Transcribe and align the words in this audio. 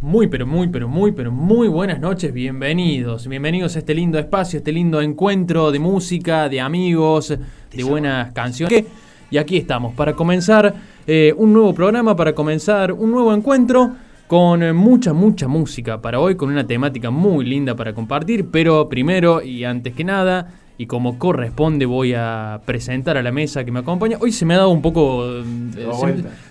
Muy, 0.00 0.28
pero 0.28 0.46
muy, 0.46 0.68
pero 0.68 0.86
muy, 0.86 1.10
pero 1.10 1.32
muy 1.32 1.66
buenas 1.66 1.98
noches, 1.98 2.32
bienvenidos. 2.32 3.26
Bienvenidos 3.26 3.74
a 3.74 3.80
este 3.80 3.96
lindo 3.96 4.16
espacio, 4.16 4.58
este 4.58 4.70
lindo 4.70 5.02
encuentro 5.02 5.72
de 5.72 5.80
música, 5.80 6.48
de 6.48 6.60
amigos, 6.60 7.36
de 7.72 7.82
buenas 7.82 8.32
canciones. 8.32 8.84
Y 9.28 9.38
aquí 9.38 9.56
estamos 9.56 9.94
para 9.94 10.12
comenzar 10.12 10.72
eh, 11.04 11.34
un 11.36 11.52
nuevo 11.52 11.74
programa, 11.74 12.14
para 12.14 12.32
comenzar 12.32 12.92
un 12.92 13.10
nuevo 13.10 13.34
encuentro 13.34 13.96
con 14.28 14.76
mucha, 14.76 15.12
mucha 15.12 15.48
música 15.48 16.00
para 16.00 16.20
hoy, 16.20 16.36
con 16.36 16.48
una 16.48 16.64
temática 16.64 17.10
muy 17.10 17.44
linda 17.44 17.74
para 17.74 17.92
compartir. 17.92 18.50
Pero 18.52 18.88
primero 18.88 19.42
y 19.42 19.64
antes 19.64 19.94
que 19.94 20.04
nada, 20.04 20.46
y 20.80 20.86
como 20.86 21.18
corresponde, 21.18 21.86
voy 21.86 22.14
a 22.16 22.60
presentar 22.64 23.16
a 23.16 23.22
la 23.22 23.32
mesa 23.32 23.64
que 23.64 23.72
me 23.72 23.80
acompaña. 23.80 24.16
Hoy 24.20 24.30
se 24.30 24.44
me 24.46 24.54
ha 24.54 24.58
dado 24.58 24.70
un 24.70 24.80
poco. 24.80 25.24
eh, 25.26 25.42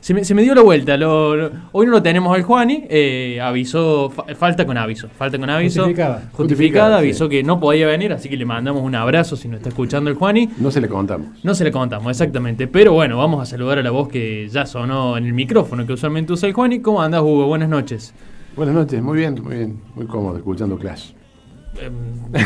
se, 0.02 0.14
me, 0.14 0.26
se 0.26 0.36
me 0.36 0.42
dio 0.44 0.54
la 0.54 0.62
vuelta. 0.64 0.98
lo- 0.98 1.34
lo- 1.36 1.50
hoy 1.72 1.86
no 1.86 1.94
lo 1.94 2.04
tenemos 2.04 2.36
al 2.36 2.44
Juani. 2.44 2.84
eh, 2.90 3.40
avisó. 3.42 4.10
fa- 4.10 4.26
falta 4.36 4.66
con 4.66 4.78
aviso. 4.78 5.08
Falta 5.18 5.38
con 5.40 5.50
aviso. 5.50 5.84
Justificada. 5.84 6.16
Justificada. 6.16 6.36
Justificada, 6.36 6.98
avisó 6.98 7.24
sí. 7.26 7.30
que 7.32 7.44
no 7.44 7.58
podía 7.60 7.88
venir, 7.88 8.12
así 8.12 8.28
que 8.28 8.36
le 8.36 8.46
mandamos 8.46 8.84
un 8.84 8.96
abrazo 8.96 9.38
si 9.38 9.48
nos 9.48 9.58
está 9.60 9.70
escuchando 9.70 10.10
el 10.10 10.18
Juani. 10.18 10.50
No 10.60 10.72
se 10.72 10.82
le 10.82 10.90
contamos. 10.90 11.28
No 11.44 11.56
se 11.56 11.64
le 11.64 11.72
contamos, 11.72 12.12
exactamente. 12.12 12.68
Pero 12.68 12.92
bueno, 12.92 13.18
vamos 13.18 13.42
a 13.42 13.46
saludar 13.46 13.80
a 13.80 13.82
la 13.84 13.92
voz 13.92 14.10
que 14.10 14.50
ya 14.50 14.66
sonó 14.66 15.16
en 15.18 15.26
el 15.26 15.34
micrófono 15.34 15.88
que 15.88 15.94
usualmente 15.94 16.34
usa 16.34 16.48
el 16.50 16.54
Juani. 16.54 16.82
¿Cómo 16.82 17.02
andas, 17.02 17.22
Hugo? 17.22 17.48
Buenas 17.48 17.70
noches. 17.70 18.14
Buenas 18.58 18.76
noches, 18.76 19.02
muy 19.02 19.18
bien, 19.20 19.40
muy 19.42 19.56
bien, 19.56 19.80
muy 19.96 20.06
cómodo 20.06 20.36
escuchando 20.36 20.78
Clash. 20.78 21.12
Eh, 21.82 21.90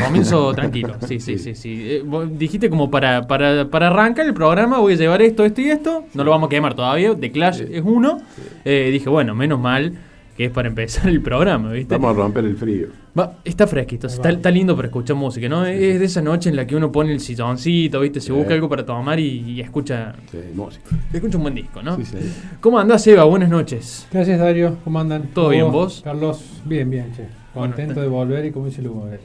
comienzo 0.06 0.54
tranquilo, 0.56 0.96
sí, 1.08 1.20
sí, 1.20 1.38
sí, 1.38 1.56
sí. 1.56 1.82
Eh, 1.84 2.04
vos 2.06 2.28
dijiste 2.38 2.70
como 2.70 2.92
para, 2.92 3.28
para, 3.28 3.70
para 3.70 3.88
arrancar 3.88 4.26
el 4.26 4.34
programa 4.34 4.80
voy 4.80 4.94
a 4.94 4.96
llevar 4.98 5.22
esto, 5.22 5.46
esto 5.46 5.62
y 5.62 5.70
esto. 5.70 6.06
No 6.14 6.24
lo 6.24 6.32
vamos 6.32 6.48
a 6.48 6.50
quemar 6.50 6.74
todavía. 6.76 7.16
The 7.16 7.32
Clash 7.32 7.58
Sí. 7.60 7.66
es 7.72 7.82
uno. 7.86 8.20
Eh, 8.66 8.90
dije, 8.92 9.10
bueno, 9.10 9.34
menos 9.36 9.60
mal 9.60 9.94
que 10.38 10.46
es 10.46 10.52
para 10.52 10.70
empezar 10.70 11.10
el 11.10 11.22
programa, 11.22 11.72
¿viste? 11.74 11.94
Vamos 11.96 12.16
a 12.16 12.20
romper 12.22 12.46
el 12.46 12.56
frío. 12.56 12.88
Va, 13.20 13.40
está 13.44 13.68
fresquito, 13.68 14.08
está, 14.08 14.30
está 14.30 14.50
lindo 14.50 14.74
para 14.78 14.88
escuchar 14.88 15.18
música, 15.18 15.50
¿no? 15.50 15.66
Es 15.66 16.00
de 16.00 16.06
esa 16.06 16.22
noche 16.22 16.50
en 16.50 16.56
la 16.56 16.66
que 16.66 16.76
uno 16.78 16.90
pone 16.90 17.12
el 17.12 17.20
silloncito, 17.20 18.00
¿viste? 18.00 18.22
Se 18.22 18.28
Sí. 18.28 18.32
busca 18.32 18.54
algo 18.54 18.70
para 18.70 18.86
tomar 18.86 19.20
y, 19.20 19.40
y 19.52 19.60
escucha, 19.60 20.16
Sí, 20.32 20.38
música. 20.56 20.96
escucha 21.12 21.36
un 21.38 21.44
buen 21.44 21.56
disco, 21.56 21.84
¿no? 21.84 21.98
Sí, 21.98 22.06
sí. 22.06 22.18
¿Cómo 22.62 22.80
andás, 22.80 23.06
Eva? 23.08 23.26
Buenas 23.26 23.50
noches. 23.50 24.08
Gracias 24.12 24.40
Dario, 24.40 24.78
¿cómo 24.86 25.00
andan? 25.02 25.24
¿Todo 25.34 25.50
bien, 25.50 25.70
vos? 25.70 26.00
Carlos, 26.02 26.62
bien, 26.66 26.90
bien, 26.90 27.12
che. 27.14 27.41
Contento 27.54 28.02
de 28.02 28.08
volver 28.08 28.46
y 28.46 28.52
como 28.52 28.68
dice 28.68 28.82
Lugo, 28.82 29.08
eh, 29.12 29.20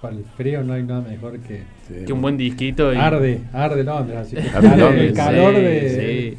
para 0.00 0.14
el 0.16 0.24
frío 0.24 0.62
no 0.62 0.72
hay 0.74 0.82
nada 0.82 1.00
mejor 1.02 1.38
que... 1.40 1.62
Sí. 1.88 2.04
Que 2.06 2.12
un 2.12 2.20
buen 2.22 2.36
disquito. 2.36 2.92
y- 2.92 2.96
Arde, 2.96 3.40
arde 3.52 3.84
Londres, 3.84 4.18
así 4.18 4.36
que 4.36 4.48
Arde 4.48 5.06
el 5.08 5.12
calor 5.14 5.54
Sí, 5.54 5.60
de... 5.62 5.90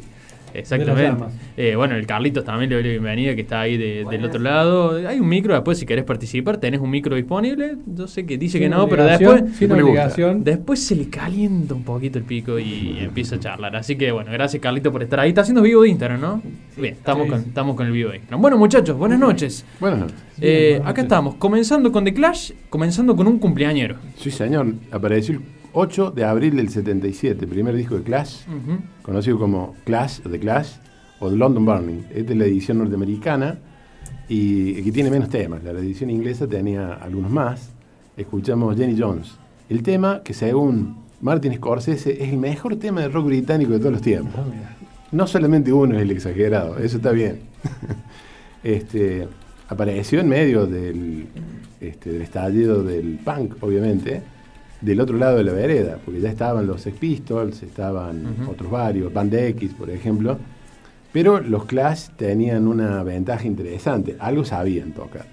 exactamente. 0.54 1.24
Eh, 1.56 1.74
bueno, 1.76 1.94
el 1.96 2.06
Carlitos 2.06 2.44
también 2.44 2.70
le 2.70 2.76
doy 2.76 2.84
la 2.84 2.90
bienvenida, 2.90 3.34
que 3.34 3.42
está 3.42 3.60
ahí 3.62 3.76
de- 3.76 4.04
del 4.10 4.24
otro 4.24 4.40
lado. 4.40 4.96
Hay 5.08 5.18
un 5.20 5.28
micro, 5.28 5.54
después 5.54 5.78
si 5.78 5.86
querés 5.86 6.04
participar, 6.04 6.58
tenés 6.58 6.80
un 6.80 6.90
micro 6.90 7.16
disponible. 7.16 7.76
Yo 7.86 8.06
sé 8.06 8.24
que 8.26 8.38
dice 8.38 8.58
que 8.58 8.68
no, 8.68 8.88
pero 8.88 9.04
después... 9.04 9.44
Sin 9.56 9.72
obligación. 9.72 10.44
Después 10.44 10.82
se 10.82 10.96
le 10.96 11.08
calienta 11.08 11.74
un 11.74 11.82
poquito 11.84 12.18
el 12.18 12.24
pico 12.24 12.58
y 12.58 12.98
empieza 13.00 13.36
a 13.36 13.40
charlar. 13.40 13.76
Así 13.76 13.96
que 13.96 14.12
bueno, 14.12 14.30
gracias 14.32 14.60
Carlito 14.62 14.90
por 14.92 15.02
estar 15.02 15.20
ahí. 15.20 15.28
Está 15.30 15.42
haciendo 15.42 15.62
vivo 15.62 15.82
de 15.82 15.88
Instagram, 15.90 16.20
¿no? 16.20 16.42
Bien, 16.76 16.94
estamos, 16.94 17.24
Sí, 17.24 17.30
con, 17.30 17.40
sí. 17.42 17.48
estamos 17.48 17.76
con 17.76 17.86
el 17.86 17.92
vivo 17.92 18.10
de 18.10 18.16
Instagram. 18.16 18.40
Bueno, 18.42 18.58
muchachos, 18.58 18.96
buenas 18.96 19.18
noches. 19.18 19.64
Buenas 19.80 20.00
noches. 20.00 20.16
Eh, 20.40 20.70
buenas 20.76 20.90
acá 20.90 21.02
estamos, 21.02 21.34
comenzando 21.36 21.92
con 21.92 22.04
The 22.04 22.14
Clash, 22.14 22.52
comenzando 22.70 23.14
con 23.14 23.26
un 23.26 23.38
cumpleañero. 23.38 23.96
Sí, 24.16 24.30
señor. 24.30 24.66
Apareció 24.90 25.34
el 25.34 25.40
8 25.74 26.10
de 26.10 26.24
abril 26.24 26.56
del 26.56 26.68
77, 26.68 27.46
primer 27.46 27.74
disco 27.74 27.96
de 27.96 28.02
Clash, 28.02 28.42
conocido 29.02 29.38
como 29.38 29.74
Clash, 29.84 30.20
The 30.20 30.38
Clash, 30.38 30.72
o 31.20 31.30
The 31.30 31.36
London 31.36 31.64
Burning. 31.64 32.04
Esta 32.12 32.32
es 32.32 32.38
la 32.38 32.44
edición 32.44 32.78
norteamericana 32.78 33.58
y 34.28 34.82
que 34.82 34.92
tiene 34.92 35.10
menos 35.10 35.28
temas. 35.28 35.62
La 35.62 35.70
edición 35.70 36.10
inglesa 36.10 36.46
tenía 36.46 36.94
algunos 36.94 37.30
más. 37.30 37.70
Escuchamos 38.16 38.76
Jenny 38.76 39.00
Jones. 39.00 39.32
El 39.68 39.82
tema 39.82 40.22
que 40.22 40.34
según 40.34 40.96
Martin 41.20 41.54
Scorsese 41.54 42.22
es 42.22 42.30
el 42.30 42.38
mejor 42.38 42.76
tema 42.76 43.00
de 43.00 43.08
rock 43.08 43.26
británico 43.26 43.72
de 43.72 43.78
todos 43.78 43.92
los 43.92 44.02
tiempos. 44.02 44.34
No 45.12 45.26
solamente 45.26 45.72
uno 45.72 45.94
es 45.96 46.02
el 46.02 46.10
exagerado, 46.10 46.78
eso 46.78 46.96
está 46.96 47.12
bien. 47.12 47.40
este, 48.64 49.28
apareció 49.68 50.20
en 50.20 50.28
medio 50.28 50.66
del, 50.66 51.26
este, 51.80 52.10
del 52.12 52.22
estallido 52.22 52.82
del 52.82 53.18
punk, 53.24 53.62
obviamente, 53.62 54.22
del 54.82 55.00
otro 55.00 55.16
lado 55.16 55.38
de 55.38 55.44
la 55.44 55.52
vereda, 55.52 55.98
porque 56.04 56.20
ya 56.20 56.28
estaban 56.28 56.66
los 56.66 56.82
Sex 56.82 56.98
Pistols, 56.98 57.62
estaban 57.62 58.36
otros 58.50 58.70
varios, 58.70 59.12
Band 59.12 59.34
X, 59.34 59.72
por 59.74 59.88
ejemplo, 59.90 60.38
Pero 61.12 61.40
los 61.40 61.66
Clash 61.66 62.08
tenían 62.16 62.66
una 62.66 63.02
ventaja 63.02 63.46
interesante, 63.46 64.16
algo 64.18 64.44
sabían 64.44 64.92
tocar. 64.92 65.26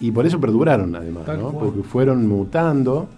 Y 0.00 0.10
por 0.10 0.26
eso 0.26 0.40
perduraron 0.40 0.94
además, 0.96 1.26
¿no? 1.38 1.52
Porque 1.52 1.82
fueron 1.82 2.26
mutando 2.26 3.08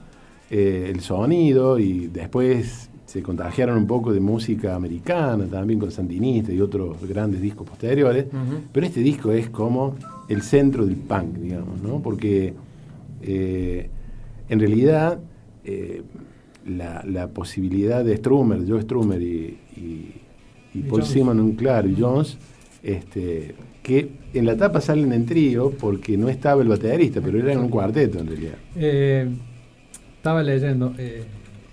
eh, 0.50 0.90
el 0.94 1.00
sonido 1.00 1.78
y 1.78 2.06
después 2.08 2.90
se 3.06 3.22
contagiaron 3.22 3.78
un 3.78 3.86
poco 3.86 4.12
de 4.12 4.20
música 4.20 4.74
americana, 4.74 5.46
también 5.46 5.80
con 5.80 5.90
Sandinista 5.90 6.52
y 6.52 6.60
otros 6.60 6.96
grandes 7.08 7.40
discos 7.40 7.66
posteriores. 7.66 8.26
Pero 8.72 8.86
este 8.86 9.00
disco 9.00 9.32
es 9.32 9.48
como 9.48 9.96
el 10.28 10.42
centro 10.42 10.84
del 10.84 10.96
punk, 10.96 11.36
digamos, 11.38 11.80
¿no? 11.80 12.00
Porque 12.00 12.52
eh, 13.22 13.88
en 14.48 14.60
realidad 14.60 15.18
eh, 15.66 16.02
la, 16.66 17.04
la 17.06 17.28
posibilidad 17.28 18.04
de 18.04 18.16
Strummer, 18.16 18.60
Joe 18.66 18.82
Strummer 18.82 19.20
y, 19.22 19.58
y- 19.76 20.14
y 20.74 20.78
Y 20.80 20.82
Paul. 20.82 21.02
Simon, 21.04 21.52
claro, 21.52 21.88
y 21.88 21.96
Jones, 21.98 22.38
este, 22.82 23.54
que 23.82 24.08
en 24.34 24.46
la 24.46 24.56
tapa 24.56 24.80
salen 24.80 25.12
en 25.12 25.24
trío 25.26 25.70
porque 25.70 26.16
no 26.16 26.28
estaba 26.28 26.62
el 26.62 26.68
baterista, 26.68 27.20
pero 27.20 27.38
era 27.38 27.58
un 27.58 27.68
cuarteto 27.68 28.18
en 28.18 28.26
realidad. 28.26 28.54
Eh, 28.74 29.28
estaba 30.16 30.42
leyendo. 30.42 30.92
eh, 30.98 31.24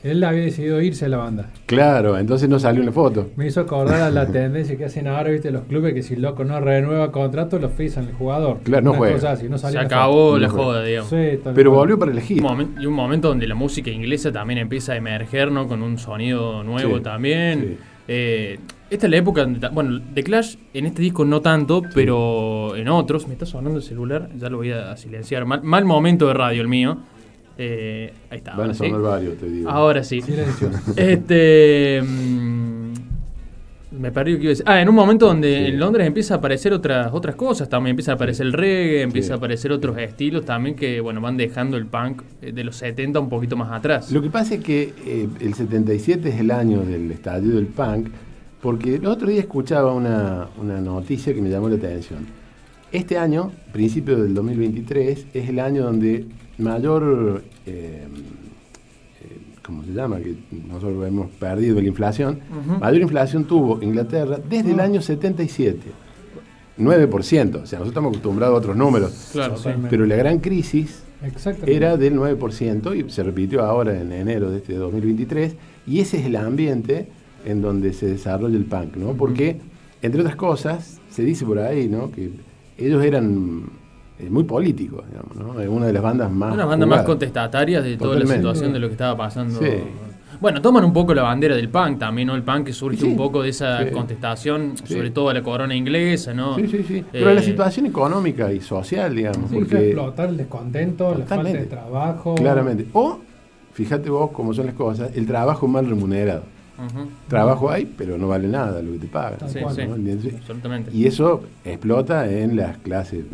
él 0.03 0.23
había 0.23 0.41
decidido 0.43 0.81
irse 0.81 1.05
de 1.05 1.09
la 1.09 1.17
banda. 1.17 1.49
Claro, 1.65 2.17
entonces 2.17 2.49
no 2.49 2.59
salió 2.59 2.81
en 2.81 2.87
la 2.87 2.91
foto. 2.91 3.29
Me 3.35 3.47
hizo 3.47 3.61
acordar 3.61 4.01
a 4.01 4.09
la 4.11 4.27
tendencia 4.27 4.77
que 4.77 4.85
hacen 4.85 5.07
ahora, 5.07 5.29
viste, 5.31 5.49
los 5.51 5.63
clubes 5.63 5.93
que 5.93 6.03
si 6.03 6.15
el 6.15 6.21
loco 6.21 6.43
no 6.43 6.59
renueva 6.59 7.11
contrato, 7.11 7.57
lo 7.59 7.69
fijan 7.69 8.05
el 8.07 8.13
jugador. 8.13 8.59
Claro, 8.63 8.83
no 8.83 8.89
Una 8.91 8.97
juega. 8.99 9.31
así, 9.31 9.47
no 9.49 9.57
Se 9.57 9.63
salió 9.63 9.79
en 9.81 9.87
la 9.89 9.95
acabó 9.95 10.27
foto. 10.31 10.39
la 10.39 10.47
No 10.47 10.53
juega. 10.53 10.65
joda, 10.67 10.83
digamos. 10.83 11.09
foto. 11.09 11.21
Sí, 11.21 11.39
Pero 11.55 11.71
volvió 11.71 11.97
para 11.97 12.11
elegir. 12.11 12.43
Y 12.79 12.85
un 12.85 12.93
momento 12.93 13.29
donde 13.29 13.47
la 13.47 13.55
música 13.55 13.89
inglesa 13.89 14.31
también 14.31 14.59
empieza 14.59 14.93
a 14.93 14.97
emerger, 14.97 15.51
¿no? 15.51 15.67
Con 15.67 15.81
un 15.81 15.97
sonido 15.97 16.63
nuevo 16.63 16.97
Sí, 16.97 17.03
también. 17.03 17.59
sí. 17.61 17.77
Eh, 18.05 18.59
esta 18.89 19.07
es 19.07 19.11
la 19.11 19.17
época, 19.17 19.41
donde 19.41 19.65
bueno, 19.69 20.01
The 20.13 20.23
Clash 20.23 20.55
en 20.73 20.85
este 20.85 21.01
disco 21.01 21.23
no 21.25 21.39
tanto, 21.41 21.81
pero 21.95 22.75
en 22.75 22.89
otros, 22.89 23.27
me 23.27 23.33
está 23.33 23.45
sonando 23.45 23.77
el 23.79 23.83
celular, 23.83 24.29
ya 24.37 24.49
lo 24.49 24.57
voy 24.57 24.71
a 24.71 24.95
silenciar. 24.97 25.45
Mal, 25.45 25.63
mal 25.63 25.85
momento 25.85 26.27
de 26.27 26.33
radio 26.33 26.61
el 26.61 26.67
mío. 26.67 26.97
Eh, 27.57 28.11
ahí 28.29 28.37
está. 28.39 28.55
Van 28.55 28.71
a 28.71 28.73
sí. 28.73 28.79
sonar 28.87 29.01
varios, 29.01 29.37
te 29.37 29.45
digo. 29.49 29.69
Ahora 29.69 30.03
sí. 30.03 30.21
Este. 30.97 32.01
mm, 32.01 32.93
me 33.99 34.11
perdí 34.11 34.31
lo 34.31 34.37
que 34.37 34.43
iba 34.43 34.49
a 34.49 34.53
decir. 34.53 34.65
Ah, 34.67 34.81
en 34.81 34.89
un 34.89 34.95
momento 34.95 35.27
donde 35.27 35.55
Sí. 35.55 35.65
en 35.71 35.79
Londres 35.79 36.07
empieza 36.07 36.33
a 36.33 36.37
aparecer 36.37 36.73
otras 36.73 37.09
otras 37.13 37.35
cosas 37.35 37.69
también. 37.69 37.91
Empieza 37.91 38.13
a 38.13 38.15
aparecer 38.15 38.47
el 38.47 38.53
reggae, 38.53 39.01
empieza 39.03 39.27
Sí. 39.27 39.33
a 39.33 39.35
aparecer 39.35 39.71
otros 39.71 39.97
estilos 39.99 40.45
también 40.45 40.75
que, 40.75 40.99
bueno, 40.99 41.21
van 41.21 41.37
dejando 41.37 41.77
el 41.77 41.85
punk 41.85 42.23
eh, 42.41 42.51
de 42.51 42.63
los 42.63 42.75
70 42.77 43.19
un 43.19 43.29
poquito 43.29 43.55
más 43.55 43.71
atrás. 43.71 44.11
Lo 44.11 44.21
que 44.21 44.29
pasa 44.31 44.55
es 44.55 44.63
que 44.63 44.93
eh, 45.05 45.27
el 45.39 45.53
77 45.53 46.29
es 46.29 46.39
el 46.39 46.49
año 46.49 46.81
del 46.81 47.11
estallido 47.11 47.57
del 47.57 47.67
punk, 47.67 48.07
porque 48.61 48.95
el 48.95 49.05
otro 49.05 49.27
día 49.29 49.41
escuchaba 49.41 49.93
una, 49.93 50.47
una 50.59 50.81
noticia 50.81 51.33
que 51.33 51.41
me 51.41 51.49
llamó 51.51 51.69
la 51.69 51.75
atención. 51.75 52.25
Este 52.91 53.17
año, 53.17 53.51
principio 53.71 54.21
del 54.21 54.33
2023, 54.33 55.27
es 55.33 55.49
el 55.49 55.59
año 55.59 55.83
donde 55.83 56.25
mayor, 56.57 57.43
eh, 57.65 58.07
eh, 59.21 59.37
¿cómo 59.63 59.83
se 59.83 59.93
llama? 59.93 60.17
Que 60.17 60.35
nosotros 60.67 61.07
hemos 61.07 61.29
perdido 61.31 61.81
la 61.81 61.87
inflación. 61.87 62.39
Mayor 62.79 63.01
inflación 63.01 63.45
tuvo 63.45 63.81
Inglaterra 63.81 64.37
desde 64.37 64.71
el 64.71 64.79
año 64.79 65.01
77. 65.01 65.79
9%, 66.77 67.15
o 67.15 67.21
sea, 67.27 67.53
nosotros 67.57 67.87
estamos 67.87 68.09
acostumbrados 68.09 68.55
a 68.55 68.57
otros 68.57 68.75
números. 68.75 69.29
Claro, 69.31 69.57
sí. 69.57 69.69
Pero 69.89 70.05
la 70.05 70.15
gran 70.15 70.39
crisis 70.39 71.03
era 71.65 71.97
del 71.97 72.15
9% 72.15 72.97
y 72.97 73.09
se 73.09 73.23
repitió 73.23 73.63
ahora 73.63 73.99
en 73.99 74.11
enero 74.11 74.49
de 74.49 74.57
este 74.57 74.73
2023 74.75 75.55
y 75.85 75.99
ese 75.99 76.19
es 76.19 76.25
el 76.25 76.35
ambiente 76.35 77.07
en 77.45 77.61
donde 77.61 77.93
se 77.93 78.07
desarrolla 78.07 78.57
el 78.57 78.65
punk, 78.65 78.95
¿no? 78.95 79.13
Porque, 79.13 79.57
entre 80.01 80.21
otras 80.21 80.35
cosas, 80.35 80.99
se 81.09 81.23
dice 81.23 81.45
por 81.45 81.59
ahí, 81.59 81.87
¿no? 81.87 82.11
Que 82.11 82.31
ellos 82.77 83.03
eran 83.03 83.69
eh, 84.19 84.29
muy 84.29 84.43
políticos, 84.43 85.03
digamos, 85.09 85.35
¿no? 85.35 85.59
Es 85.59 85.67
una 85.67 85.87
de 85.87 85.93
las 85.93 86.03
bandas 86.03 86.31
más... 86.31 86.53
Una 86.53 86.65
banda 86.65 86.85
más 86.85 86.97
jugadas. 86.99 87.05
contestataria 87.07 87.81
de 87.81 87.97
toda 87.97 88.19
la 88.19 88.25
situación 88.27 88.73
de 88.73 88.79
lo 88.79 88.87
que 88.87 88.93
estaba 88.93 89.17
pasando. 89.17 89.59
Sí. 89.59 89.67
Bueno, 90.41 90.61
toman 90.61 90.83
un 90.83 90.91
poco 90.91 91.13
la 91.13 91.21
bandera 91.23 91.55
del 91.55 91.69
punk 91.69 91.99
también, 91.99 92.27
¿no? 92.27 92.35
El 92.35 92.43
punk 92.43 92.65
que 92.65 92.73
surge 92.73 92.97
Sí. 92.97 93.05
un 93.05 93.15
poco 93.15 93.41
de 93.43 93.49
esa 93.49 93.83
Sí. 93.85 93.91
contestación, 93.91 94.73
Sí. 94.83 94.93
sobre 94.95 95.09
todo 95.11 95.29
a 95.29 95.33
la 95.33 95.41
corona 95.41 95.73
inglesa, 95.75 96.33
¿no? 96.33 96.55
Sí, 96.55 96.67
sí, 96.67 96.83
sí. 96.87 97.05
Pero 97.11 97.33
la 97.33 97.39
Eh, 97.39 97.43
situación 97.43 97.85
económica 97.85 98.51
y 98.51 98.59
social, 98.59 99.15
digamos, 99.15 99.49
Sí, 99.49 99.55
porque... 99.55 99.87
explotar 99.89 100.29
el 100.29 100.37
descontento, 100.37 101.15
la 101.17 101.25
falta 101.25 101.49
de 101.53 101.65
trabajo. 101.65 102.35
Claramente. 102.35 102.87
O, 102.93 103.19
fíjate 103.73 104.09
vos 104.09 104.31
cómo 104.31 104.53
son 104.53 104.65
las 104.65 104.75
cosas, 104.75 105.11
el 105.15 105.25
trabajo 105.25 105.67
mal 105.67 105.87
remunerado. 105.87 106.43
Trabajo 107.29 107.69
hay, 107.69 107.85
pero 107.85 108.17
no 108.17 108.27
vale 108.27 108.47
nada 108.47 108.81
lo 108.81 108.91
que 108.93 108.99
te 108.99 109.07
pagan. 109.07 109.39
Sí, 109.47 109.59
cual, 109.59 109.75
sí, 109.75 109.81
¿no? 109.87 109.95
Entonces, 109.95 110.33
absolutamente. 110.35 110.91
Y 110.93 111.05
eso 111.05 111.43
explota 111.63 112.29
en 112.29 112.57
las 112.57 112.77
clases 112.79 113.19
eh, 113.21 113.25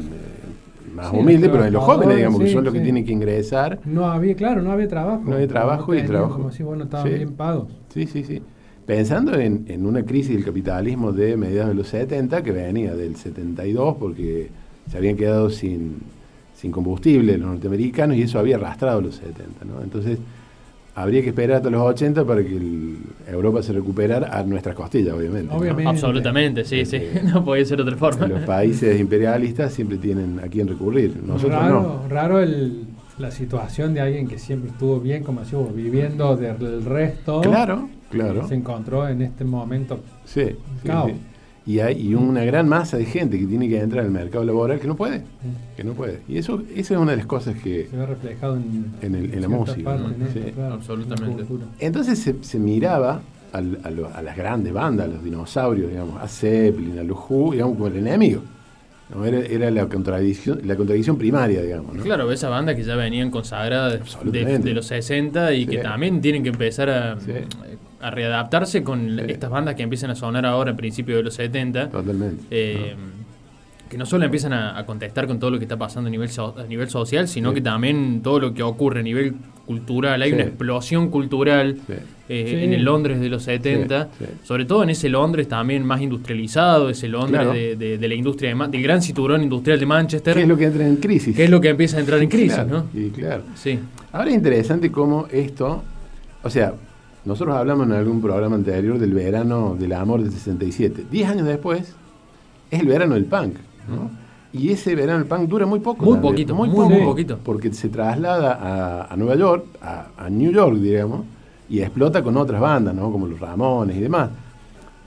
más 1.01 1.11
Sí, 1.11 1.37
los 1.37 1.49
pero 1.51 1.65
en 1.65 1.73
los 1.73 1.83
jóvenes, 1.83 2.15
digamos, 2.17 2.41
que 2.41 2.51
son 2.53 2.63
los 2.63 2.73
que 2.73 2.79
tienen 2.81 3.05
que 3.05 3.11
ingresar. 3.11 3.79
No 3.85 4.05
había, 4.07 4.35
claro, 4.35 4.61
no 4.61 4.71
había 4.71 4.87
trabajo. 4.87 5.23
No 5.25 5.35
había 5.35 5.47
trabajo 5.47 5.93
y 5.95 6.01
trabajo. 6.03 6.33
Como 6.33 6.51
si, 6.51 6.63
bueno, 6.63 6.83
estaban 6.85 7.07
Sí. 7.07 7.13
bien 7.13 7.33
pagos. 7.33 7.67
Sí, 7.93 8.05
sí, 8.07 8.23
sí. 8.23 8.41
Pensando 8.85 9.35
en, 9.39 9.65
en 9.67 9.85
una 9.85 10.03
crisis 10.03 10.35
del 10.35 10.43
capitalismo 10.45 11.11
de 11.11 11.37
mediados 11.37 11.69
de 11.69 11.75
los 11.75 11.87
70, 11.87 12.41
que 12.43 12.51
venía 12.51 12.95
del 12.95 13.15
72, 13.15 13.95
porque 13.99 14.49
se 14.89 14.97
habían 14.97 15.15
quedado 15.15 15.49
sin, 15.49 15.97
sin 16.55 16.71
combustible 16.71 17.37
los 17.37 17.47
norteamericanos 17.49 18.17
y 18.17 18.23
eso 18.23 18.39
había 18.39 18.55
arrastrado 18.55 18.99
los 19.01 19.15
70. 19.15 19.65
¿no? 19.65 19.81
Entonces, 19.83 20.17
habría 21.01 21.21
que 21.21 21.29
esperar 21.29 21.57
hasta 21.57 21.69
los 21.69 21.81
80 21.81 22.25
para 22.25 22.41
que 22.43 22.55
el- 22.57 22.97
Europa 23.27 23.61
se 23.61 23.73
recuperara 23.73 24.37
a 24.37 24.43
nuestras 24.43 24.75
costillas, 24.75 25.13
obviamente. 25.13 25.53
¿no? 25.53 25.59
Obviamente. 25.59 25.89
Absolutamente, 25.89 26.65
sí, 26.65 26.83
sí. 26.85 26.95
Eh, 26.97 27.21
No 27.33 27.43
podía 27.45 27.63
ser 27.65 27.77
de 27.77 27.83
otra 27.83 27.95
forma. 27.97 28.27
Los 28.27 28.41
países 28.41 28.99
imperialistas 28.99 29.71
siempre 29.73 29.97
tienen 29.97 30.39
a 30.39 30.47
quién 30.47 30.67
recurrir. 30.67 31.15
Nosotros 31.23 31.59
raro, 31.61 31.81
no. 32.03 32.09
raro 32.09 32.39
el, 32.39 32.85
la 33.19 33.29
situación 33.31 33.93
de 33.93 34.01
alguien 34.01 34.27
que 34.27 34.39
siempre 34.39 34.71
estuvo 34.71 34.99
bien, 34.99 35.23
como 35.23 35.41
decimos, 35.41 35.73
viviendo 35.75 36.35
del 36.37 36.83
resto. 36.85 37.41
Claro, 37.41 37.87
claro. 38.09 38.47
Se 38.47 38.55
encontró 38.55 39.07
en 39.07 39.21
este 39.21 39.43
momento. 39.45 39.99
Sí, 40.25 40.45
sí, 40.81 40.87
Caos. 40.87 41.11
sí. 41.11 41.17
Y 41.69 41.81
hay 41.81 42.01
y 42.01 42.15
una 42.15 42.43
gran 42.45 42.67
masa 42.67 42.97
de 42.97 43.05
gente 43.05 43.37
que 43.37 43.45
tiene 43.45 43.69
que 43.69 43.79
entrar 43.79 44.03
al 44.03 44.09
mercado 44.09 44.43
laboral 44.43 44.79
que 44.79 44.87
no 44.87 44.95
puede, 44.95 45.21
que 45.77 45.83
no 45.83 45.91
puede. 45.93 46.21
Y 46.27 46.39
eso, 46.39 46.63
esa 46.75 46.95
es 46.95 46.99
una 46.99 47.11
de 47.11 47.17
las 47.17 47.27
cosas 47.27 47.53
que... 47.63 47.85
Se 47.91 47.95
ve 47.95 48.07
reflejado 48.07 48.55
en, 48.57 48.85
En 49.03 49.13
el- 49.13 49.31
en 49.35 49.41
la 49.41 49.47
música, 49.49 49.83
parte, 49.83 50.01
¿no? 50.01 50.15
en 50.15 50.21
esto, 50.23 50.39
Sí, 50.45 50.51
claro, 50.51 50.73
absolutamente. 50.73 51.43
Entonces 51.79 52.17
se, 52.17 52.43
se 52.43 52.57
miraba 52.57 53.21
al- 53.53 53.77
a, 53.83 53.91
lo- 53.91 54.09
a 54.11 54.19
las 54.23 54.35
grandes 54.35 54.73
bandas, 54.73 55.05
a 55.05 55.09
los 55.09 55.23
dinosaurios, 55.23 55.91
digamos, 55.91 56.19
a 56.19 56.27
Zeppelin, 56.27 56.97
a 56.97 57.03
los 57.03 57.19
Who, 57.29 57.51
digamos, 57.51 57.75
como 57.75 57.85
el 57.85 57.97
enemigo. 57.97 58.41
¿no? 59.13 59.23
Era, 59.25 59.37
era 59.39 59.69
la, 59.69 59.85
contradicción, 59.87 60.61
la 60.65 60.75
contradicción 60.75 61.19
primaria, 61.19 61.61
digamos. 61.61 61.93
¿no? 61.95 62.01
Claro, 62.03 62.31
esa 62.31 62.49
banda 62.49 62.75
que 62.75 62.83
ya 62.83 62.95
venían 62.95 63.29
consagradas 63.29 63.99
de, 64.23 64.73
los 64.73 64.87
60 64.87 65.53
y 65.53 65.65
Sí. 65.65 65.67
que 65.67 65.77
también 65.79 66.19
tienen 66.19 66.41
que 66.41 66.49
empezar 66.49 66.89
a, 66.89 67.19
Sí. 67.19 67.31
A 68.01 68.11
readaptarse 68.11 68.83
con 68.83 69.17
Sí. 69.17 69.23
estas 69.31 69.49
bandas 69.49 69.75
que 69.75 69.83
empiezan 69.83 70.09
a 70.11 70.15
sonar 70.15 70.45
ahora 70.45 70.71
en 70.71 70.77
principio 70.77 71.17
de 71.17 71.23
los 71.23 71.33
70. 71.35 71.89
Totalmente. 71.89 72.43
eh, 72.51 72.95
que 73.89 73.97
no 73.97 74.05
solo 74.05 74.23
empiezan 74.23 74.53
a, 74.53 74.77
a 74.77 74.85
contestar 74.85 75.25
con 75.25 75.39
todo 75.39 75.49
lo 75.49 75.57
que 75.57 75.65
está 75.65 75.75
pasando 75.75 76.09
a 76.09 76.11
nivel, 76.11 76.29
so- 76.29 76.53
a 76.55 76.63
nivel 76.67 76.89
social, 76.91 77.27
sino 77.27 77.49
Sí. 77.49 77.55
que 77.55 77.61
también 77.61 78.21
todo 78.21 78.39
lo 78.39 78.53
que 78.53 78.61
ocurre 78.61 78.99
a 78.99 79.03
nivel 79.03 79.33
cultural. 79.65 80.21
Hay 80.21 80.29
Sí. 80.29 80.35
una 80.35 80.43
explosión 80.43 81.09
cultural 81.09 81.77
Sí. 81.87 81.93
eh, 82.29 82.45
Sí. 82.47 82.55
en 82.65 82.73
el 82.73 82.83
Londres 82.83 83.19
de 83.19 83.29
los 83.29 83.41
70, 83.41 84.03
Sí, 84.19 84.25
sí. 84.25 84.31
sobre 84.43 84.65
todo 84.65 84.83
en 84.83 84.91
ese 84.91 85.09
Londres 85.09 85.47
también 85.47 85.83
más 85.83 86.01
industrializado, 86.01 86.91
ese 86.91 87.07
Londres 87.07 87.41
Claro. 87.41 87.53
de, 87.53 87.75
de- 87.77 87.97
de 87.97 88.07
la 88.07 88.13
industria, 88.13 88.53
de 88.53 88.67
del 88.67 88.83
gran 88.83 89.01
cinturón 89.01 89.41
industrial 89.41 89.79
de 89.79 89.85
Manchester, 89.87 90.35
¿Qué 90.35 90.41
es 90.43 90.47
lo 90.47 90.55
que 90.57 90.65
entra 90.65 90.85
en 90.85 90.95
crisis? 90.97 91.35
que 91.35 91.45
es 91.45 91.49
lo 91.49 91.59
que 91.59 91.69
empieza 91.69 91.97
a 91.97 92.01
entrar 92.01 92.21
en 92.21 92.29
crisis, 92.29 92.53
Claro, 92.53 92.85
¿no? 92.93 92.99
Y 92.99 93.09
claro. 93.09 93.41
Sí. 93.55 93.79
Ahora 94.11 94.29
es 94.29 94.35
interesante 94.35 94.91
cómo 94.91 95.25
esto, 95.31 95.83
o 96.43 96.49
sea, 96.51 96.73
nosotros 97.25 97.55
hablamos 97.55 97.87
en 97.87 97.93
algún 97.93 98.21
programa 98.21 98.55
anterior 98.55 98.97
del 98.97 99.13
verano 99.13 99.75
del 99.77 99.93
amor 99.93 100.21
del 100.23 100.31
67. 100.31 101.05
Diez 101.11 101.29
años 101.29 101.45
después 101.45 101.93
es 102.71 102.79
el 102.79 102.87
verano 102.87 103.15
del 103.15 103.25
punk, 103.25 103.55
¿no? 103.89 104.09
Y 104.51 104.69
ese 104.71 104.95
verano 104.95 105.19
del 105.19 105.27
punk 105.27 105.47
dura 105.47 105.65
muy 105.67 105.79
poco. 105.79 106.05
Muy 106.05 106.13
también, 106.15 106.33
poquito, 106.33 106.55
muy, 106.55 106.69
muy 106.69 107.03
poquito. 107.03 107.39
Porque 107.43 107.71
se 107.73 107.89
traslada 107.89 108.53
a, 108.53 109.13
a 109.13 109.17
Nueva 109.17 109.35
York, 109.35 109.65
a, 109.81 110.07
a 110.17 110.29
New 110.29 110.51
York, 110.51 110.77
digamos, 110.77 111.21
y 111.69 111.81
explota 111.81 112.23
con 112.23 112.35
otras 112.35 112.59
bandas, 112.59 112.95
¿no? 112.95 113.11
Como 113.11 113.27
los 113.27 113.39
Ramones 113.39 113.97
y 113.97 113.99
demás. 113.99 114.29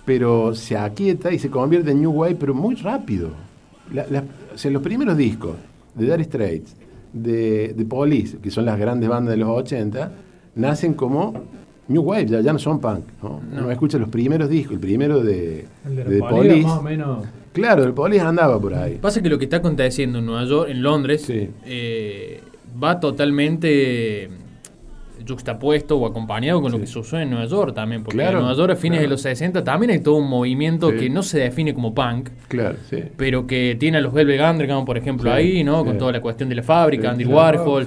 Pero 0.05 0.55
se 0.55 0.77
aquieta 0.77 1.33
y 1.33 1.39
se 1.39 1.51
convierte 1.51 1.91
en 1.93 2.01
New 2.01 2.11
Wave, 2.13 2.37
pero 2.37 2.55
muy 2.55 2.75
rápido. 2.77 3.31
La- 3.93 4.07
la- 4.09 4.25
o 4.55 4.59
sea, 4.59 4.71
los 4.71 4.83
primeros 4.83 5.17
discos 5.17 5.55
de 5.95 6.05
Dire 6.05 6.25
Straits, 6.25 6.77
de, 7.13 7.75
de 7.77 7.85
Police, 7.85 8.39
que 8.39 8.51
son 8.51 8.65
las 8.65 8.79
grandes 8.79 9.09
bandas 9.09 9.33
de 9.33 9.39
los 9.39 9.49
80, 9.51 10.13
nacen 10.55 10.95
como 10.95 11.35
New 11.89 12.03
Wave, 12.03 12.27
ya, 12.27 12.41
ya 12.41 12.53
no 12.53 12.59
son 12.59 12.81
punk. 12.81 13.05
¿no? 13.23 13.41
Uno 13.53 13.71
escucha 13.71 13.99
los 13.99 14.09
primeros 14.09 14.49
discos, 14.49 14.75
el 14.75 14.81
primero 14.81 15.23
de, 15.23 15.67
El 15.85 15.97
de, 15.97 16.05
de 16.05 16.19
los 16.21 16.29
Police, 16.31 16.49
Police. 16.49 16.67
más 16.67 16.79
o 16.79 16.83
menos. 16.83 17.27
Claro, 17.53 17.85
el 17.85 17.93
Police 17.93 18.21
andaba 18.23 18.59
por 18.61 18.75
ahí. 18.75 18.99
Pasa 19.01 19.21
que 19.23 19.29
lo 19.29 19.39
que 19.39 19.45
está 19.45 19.59
aconteciendo 19.59 20.21
en 20.21 20.27
Nueva 20.27 20.45
York, 20.45 20.69
en 20.71 20.83
Londres, 20.83 21.23
Sí. 21.23 21.51
eh, 21.67 22.41
va 22.83 22.99
totalmente 23.01 24.31
o 25.37 26.07
acompañado 26.07 26.61
con 26.63 26.73
lo 26.73 26.79
que 26.79 26.87
sucede 26.87 27.23
en 27.23 27.31
Nueva 27.31 27.47
York 27.47 27.75
también, 27.75 28.03
porque 28.03 28.19
Claro, 28.19 28.39
en 28.39 28.45
Nueva 28.45 28.57
York 28.57 28.73
a 28.73 28.77
fines 28.77 28.99
claro. 28.99 29.09
de 29.09 29.11
los 29.11 29.23
60 29.23 29.65
también 29.65 29.91
hay 29.93 30.01
todo 30.01 30.17
un 30.17 30.29
movimiento 30.29 30.91
Sí. 30.91 30.97
que 30.99 31.11
no 31.11 31.23
se 31.23 31.39
define 31.41 31.75
como 31.75 31.95
punk, 31.95 32.31
Claro, 32.49 32.77
sí. 32.89 32.99
pero 33.17 33.47
que 33.47 33.77
tiene 33.79 33.99
a 33.99 34.01
los 34.01 34.13
Velvet 34.13 34.41
Underground, 34.41 34.87
por 34.87 34.97
ejemplo, 34.99 35.33
ahí, 35.33 35.65
¿no? 35.65 35.85
Con 35.85 35.99
toda 35.99 36.13
la 36.13 36.21
cuestión 36.21 36.49
de 36.49 36.55
la 36.57 36.63
fábrica, 36.63 37.11
Andy. 37.11 37.25
Warhol. 37.25 37.87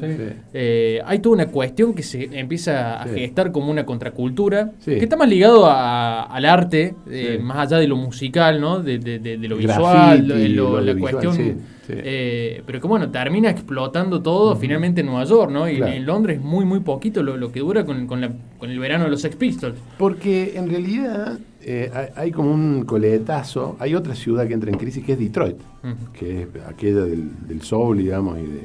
Eh, 0.53 1.01
hay 1.05 1.19
toda 1.19 1.35
una 1.35 1.47
cuestión 1.47 1.93
que 1.93 2.03
se 2.03 2.29
empieza 2.37 3.01
a 3.01 3.07
gestar 3.07 3.51
como 3.51 3.71
una 3.71 3.85
contracultura, 3.85 4.71
que 4.83 4.97
está 5.03 5.15
más 5.17 5.27
ligado 5.29 5.65
a- 5.65 6.23
al 6.23 6.45
arte, 6.45 6.95
eh, 7.09 7.39
más 7.41 7.57
allá 7.67 7.77
de 7.77 7.87
lo 7.87 7.95
musical, 7.97 8.59
¿no? 8.61 8.79
De, 8.79 8.99
de- 8.99 9.19
de- 9.19 9.37
de 9.37 9.47
lo 9.47 9.57
Graffiti, 9.57 9.77
visual, 9.77 10.27
lo- 10.27 10.35
lo- 10.35 10.81
lo 10.81 10.93
la 10.93 10.99
cuestión. 10.99 11.74
Sí, 11.87 11.93
eh, 11.95 12.61
pero 12.65 12.79
que 12.81 12.87
bueno, 12.87 13.09
termina 13.11 13.49
explotando 13.49 14.21
todo 14.21 14.55
finalmente 14.55 15.01
en 15.01 15.07
Nueva 15.07 15.23
York, 15.25 15.51
¿no? 15.51 15.69
Y 15.69 15.77
Claro. 15.77 15.93
en 15.93 16.05
Londres 16.05 16.41
muy, 16.41 16.65
muy 16.65 16.79
poquito 16.79 17.23
lo, 17.23 17.37
lo 17.37 17.51
que 17.51 17.59
dura 17.61 17.85
con, 17.85 18.07
con 18.07 18.21
la- 18.21 18.31
con 18.57 18.69
el 18.69 18.79
verano 18.79 19.05
de 19.05 19.11
los 19.11 19.21
Sex 19.21 19.35
Pistols. 19.35 19.77
Porque 19.97 20.53
en 20.57 20.69
realidad 20.69 21.37
eh, 21.61 21.91
hay, 22.15 22.31
como 22.31 22.53
un 22.53 22.83
coletazo. 22.85 23.75
Hay 23.79 23.95
otra 23.95 24.13
ciudad 24.15 24.47
que 24.47 24.53
entra 24.53 24.69
en 24.69 24.77
crisis 24.77 25.03
que 25.03 25.13
es 25.13 25.19
Detroit, 25.19 25.57
que 26.13 26.43
es 26.43 26.47
aquella 26.67 27.01
del, 27.05 27.47
del 27.47 27.61
soul, 27.61 27.97
digamos, 27.97 28.37
y 28.37 28.43
de, 28.43 28.61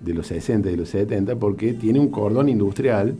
de 0.00 0.14
los 0.14 0.26
60 0.26 0.70
y 0.70 0.76
los 0.76 0.88
70, 0.90 1.36
porque 1.36 1.72
tiene 1.72 1.98
un 1.98 2.08
cordón 2.10 2.48
industrial 2.50 3.14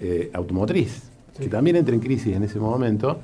eh, 0.00 0.30
automotriz, 0.32 1.10
que 1.38 1.48
también 1.48 1.76
entra 1.76 1.94
en 1.94 2.00
crisis 2.00 2.34
en 2.36 2.44
ese 2.44 2.58
momento. 2.60 3.20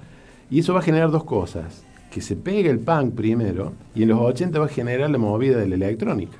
Y 0.50 0.58
eso 0.60 0.74
va 0.74 0.80
a 0.80 0.82
generar 0.82 1.10
dos 1.10 1.24
cosas. 1.24 1.84
Que 2.16 2.22
se 2.22 2.34
pega 2.34 2.70
el 2.70 2.78
punk 2.78 3.12
primero, 3.14 3.74
y 3.94 4.04
en 4.04 4.08
los 4.08 4.18
80 4.20 4.58
va 4.58 4.64
a 4.64 4.68
generar 4.70 5.10
la 5.10 5.18
movida 5.18 5.58
de 5.58 5.68
la 5.68 5.74
electrónica. 5.74 6.38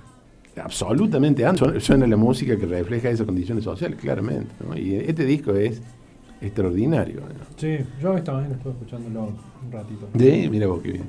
Absolutamente 0.65 1.45
antes. 1.45 1.85
Suena- 1.85 2.07
la 2.07 2.17
música 2.17 2.57
que 2.57 2.65
refleja 2.65 3.11
esas 3.11 3.27
condiciones 3.27 3.63
sociales, 3.65 3.99
claramente. 4.01 4.55
¿no? 4.67 4.75
Y 4.75 4.95
este 4.95 5.27
disco 5.27 5.55
es 5.55 5.83
extraordinario. 6.41 7.21
¿no? 7.21 7.27
Sí, 7.59 7.77
yo 8.01 8.17
esta 8.17 8.33
mañana 8.33 8.55
estuve 8.55 8.73
escuchándolo 8.73 9.25
un 9.65 9.71
ratito. 9.71 10.09
Sí, 10.19 10.49
mira 10.51 10.67
vos 10.67 10.81
qué 10.83 10.93
bien. 10.93 11.05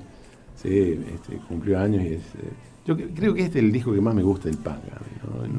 Sí, 0.61 0.99
este, 1.13 1.37
cumplió 1.47 1.79
años 1.79 2.03
y 2.03 2.07
es. 2.07 2.19
eh, 2.19 2.51
yo 2.85 2.97
cre- 2.97 3.09
creo 3.15 3.33
que 3.33 3.43
este 3.43 3.59
es 3.59 3.63
el 3.65 3.71
disco 3.71 3.93
que 3.93 4.01
más 4.01 4.13
me 4.15 4.23
gusta 4.23 4.49
del 4.49 4.57
punk. 4.57 4.75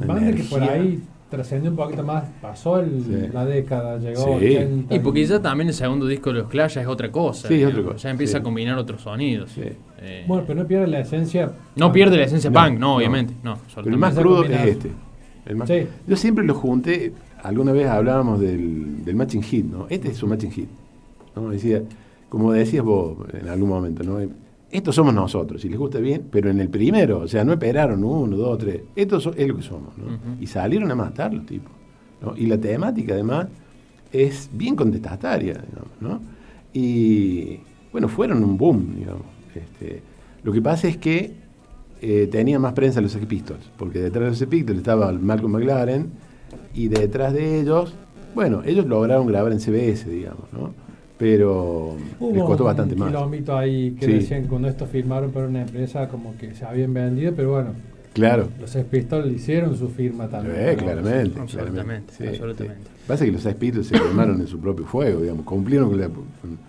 ¿no? 0.01 0.07
Banda 0.07 0.33
que 0.37 0.43
por 0.45 0.63
ahí 0.63 1.01
trascendió 1.31 1.71
un 1.71 1.77
poquito 1.77 2.03
más, 2.03 2.25
pasó 2.41 2.81
el- 2.81 3.03
Sí. 3.05 3.29
la 3.33 3.45
década, 3.45 3.99
llegó 3.99 4.25
Sí. 4.25 4.31
80. 4.57 4.95
Y 4.95 4.99
porque 5.01 5.25
ya 5.27 5.41
también 5.43 5.69
el 5.69 5.75
segundo 5.75 6.07
disco 6.07 6.31
de 6.33 6.41
los 6.41 6.49
Clash 6.49 6.75
ya 6.75 6.81
es 6.83 6.87
otra 6.87 7.11
cosa. 7.13 7.49
Sí, 7.49 7.61
es 7.63 7.69
otra 7.69 7.83
cosa, 7.83 7.97
Ya 7.99 8.11
empieza 8.11 8.33
sí. 8.33 8.39
a 8.39 8.43
combinar 8.43 8.79
otros 8.79 9.03
sonidos. 9.03 9.51
Sí. 9.51 9.63
Eh, 10.01 10.25
Bueno, 10.27 10.45
pero 10.47 10.61
no 10.63 10.67
pierde 10.67 10.87
la 10.87 11.01
esencia. 11.01 11.53
no 11.77 11.93
pierde 11.93 12.17
la 12.17 12.25
esencia 12.25 12.51
No, 12.51 12.61
punk, 12.61 12.73
no, 12.75 12.79
no. 12.81 12.97
obviamente. 12.97 13.35
No, 13.43 13.59
Pero 13.75 13.89
el 13.91 13.97
más 13.99 14.15
crudo 14.15 14.45
es 14.45 14.51
este. 14.67 14.91
El 15.47 15.57
más- 15.57 15.69
Sí. 15.69 15.87
Yo 16.07 16.17
siempre 16.17 16.45
lo 16.45 16.55
junté. 16.55 17.13
Alguna 17.43 17.73
vez 17.73 17.87
hablábamos 17.89 18.41
del, 18.41 19.05
del 19.05 19.15
matching 19.17 19.43
hit, 19.43 19.65
¿no? 19.67 19.87
Este 19.89 20.09
es 20.09 20.17
su 20.17 20.27
matching 20.27 20.51
hit. 20.51 20.69
¿no? 21.37 21.51
Decía, 21.51 21.83
como 22.29 22.53
decías 22.53 22.85
vos 22.85 23.17
en 23.41 23.49
algún 23.49 23.69
momento, 23.69 24.03
¿no? 24.03 24.19
Estos 24.71 24.95
somos 24.95 25.15
nosotros, 25.15 25.63
si 25.63 25.69
les 25.69 25.79
gusta 25.79 25.99
bien, 25.99 26.25
pero 26.31 26.51
en 26.51 26.61
el 26.61 26.69
primero, 26.69 27.21
o 27.21 27.29
sea, 27.29 27.43
no 27.45 27.53
esperaron 27.53 28.05
uno, 28.05 28.37
dos, 28.37 28.59
tres. 28.59 28.83
Esto 28.95 29.19
so- 29.21 29.33
es 29.35 29.49
lo 29.49 29.57
que 29.57 29.63
somos, 29.63 29.97
¿no? 29.97 30.05
Y 30.41 30.47
salieron 30.47 30.91
a 30.91 30.95
matar 30.95 31.33
los 31.33 31.47
tipos. 31.47 31.73
¿no? 32.21 32.37
Y 32.37 32.47
la 32.47 32.59
temática, 32.59 33.15
además, 33.15 33.47
es 34.13 34.51
bien 34.53 34.77
contestataria, 34.77 35.55
digamos, 35.55 35.93
¿no? 36.01 36.21
Y, 36.75 37.61
bueno, 37.93 38.09
fueron 38.09 38.45
un 38.45 38.57
boom, 38.59 38.97
digamos. 38.99 39.23
Este, 39.55 40.03
lo 40.43 40.53
que 40.53 40.61
pasa 40.61 40.87
es 40.89 40.97
que 40.99 41.33
eh, 42.03 42.29
tenía 42.31 42.59
más 42.59 42.75
prensa 42.75 43.01
los 43.01 43.13
Sex 43.13 43.25
Pistols, 43.27 43.71
porque 43.79 44.01
detrás 44.01 44.25
de 44.25 44.29
los 44.31 44.39
Sex 44.39 44.51
Pistols 44.51 44.79
estaba 44.79 45.11
Malcolm 45.13 45.53
McLaren 45.53 46.11
y 46.75 46.89
detrás 46.89 47.33
de 47.33 47.61
ellos, 47.61 47.95
bueno, 48.35 48.63
ellos 48.65 48.87
lograron 48.87 49.27
grabar 49.27 49.53
en 49.53 49.61
CBS, 49.61 50.09
digamos, 50.11 50.53
¿no? 50.53 50.75
Pero 51.19 51.97
Hubo 52.21 52.33
les 52.35 52.43
costó 52.45 52.63
un 52.63 52.69
bastante 52.69 52.95
más. 52.97 53.09
quilombito 53.09 53.57
ahí 53.57 53.91
que 53.99 54.07
Sí. 54.07 54.13
decían 54.13 54.47
cuando 54.47 54.69
esto 54.69 54.87
firmaron 54.87 55.31
para 55.33 55.47
una 55.49 55.63
empresa 55.63 56.09
como 56.09 56.37
que 56.37 56.55
se 56.55 56.65
habían 56.65 56.95
vendido, 56.95 57.33
pero 57.35 57.51
bueno, 57.53 57.71
Claro. 58.15 58.49
los 58.61 58.71
Sex 58.71 58.87
hicieron 59.35 59.77
su 59.77 59.89
firma 59.89 60.29
también. 60.29 60.55
Eh, 60.57 60.77
claramente, 60.77 61.41
Absolutamente, 61.41 61.73
claramente. 61.73 62.29
absolutamente. 62.29 62.91
Pasa 63.07 63.25
que 63.25 63.33
los 63.33 63.43
Sex 63.43 63.87
se 63.87 63.95
quemaron 64.01 64.41
en 64.41 64.47
su 64.47 64.59
propio 64.61 64.87
fuego, 64.87 65.21
digamos, 65.21 65.45
cumplieron 65.45 65.91
con 65.91 66.01
la... 66.01 66.09
con- 66.09 66.68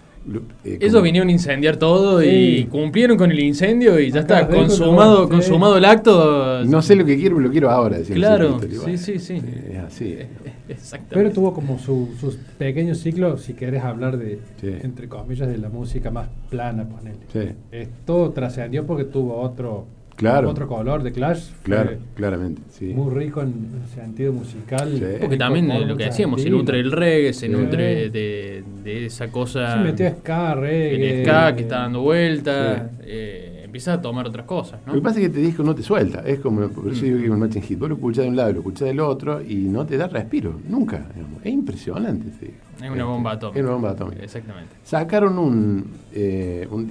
eh, 0.63 0.77
Ellos 0.81 1.01
vinieron 1.01 1.29
a 1.29 1.31
incendiar 1.31 1.77
todo 1.77 2.21
Sí. 2.21 2.27
y 2.27 2.63
cumplieron 2.65 3.17
con 3.17 3.31
el 3.31 3.39
incendio 3.39 3.99
y 3.99 4.11
ya 4.11 4.21
Acá 4.21 4.41
está, 4.41 4.55
consumado, 4.55 5.23
sí. 5.25 5.29
consumado 5.31 5.77
el 5.77 5.85
acto. 5.85 6.63
No 6.65 6.81
sé 6.81 6.95
lo 6.95 7.05
que 7.05 7.15
quiero, 7.17 7.35
pero 7.37 7.47
lo 7.47 7.51
quiero 7.51 7.69
ahora. 7.71 7.97
Claro, 8.13 8.59
sí, 8.85 8.97
sí, 8.97 9.19
sí. 9.19 9.41
Es 9.71 9.77
así. 9.79 10.17
Exactamente. 10.69 11.15
Pero 11.15 11.31
tuvo 11.31 11.53
como 11.53 11.79
su- 11.79 12.09
sus 12.19 12.35
pequeños 12.57 12.99
ciclos, 12.99 13.41
si 13.41 13.53
querés 13.53 13.83
hablar 13.83 14.17
de, 14.17 14.39
Sí. 14.61 14.67
entre 14.83 15.07
comillas, 15.07 15.47
de 15.47 15.57
la 15.57 15.69
música 15.69 16.11
más 16.11 16.27
plana, 16.49 16.87
ponele. 16.87 17.17
Sí, 17.33 17.55
Esto 17.71 18.29
trascendió 18.31 18.85
porque 18.85 19.05
tuvo 19.05 19.39
otro, 19.41 19.87
Claro. 20.19 20.49
otro 20.49 20.67
color 20.67 21.01
de 21.01 21.11
Clash. 21.13 21.49
claro, 21.63 21.91
claramente. 22.13 22.61
Sí. 22.71 22.87
Muy 22.93 23.13
rico 23.15 23.41
en, 23.41 23.47
en 23.49 23.87
sentido 23.95 24.33
musical. 24.33 24.91
Sí. 24.97 25.05
Porque 25.21 25.37
también 25.37 25.71
eh, 25.71 25.85
lo 25.85 25.95
que 25.95 26.03
decíamos, 26.05 26.41
se 26.41 26.49
nutre 26.49 26.77
del 26.77 26.91
reggae, 26.91 27.33
se 27.33 27.47
Sí. 27.47 27.51
nutre 27.51 28.09
de, 28.09 28.63
de 28.83 29.05
esa 29.05 29.29
cosa. 29.31 29.73
Sí, 29.77 29.79
metió 29.83 30.09
ska, 30.11 30.55
reggae. 30.55 31.19
el 31.21 31.25
ska 31.25 31.55
que 31.55 31.61
está 31.61 31.79
dando 31.79 32.01
vuelta. 32.01 32.89
Sí. 32.99 33.05
eh, 33.05 33.55
empieza 33.69 33.93
a 33.93 34.01
tomar 34.01 34.25
otras 34.27 34.47
cosas, 34.47 34.79
¿no? 34.85 34.93
Lo 34.93 34.99
que 34.99 35.03
pasa 35.03 35.19
es 35.19 35.21
que 35.21 35.27
este 35.27 35.41
disco 35.41 35.61
no 35.63 35.75
te 35.75 35.83
suelta. 35.83 36.21
Es 36.25 36.39
como, 36.39 36.67
por 36.69 36.91
eso 36.91 37.05
digo 37.05 37.19
que 37.19 37.25
es 37.25 37.29
un 37.29 37.39
matching 37.39 37.61
hit. 37.61 37.77
Vos 37.79 37.87
lo 37.89 37.95
escuchás 37.95 38.23
de 38.23 38.29
un 38.31 38.35
lado, 38.35 38.51
lo 38.51 38.57
escuchás 38.59 38.87
del 38.87 38.99
otro 38.99 39.41
y 39.43 39.55
no 39.69 39.85
te 39.85 39.95
da 39.95 40.07
respiro. 40.07 40.59
Nunca. 40.67 41.05
Es 41.43 41.51
impresionante 41.53 42.29
este 42.29 42.45
disco. 42.47 42.61
Es 42.83 42.89
una 42.89 43.05
bomba 43.05 43.33
atómica. 43.33 43.59
Es 43.59 43.63
una 43.63 43.73
bomba 43.73 43.91
atómica. 43.91 44.23
Exactamente. 44.23 44.71
Sacaron 44.83 45.37
un, 45.37 45.85
eh, 46.13 46.67
un- 46.71 46.89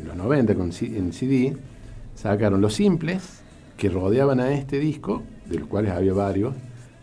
en 0.00 0.06
los 0.06 0.16
90 0.16 0.54
con, 0.54 0.70
C- 0.70 0.98
en 0.98 1.12
CD, 1.14 1.56
sacaron 2.18 2.60
los 2.60 2.74
simples 2.74 3.42
que 3.76 3.88
rodeaban 3.88 4.40
a 4.40 4.52
este 4.52 4.80
disco, 4.80 5.22
de 5.48 5.60
los 5.60 5.68
cuales 5.68 5.92
había 5.92 6.12
varios, 6.12 6.54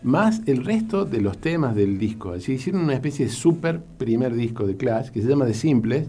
más 0.04 0.42
el 0.46 0.66
resto 0.66 1.06
de 1.06 1.22
los 1.22 1.38
temas 1.38 1.74
del 1.74 1.98
disco. 1.98 2.34
Así 2.34 2.54
hicieron 2.54 2.82
una 2.82 2.94
especie 2.94 3.26
de 3.26 3.32
super 3.32 3.82
primer 3.98 4.36
disco 4.36 4.68
de 4.68 4.76
Clash 4.76 5.10
que 5.10 5.22
se 5.22 5.30
llama 5.30 5.46
De 5.46 5.54
Simples. 5.54 6.08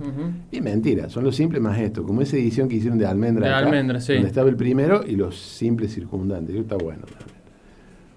Y 0.51 0.61
mentira, 0.61 1.09
son 1.09 1.25
los 1.25 1.37
simples 1.37 1.63
más 1.63 1.79
esto, 1.79 2.03
como 2.03 2.21
esa 2.21 2.37
edición 2.37 2.69
que 2.69 2.77
hicieron 2.77 2.99
de 2.99 3.07
Almendra. 3.07 3.47
De 3.47 3.55
acá, 3.55 3.67
Almendra, 3.67 4.01
sí. 4.01 4.15
Donde 4.15 4.29
estaba 4.29 4.49
el 4.49 4.57
primero 4.57 5.05
y 5.07 5.15
los 5.15 5.39
simples 5.39 5.95
circundantes. 5.95 6.55
Eso 6.55 6.63
está 6.63 6.77
bueno 6.77 7.03
también. 7.03 7.37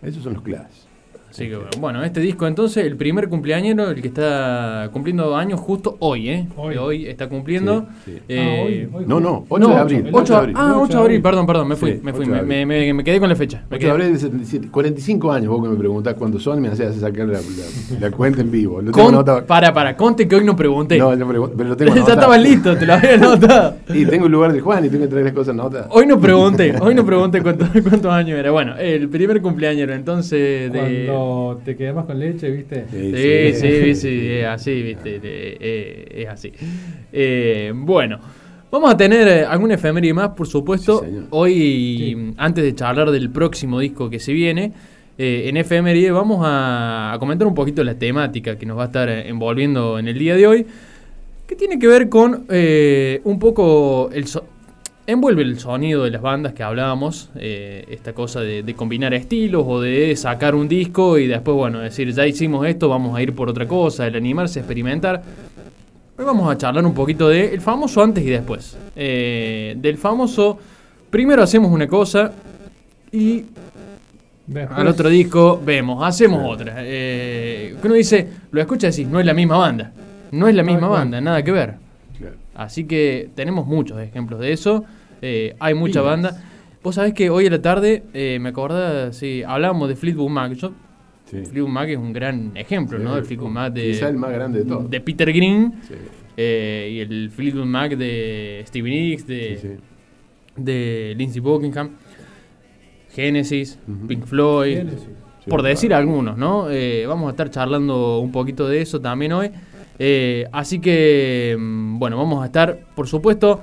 Esos 0.02 0.24
son 0.24 0.34
los 0.34 0.42
Clash. 0.42 0.89
Así 1.30 1.48
que 1.48 1.56
bueno, 1.56 1.70
bueno, 1.80 2.04
este 2.04 2.20
disco 2.22 2.48
entonces, 2.48 2.86
el 2.86 2.96
primer 2.98 3.30
cumpleañero, 3.30 3.90
el 3.92 4.02
que 4.02 4.08
está 4.08 4.90
cumpliendo 4.92 5.36
años 5.36 5.60
justo 5.60 5.96
hoy, 6.00 6.30
¿eh? 6.30 6.48
Hoy. 6.58 6.74
Que 6.74 6.80
hoy 6.80 7.06
está 7.08 7.30
cumpliendo. 7.30 7.86
Sí, 8.04 8.14
sí. 8.16 8.22
Eh, 8.28 8.40
Ah, 8.40 8.66
hoy- 8.66 8.90
hoy- 9.02 9.06
No, 9.08 9.20
no, 9.20 9.46
8 9.48 9.68
no, 9.68 9.74
de 9.76 9.80
abril. 9.80 10.08
el 10.08 10.16
8 10.16 10.34
de 10.34 10.40
abril. 10.40 10.56
Ah, 10.58 10.76
8 10.82 10.94
de 10.98 11.00
abril, 11.04 11.22
perdón, 11.22 11.46
perdón, 11.46 11.68
me 11.68 11.76
fui, 11.76 11.92
Sí, 11.94 12.00
me 12.04 12.14
fui, 12.14 12.26
8 12.26 12.32
me, 12.32 12.42
me- 12.44 12.66
me- 12.66 12.94
me 12.94 13.04
quedé 13.04 13.20
con 13.20 13.30
la 13.30 13.36
fecha. 13.36 13.64
Me 13.70 13.78
8 13.78 13.86
de 13.86 13.92
abril 13.92 14.08
del 14.08 14.20
77. 14.20 14.68
45 14.72 15.32
años, 15.32 15.50
vos 15.50 15.64
que 15.64 15.70
me 15.70 15.78
preguntás 15.78 16.16
cuántos 16.16 16.42
son, 16.42 16.62
me 16.62 16.70
hacías 16.70 16.96
sacar 16.96 17.28
la, 17.28 17.34
la- 17.40 18.00
la 18.00 18.12
cuenta 18.12 18.42
en 18.42 18.50
vivo. 18.52 18.82
Lo 18.82 18.92
tengo 18.92 19.06
Con- 19.06 19.16
anotado. 19.16 19.46
para, 19.46 19.72
para, 19.74 19.96
conte 19.96 20.28
que 20.28 20.36
hoy 20.36 20.44
no 20.44 20.56
pregunté. 20.56 20.98
No, 20.98 21.16
no 21.16 21.28
pregunto, 21.28 21.54
pero 21.56 21.70
lo 21.70 21.78
tengo 21.78 21.92
ya 21.94 21.98
anotado. 21.98 22.20
estaba 22.20 22.38
listo, 22.38 22.76
te 22.78 22.86
lo 22.86 22.94
había 22.94 23.14
anotado. 23.16 23.76
Y 23.94 24.06
tengo 24.06 24.26
el 24.26 24.32
lugar 24.32 24.52
de 24.52 24.60
Juan 24.62 24.84
y 24.86 24.90
tengo 24.90 25.04
que 25.04 25.10
traer 25.10 25.26
las 25.26 25.34
cosas 25.34 25.54
anotadas. 25.54 25.88
Hoy 25.92 26.08
no 26.08 26.20
pregunté, 26.20 26.74
hoy 26.82 26.96
no 26.96 27.06
pregunté 27.06 27.42
cuántos, 27.44 27.70
cuántos 27.88 28.12
años 28.12 28.38
era. 28.40 28.50
Bueno, 28.52 28.76
el 28.78 29.08
primer 29.10 29.42
cumpleañero 29.42 29.94
entonces 29.94 30.72
de... 30.74 31.06
Cuando 31.08 31.19
te 31.66 31.76
quedas 31.76 32.06
con 32.06 32.20
leche, 32.20 32.50
¿viste? 32.52 32.86
Sí, 32.92 33.54
sí, 33.60 33.96
sí, 33.96 34.28
es 34.30 34.46
así, 34.46 34.82
viste, 34.82 35.20
eh, 35.24 36.08
es 36.24 36.28
así. 36.28 36.52
Eh, 37.12 37.72
bueno, 37.76 38.20
vamos 38.72 38.94
a 38.94 38.98
tener 38.98 39.28
eh, 39.28 39.46
alguna 39.46 39.76
efeméride 39.76 40.14
más, 40.14 40.30
por 40.30 40.48
supuesto. 40.48 41.00
Sí, 41.00 41.06
señor. 41.06 41.24
Hoy, 41.32 41.54
Sí. 41.54 42.34
antes 42.38 42.64
de 42.64 42.76
charlar 42.76 43.12
del 43.12 43.30
próximo 43.30 43.80
disco 43.80 44.10
que 44.10 44.20
se 44.20 44.34
viene, 44.34 44.72
eh, 45.18 45.44
en 45.48 45.58
efeméride 45.58 46.12
vamos 46.12 46.40
a, 46.44 47.14
a 47.14 47.20
comentar 47.20 47.48
un 47.48 47.54
poquito 47.56 47.84
la 47.84 47.96
temática 47.96 48.58
que 48.58 48.66
nos 48.66 48.78
va 48.78 48.84
a 48.84 48.86
estar 48.88 49.10
envolviendo 49.10 50.00
en 50.00 50.08
el 50.08 50.18
día 50.18 50.36
de 50.36 50.48
hoy, 50.48 50.66
que 51.48 51.56
tiene 51.56 51.80
que 51.80 51.88
ver 51.88 52.10
con 52.10 52.46
eh, 52.50 53.22
un 53.24 53.40
poco 53.40 54.10
el... 54.14 54.28
so- 54.28 54.46
envuelve 55.12 55.42
el 55.44 55.60
sonido 55.60 56.04
de 56.04 56.12
las 56.12 56.22
bandas 56.22 56.54
que 56.54 56.64
hablábamos, 56.64 57.30
eh, 57.36 57.86
esta 57.90 58.14
cosa 58.14 58.42
de, 58.42 58.64
de 58.64 58.74
combinar 58.76 59.14
estilos 59.14 59.64
o 59.68 59.82
de 59.82 60.16
sacar 60.16 60.56
un 60.56 60.68
disco 60.68 61.18
y 61.18 61.28
después, 61.28 61.56
bueno, 61.56 61.80
decir, 61.80 62.12
ya 62.14 62.26
hicimos 62.28 62.66
esto, 62.68 62.90
vamos 62.90 63.18
a 63.18 63.22
ir 63.22 63.34
por 63.34 63.50
otra 63.50 63.68
cosa, 63.68 64.08
el 64.08 64.16
animarse 64.16 64.60
a 64.60 64.62
experimentar. 64.62 65.22
Hoy 66.18 66.26
vamos 66.26 66.52
a 66.52 66.58
charlar 66.58 66.86
un 66.86 66.94
poquito 66.94 67.30
de 67.30 67.54
el 67.54 67.62
famoso 67.62 68.02
antes 68.04 68.24
y 68.24 68.30
después. 68.30 68.78
Eh, 68.96 69.76
del 69.78 69.98
famoso, 69.98 70.58
primero 71.10 71.42
hacemos 71.44 71.72
una 71.72 71.88
cosa 71.88 72.32
y 73.12 73.46
Después- 74.48 74.78
al 74.80 74.88
otro 74.88 75.10
disco 75.10 75.62
vemos, 75.64 76.04
hacemos 76.04 76.42
Sí. 76.44 76.50
otra. 76.52 76.76
Eh, 76.80 77.76
uno 77.84 77.94
dice, 77.94 78.28
lo 78.52 78.60
escucha 78.62 78.88
y 78.88 78.92
decís, 78.92 79.08
no 79.08 79.20
es 79.20 79.26
la 79.26 79.34
misma 79.34 79.58
banda. 79.58 79.92
No 80.32 80.48
es 80.48 80.56
la 80.56 80.64
misma 80.64 80.88
banda, 80.88 81.22
nada 81.22 81.42
que 81.44 81.52
ver. 81.52 81.76
Así 82.56 82.84
que 82.84 83.30
tenemos 83.36 83.66
muchos 83.66 84.00
ejemplos 84.02 84.40
de 84.42 84.52
eso. 84.52 84.84
Eh, 85.22 85.56
hay 85.60 85.74
mucha 85.74 86.02
Pilas. 86.02 86.06
banda. 86.06 86.44
Vos 86.82 86.96
sabés 86.96 87.14
que 87.14 87.30
hoy 87.30 87.48
a 87.48 87.50
la 87.50 87.62
tarde, 87.62 88.04
eh, 88.14 88.38
me 88.40 88.50
acordás, 88.50 89.16
sí, 89.16 89.44
hablábamos 89.46 89.90
de 89.90 89.96
Fleetwood 89.96 90.30
Mac. 90.30 90.54
Yo 90.54 90.72
Sí. 91.26 91.46
Fleetwood 91.46 91.70
Mac 91.70 91.90
es 91.90 91.98
un 91.98 92.12
gran 92.12 92.52
ejemplo, 92.56 92.98
¿no? 92.98 93.16
El 93.16 93.24
Fleetwood 93.26 93.50
Mac 93.52 93.72
de, 93.74 93.92
Quizá 93.92 94.10
el 94.10 94.18
más 94.18 94.32
grande 94.32 94.60
de 94.60 94.66
todos. 94.66 94.90
de 94.90 95.00
Peter 95.02 95.32
Green 95.32 95.74
Sí, 95.88 95.94
eh, 96.38 96.90
y 96.94 97.00
el 97.02 97.30
Fleetwood 97.30 97.66
Mac 97.66 97.96
de 97.96 98.64
Stevie 98.66 98.92
Nicks, 99.10 99.28
de, 99.28 99.78
de 100.56 101.14
Lindsey 101.16 101.40
Buckingham, 101.40 101.92
Genesis. 103.14 103.78
Pink 104.08 104.26
Floyd, 104.26 104.78
Genesis. 104.78 105.10
Por 105.48 105.62
decir 105.62 105.90
claro. 105.90 106.02
algunos, 106.08 106.38
¿no? 106.38 106.70
Eh, 106.72 107.06
vamos 107.08 107.28
a 107.28 107.32
estar 107.32 107.50
charlando 107.50 108.20
un 108.20 108.32
poquito 108.32 108.68
de 108.68 108.82
eso 108.82 109.00
también 109.00 109.34
hoy. 109.34 109.52
Así 110.52 110.80
que, 110.80 111.56
mm, 111.60 112.00
bueno, 112.00 112.18
vamos 112.18 112.42
a 112.42 112.46
estar, 112.48 112.80
por 112.96 113.08
supuesto, 113.08 113.60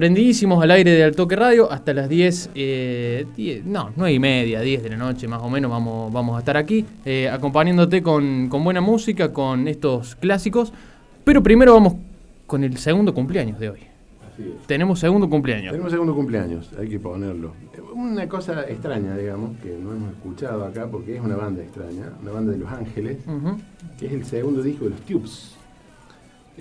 prendidísimos 0.00 0.62
al 0.62 0.70
aire 0.70 0.92
de 0.92 1.04
Altoque 1.04 1.36
Radio 1.36 1.70
hasta 1.70 1.92
las 1.92 2.08
10, 2.08 2.52
eh, 2.54 3.26
10, 3.36 3.66
no, 3.66 3.90
9 3.94 4.14
y 4.14 4.18
media, 4.18 4.62
10 4.62 4.82
de 4.84 4.88
la 4.88 4.96
noche 4.96 5.28
más 5.28 5.42
o 5.42 5.50
menos 5.50 5.70
vamos, 5.70 6.10
vamos 6.10 6.36
a 6.36 6.38
estar 6.38 6.56
aquí, 6.56 6.86
eh, 7.04 7.28
acompañándote 7.28 8.02
con, 8.02 8.48
con 8.48 8.64
buena 8.64 8.80
música, 8.80 9.30
con 9.30 9.68
estos 9.68 10.14
clásicos. 10.14 10.72
Pero 11.22 11.42
primero 11.42 11.74
vamos 11.74 11.96
con 12.46 12.64
el 12.64 12.78
segundo 12.78 13.12
cumpleaños 13.12 13.60
de 13.60 13.68
hoy. 13.68 13.80
Así 14.32 14.44
es. 14.44 14.66
Tenemos 14.66 14.98
segundo 15.00 15.28
cumpleaños. 15.28 15.72
Tenemos 15.72 15.92
segundo 15.92 16.14
cumpleaños, 16.14 16.70
hay 16.78 16.88
que 16.88 16.98
ponerlo. 16.98 17.52
Una 17.92 18.26
cosa 18.26 18.64
extraña, 18.70 19.14
digamos, 19.18 19.58
que 19.58 19.76
no 19.76 19.92
hemos 19.92 20.12
escuchado 20.12 20.64
acá 20.64 20.86
porque 20.90 21.16
es 21.16 21.20
una 21.20 21.36
banda 21.36 21.62
extraña, 21.62 22.10
una 22.22 22.30
banda 22.30 22.52
de 22.52 22.58
Los 22.58 22.72
Ángeles, 22.72 23.18
que 23.98 24.06
es 24.06 24.12
el 24.14 24.24
segundo 24.24 24.62
disco 24.62 24.84
de 24.84 24.92
los 24.92 25.00
Tubes. 25.02 25.59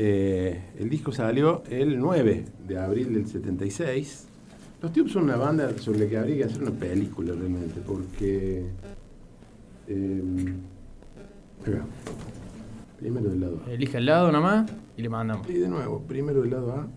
Eh, 0.02 0.58
el 0.80 0.90
disco 0.90 1.12
salió 1.12 1.62
el 1.70 2.00
9 2.00 2.46
de 2.66 2.80
abril 2.80 3.14
del 3.14 3.28
76. 3.28 4.28
Los 4.82 4.94
Tubes 4.94 5.12
son 5.12 5.24
una 5.24 5.36
banda 5.36 5.78
sobre 5.78 6.00
la 6.00 6.08
que 6.08 6.18
habría 6.18 6.38
que 6.38 6.44
hacer 6.46 6.62
una 6.62 6.72
película 6.72 7.34
realmente, 7.34 7.82
porque... 7.86 8.64
eh, 9.90 10.24
acá. 11.68 11.84
Primero 12.98 13.30
del 13.30 13.42
lado 13.42 13.62
A. 13.68 13.72
Elige 13.72 13.98
al 13.98 14.06
lado 14.06 14.32
nomás 14.32 14.72
y 14.96 15.02
le 15.02 15.10
mandamos. 15.10 15.50
Y 15.50 15.54
de 15.54 15.68
nuevo, 15.68 16.02
primero 16.08 16.44
del 16.44 16.52
lado 16.52 16.72
A. 16.72 16.88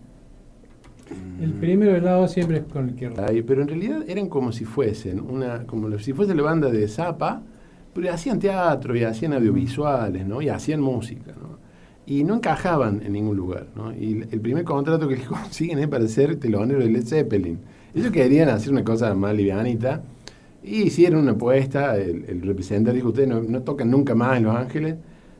El 1.41 1.51
primero 1.53 1.91
del 1.91 2.05
lado 2.05 2.29
siempre 2.29 2.59
es 2.59 2.63
con 2.63 2.87
el 2.89 2.95
que 2.95 3.09
pero 3.43 3.61
en 3.61 3.67
realidad 3.67 4.05
eran 4.07 4.29
como 4.29 4.53
si 4.53 4.63
fuesen 4.63 5.19
una, 5.19 5.67
como 5.67 5.99
si 5.99 6.13
fuese 6.13 6.33
la 6.33 6.43
banda 6.43 6.69
de 6.69 6.87
Zapa, 6.87 7.43
pero 7.93 8.13
hacían 8.13 8.39
teatro 8.39 8.95
y 8.95 9.03
hacían 9.03 9.33
audiovisuales, 9.33 10.25
¿no? 10.25 10.41
Y 10.41 10.47
hacían 10.47 10.79
música, 10.79 11.33
¿no? 11.33 11.62
Y 12.05 12.23
no 12.23 12.35
encajaban 12.35 13.01
en 13.03 13.13
ningún 13.13 13.37
lugar, 13.37 13.67
¿no? 13.75 13.93
Y 13.93 14.25
el 14.29 14.41
primer 14.41 14.63
contrato 14.65 15.07
que 15.07 15.17
consiguen 15.25 15.79
es 15.79 15.87
para 15.87 16.07
ser 16.07 16.35
telonero 16.37 16.79
de 16.79 16.89
Led 16.89 17.05
Zeppelin. 17.05 17.59
Ellos 17.95 18.11
querían 18.11 18.49
hacer 18.49 18.71
una 18.71 18.83
cosa 18.83 19.13
más 19.13 19.35
livianita 19.35 20.03
y 20.61 20.83
hicieron 20.83 21.21
una 21.21 21.31
apuesta. 21.33 21.97
El, 21.97 22.25
el 22.27 22.41
representante 22.41 22.93
dijo: 22.93 23.09
Ustedes 23.09 23.29
no, 23.29 23.41
no 23.41 23.61
tocan 23.61 23.89
nunca 23.89 24.15
más 24.15 24.37
en 24.37 24.43
Los 24.43 24.55
Ángeles, 24.55 24.95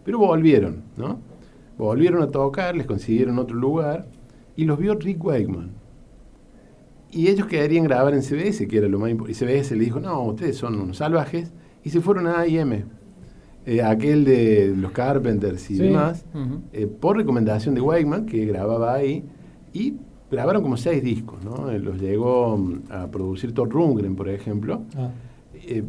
pero 0.05 0.19
volvieron, 0.19 0.83
¿no? 0.95 1.19
Volvieron 1.77 2.21
a 2.21 2.27
tocar, 2.27 2.75
les 2.75 2.85
consiguieron 2.85 3.39
otro 3.39 3.55
lugar 3.55 4.07
y 4.55 4.65
los 4.65 4.77
vio 4.77 4.95
Rick 4.95 5.23
Wakeman. 5.23 5.71
Y 7.11 7.27
ellos 7.27 7.47
querían 7.47 7.83
grabar 7.83 8.13
en 8.13 8.23
CBS, 8.23 8.67
que 8.67 8.77
era 8.77 8.87
lo 8.87 8.97
más 8.99 9.11
importante. 9.11 9.43
Y 9.43 9.47
CBS 9.47 9.75
le 9.75 9.83
dijo, 9.83 9.99
no, 9.99 10.21
ustedes 10.23 10.57
son 10.57 10.79
unos 10.79 10.97
salvajes. 10.97 11.51
Y 11.83 11.89
se 11.91 12.01
fueron 12.01 12.27
a 12.27 12.39
AIM, 12.39 12.85
eh, 13.65 13.81
aquel 13.81 14.25
de 14.25 14.73
los 14.75 14.91
Carpenters 14.91 15.69
y 15.71 15.77
Sí. 15.77 15.83
demás, 15.83 16.25
eh, 16.73 16.87
por 16.87 17.17
recomendación 17.17 17.75
de 17.75 17.81
Wakeman, 17.81 18.25
que 18.25 18.45
grababa 18.45 18.93
ahí. 18.93 19.23
Y 19.73 19.95
grabaron 20.29 20.61
como 20.63 20.77
seis 20.77 21.03
discos, 21.03 21.43
¿no? 21.43 21.69
Eh, 21.71 21.79
Los 21.79 21.99
llegó 21.99 22.57
mm, 22.57 22.81
a 22.91 23.07
producir 23.09 23.53
Todd 23.53 23.69
Rundgren, 23.69 24.15
por 24.15 24.29
ejemplo. 24.29 24.81
Ah, 24.97 25.09
Eh, 25.55 25.83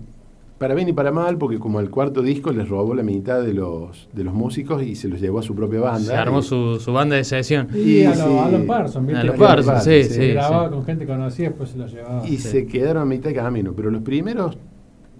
para 0.59 0.75
bien 0.75 0.89
y 0.89 0.93
para 0.93 1.11
mal, 1.11 1.37
porque 1.37 1.59
como 1.59 1.81
al 1.81 1.91
cuarto 1.91 2.23
disco 2.23 2.53
les 2.53 2.69
robó 2.69 2.95
la 2.95 3.03
mitad 3.03 3.43
de 3.43 3.53
los, 3.53 4.09
de 4.13 4.23
los 4.23 4.33
músicos 4.33 4.83
y 4.85 4.95
se 4.95 5.09
los 5.09 5.21
llevó 5.21 5.41
a 5.41 5.43
su 5.43 5.55
propia 5.55 5.81
banda. 5.81 5.99
Se 6.01 6.15
armó 6.15 6.39
Y- 6.39 6.43
su, 6.43 6.79
su 6.79 6.93
banda 6.93 7.17
de 7.17 7.25
sesión. 7.25 7.69
Y 7.75 8.03
Y 8.03 8.05
a 8.05 8.15
sí. 8.15 8.23
los 8.53 8.63
Parsons, 8.63 9.07
¿viste? 9.07 9.21
A 9.21 9.25
los 9.25 9.37
Parsons, 9.37 9.83
sí, 9.83 10.05
sí, 10.05 10.29
grababa 10.29 10.69
sí. 10.69 10.75
con 10.75 10.85
gente 10.85 11.07
conocida, 11.07 11.49
después 11.49 11.71
se 11.71 11.79
lo 11.79 11.87
llevaba. 11.89 12.25
y 12.27 12.37
sí. 12.37 12.49
se 12.49 12.67
quedaron 12.67 13.03
a 13.03 13.05
mitad 13.05 13.31
de 13.31 13.35
camino. 13.35 13.73
Pero 13.77 13.91
los 13.91 14.03
primeros, 14.03 14.57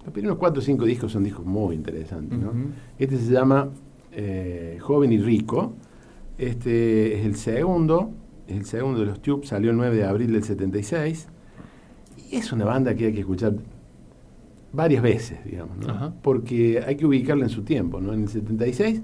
los 0.05 0.13
primeros 0.13 0.37
cuatro 0.37 0.61
o 0.61 0.63
cinco 0.63 0.85
discos 0.85 1.11
son 1.11 1.23
discos 1.23 1.45
muy 1.45 1.75
interesantes. 1.75 2.37
¿no? 2.37 2.51
Este 2.97 3.17
se 3.17 3.31
llama 3.31 3.69
eh, 4.11 4.77
Joven 4.79 5.11
y 5.11 5.17
Rico. 5.17 5.73
Este 6.37 7.19
es 7.19 7.25
el 7.25 7.35
segundo, 7.35 8.11
es 8.47 8.57
el 8.57 8.65
segundo 8.65 8.99
de 8.99 9.07
los 9.07 9.21
Tubes, 9.21 9.49
salió 9.49 9.71
el 9.71 9.77
9 9.77 9.95
de 9.95 10.05
abril 10.05 10.31
del 10.31 10.43
76. 10.43 11.27
Y 12.31 12.35
es 12.35 12.51
una 12.51 12.65
banda 12.65 12.93
que 12.95 13.07
hay 13.07 13.13
que 13.13 13.21
escuchar 13.21 13.55
varias 14.71 15.01
veces, 15.01 15.43
digamos, 15.45 15.77
¿no? 15.77 16.13
Porque 16.21 16.83
hay 16.85 16.95
que 16.95 17.05
ubicarla 17.05 17.45
en 17.45 17.49
su 17.49 17.63
tiempo. 17.63 17.99
¿no? 17.99 18.13
En 18.13 18.23
el 18.23 18.29
76 18.29 19.01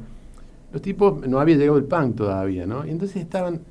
los 0.71 0.81
tipos 0.81 1.27
no 1.27 1.39
había 1.39 1.57
llegado 1.57 1.77
el 1.77 1.85
punk 1.85 2.15
todavía, 2.15 2.65
¿no? 2.65 2.85
Y 2.85 2.91
entonces 2.91 3.17
estaban 3.17 3.61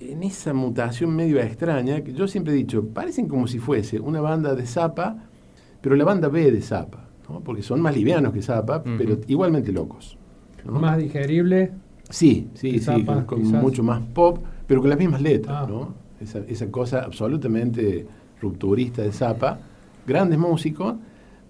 en 0.00 0.22
esa 0.22 0.52
mutación 0.52 1.14
medio 1.16 1.40
extraña, 1.40 2.02
que 2.02 2.12
yo 2.12 2.28
siempre 2.28 2.52
he 2.52 2.56
dicho, 2.56 2.86
parecen 2.88 3.26
como 3.26 3.46
si 3.46 3.58
fuese 3.58 4.00
una 4.00 4.20
banda 4.20 4.54
de 4.54 4.66
Zappa, 4.66 5.16
pero 5.84 5.96
la 5.96 6.04
banda 6.04 6.28
B 6.28 6.50
de 6.50 6.62
Zappa, 6.62 7.04
¿no? 7.28 7.40
porque 7.40 7.60
son 7.62 7.82
más 7.82 7.94
livianos 7.94 8.32
que 8.32 8.40
Zappa, 8.40 8.82
pero 8.82 9.18
igualmente 9.28 9.70
locos. 9.70 10.16
¿no? 10.64 10.80
Más 10.80 10.96
digerible. 10.96 11.72
Sí, 12.08 12.48
sí, 12.54 12.72
que 12.72 12.78
sí, 12.78 12.84
Zappa, 12.86 13.26
con, 13.26 13.42
mucho 13.42 13.82
más 13.82 14.00
pop, 14.00 14.38
pero 14.66 14.80
con 14.80 14.88
las 14.88 14.98
mismas 14.98 15.20
letras, 15.20 15.56
Ah. 15.60 15.66
¿no? 15.68 15.92
Esa, 16.20 16.38
esa 16.48 16.70
cosa 16.70 17.02
absolutamente 17.04 18.06
rupturista 18.40 19.02
de 19.02 19.12
Zappa, 19.12 19.58
grandes 20.06 20.38
músicos, 20.38 20.94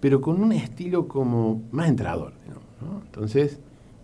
pero 0.01 0.21
con 0.21 0.43
un 0.43 0.51
estilo 0.53 1.07
como 1.07 1.63
más 1.71 1.89
entrador, 1.89 2.33
digamos, 2.43 2.65
¿no? 2.83 3.03
Entonces, 3.07 3.61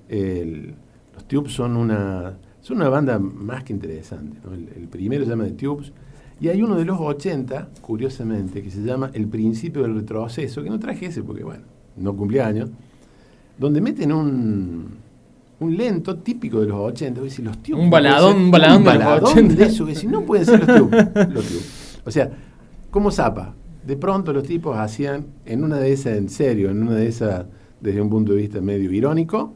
el- 0.09 0.75
los 1.13 1.25
Tubes 1.27 1.53
son 1.53 1.77
una, 1.77 2.39
son 2.61 2.77
una 2.77 2.89
banda 2.89 3.19
más 3.19 3.65
que 3.65 3.73
interesante, 3.73 4.39
¿no? 4.45 4.55
El, 4.55 4.69
el 4.77 4.87
primero 4.89 5.25
se 5.25 5.31
llama 5.31 5.45
The 5.45 5.53
Tubes, 5.53 5.93
y 6.41 6.49
hay 6.49 6.63
uno 6.63 6.77
de 6.77 6.85
los 6.85 6.99
80, 6.99 7.69
curiosamente, 7.83 8.63
que 8.63 8.71
se 8.71 8.83
llama 8.83 9.11
El 9.13 9.27
principio 9.29 9.83
del 9.83 9.95
retroceso, 9.95 10.63
que 10.63 10.71
no 10.71 10.79
traje 10.79 11.07
ese 11.07 11.23
porque, 11.23 11.45
bueno, 11.45 11.65
no 11.97 12.17
cumplía 12.17 12.47
años, 12.47 12.71
donde 13.59 13.81
meten 13.81 14.13
un, 14.13 14.87
un 15.61 15.77
lento 15.77 16.17
típico 16.17 16.61
de 16.61 16.69
los 16.69 16.79
80. 16.81 17.21
vos 17.21 17.29
decís, 17.31 17.45
los 17.45 17.59
Tubes 17.63 17.83
Un 17.85 17.91
baladón, 17.91 18.33
ser- 18.35 18.43
un 18.45 18.51
baladón 18.51 18.77
un 18.79 18.85
de 18.85 18.91
los 18.95 18.99
baladón 19.05 19.25
80. 19.33 19.55
de 19.55 19.65
eso, 19.65 19.87
que 19.87 19.95
si 19.95 20.07
no 20.07 20.23
pueden 20.25 20.47
ser 20.47 20.67
los 20.67 20.79
Tubes, 20.79 21.07
los 21.15 21.45
Tubes. 21.47 22.01
O 22.07 22.11
sea, 22.11 22.31
como 22.91 23.11
Zapa. 23.11 23.55
De 23.87 23.97
pronto 23.97 24.33
los 24.33 24.45
tipos 24.45 24.77
hacían, 24.77 25.27
en 25.47 25.65
una 25.65 25.79
de 25.79 25.93
esas, 25.93 26.17
en 26.19 26.29
serio, 26.29 26.71
en 26.71 26.83
una 26.83 26.95
de 26.95 27.07
esas, 27.09 27.47
desde 27.81 28.01
un 28.01 28.11
punto 28.11 28.33
de 28.33 28.39
vista 28.39 28.61
medio 28.61 28.91
irónico, 28.93 29.55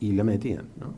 y 0.00 0.12
la 0.12 0.22
metían, 0.24 0.64
¿no? 0.80 0.94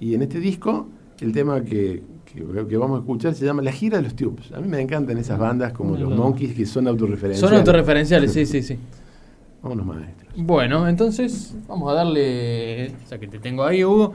Y 0.00 0.14
en 0.14 0.20
este 0.22 0.38
disco, 0.38 0.86
el 1.20 1.32
tema 1.32 1.62
que, 1.64 2.02
que- 2.34 2.66
que 2.68 2.76
vamos 2.76 2.98
a 2.98 3.00
escuchar 3.00 3.34
se 3.34 3.44
llama 3.44 3.62
La 3.62 3.72
gira 3.72 3.98
de 3.98 4.02
los 4.04 4.14
Tubes. 4.16 4.50
A 4.52 4.60
mí 4.60 4.68
me 4.68 4.80
encantan 4.80 5.16
esas 5.18 5.38
bandas 5.38 5.72
como 5.72 5.96
los 5.96 6.10
No. 6.10 6.16
Monkeys 6.16 6.54
que 6.54 6.66
son 6.66 6.88
autorreferenciales. 6.88 7.40
Son 7.50 7.58
autorreferenciales, 7.58 8.32
sí, 8.32 8.44
sí, 8.46 8.62
sí. 8.62 8.78
Vámonos 9.62 9.86
maestros. 9.86 10.32
Bueno, 10.36 10.86
entonces 10.88 11.54
vamos 11.68 11.90
a 11.90 11.94
darle, 11.94 12.92
ya 13.10 13.18
que 13.18 13.28
te 13.28 13.38
tengo 13.38 13.64
ahí, 13.64 13.84
Hugo, 13.84 14.12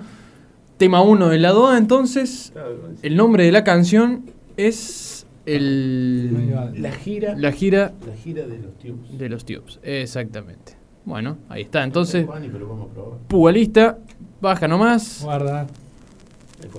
tema 0.77 1.01
1 1.01 1.29
del 1.29 1.41
lado 1.41 1.67
A, 1.67 1.77
entonces 1.77 2.53
el 3.01 3.15
nombre 3.15 3.45
de 3.45 3.51
la 3.51 3.63
canción 3.63 4.25
es 4.57 5.25
el, 5.45 6.51
La 6.79 6.91
gira, 6.91 7.35
la 7.35 7.51
gira 7.51 7.93
la 8.05 8.13
gira 8.15 8.45
de 8.47 8.59
los 8.59 8.77
Tubes. 8.77 9.17
de 9.17 9.29
los 9.29 9.45
Tubes, 9.45 9.79
exactamente. 9.81 10.73
Bueno, 11.05 11.37
ahí 11.49 11.63
está, 11.63 11.83
entonces. 11.83 12.27
Pugalista, 13.27 13.97
baja 14.41 14.67
nomás. 14.67 15.21
Guarda. 15.23 15.61
Ahí 15.61 16.69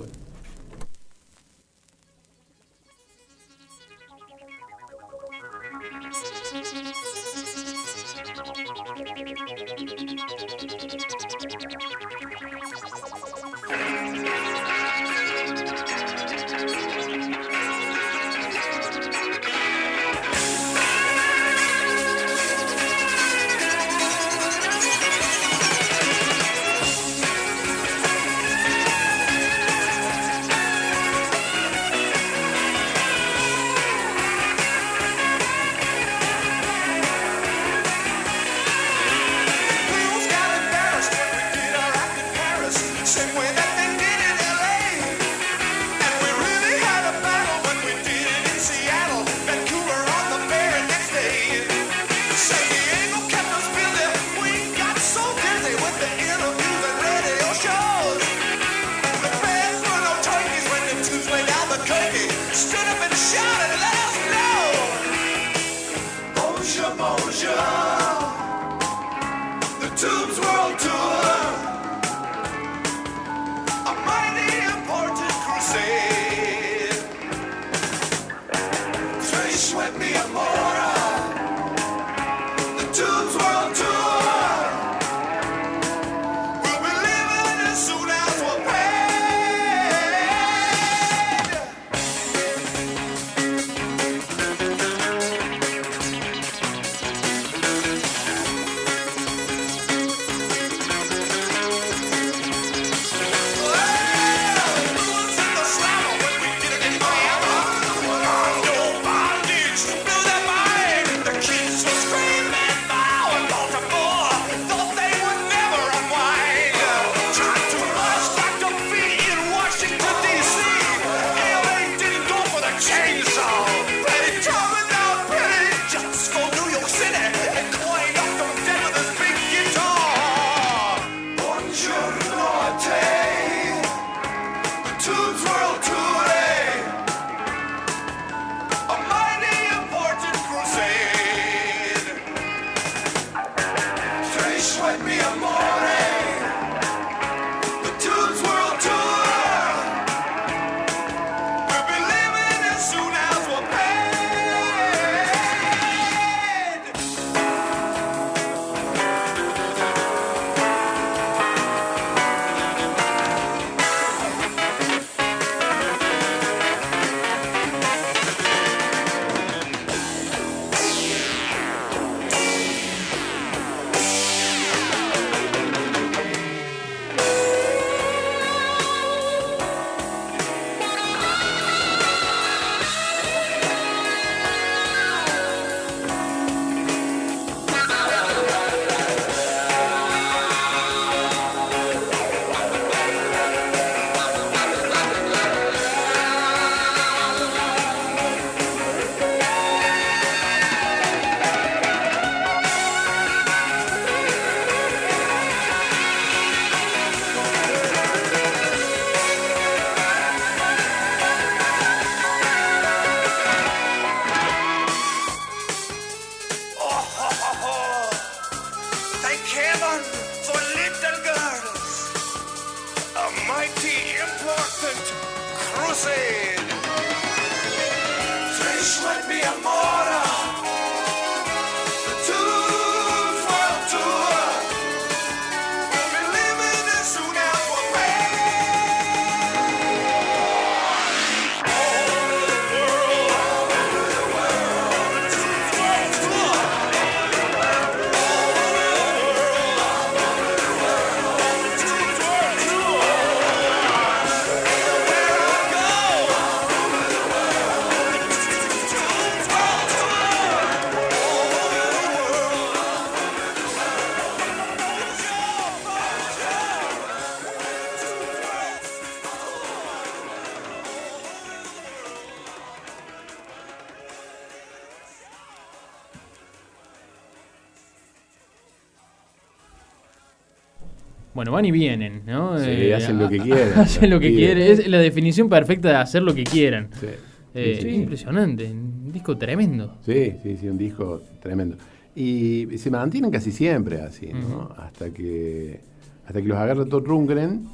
Bueno, 281.51 281.55
van 281.55 281.65
y 281.65 281.71
vienen, 281.71 282.21
¿no? 282.25 282.57
Sí, 282.59 282.91
hacen 282.91 283.19
lo 283.19 283.29
que 283.29 283.39
quieren, 283.39 283.73
Hacen 283.75 284.09
lo 284.09 284.19
que 284.19 284.33
quieren. 284.33 284.63
Es 284.71 284.87
la 284.87 284.99
definición 284.99 285.49
perfecta 285.49 285.89
de 285.89 285.95
hacer 285.95 286.23
lo 286.23 286.33
que 286.33 286.43
quieran. 286.43 286.89
Sí. 286.99 287.07
Eh, 287.53 287.79
Sí. 287.81 287.89
Impresionante. 287.89 288.71
Un 288.71 289.11
disco 289.11 289.37
tremendo. 289.37 289.97
Sí, 290.05 290.33
sí, 290.41 290.57
sí, 290.57 290.67
un 290.67 290.77
disco 290.77 291.21
tremendo. 291.41 291.75
Y 292.15 292.67
se 292.77 292.89
mantienen 292.89 293.29
casi 293.31 293.51
siempre 293.51 294.01
así, 294.01 294.27
¿no? 294.33 294.73
Hasta 294.77 295.09
que 295.11 295.79
hasta 296.25 296.41
que 296.41 296.47
los 296.47 296.57
agarra 296.57 296.85
Todd 296.85 297.05
Rundgren 297.05 297.67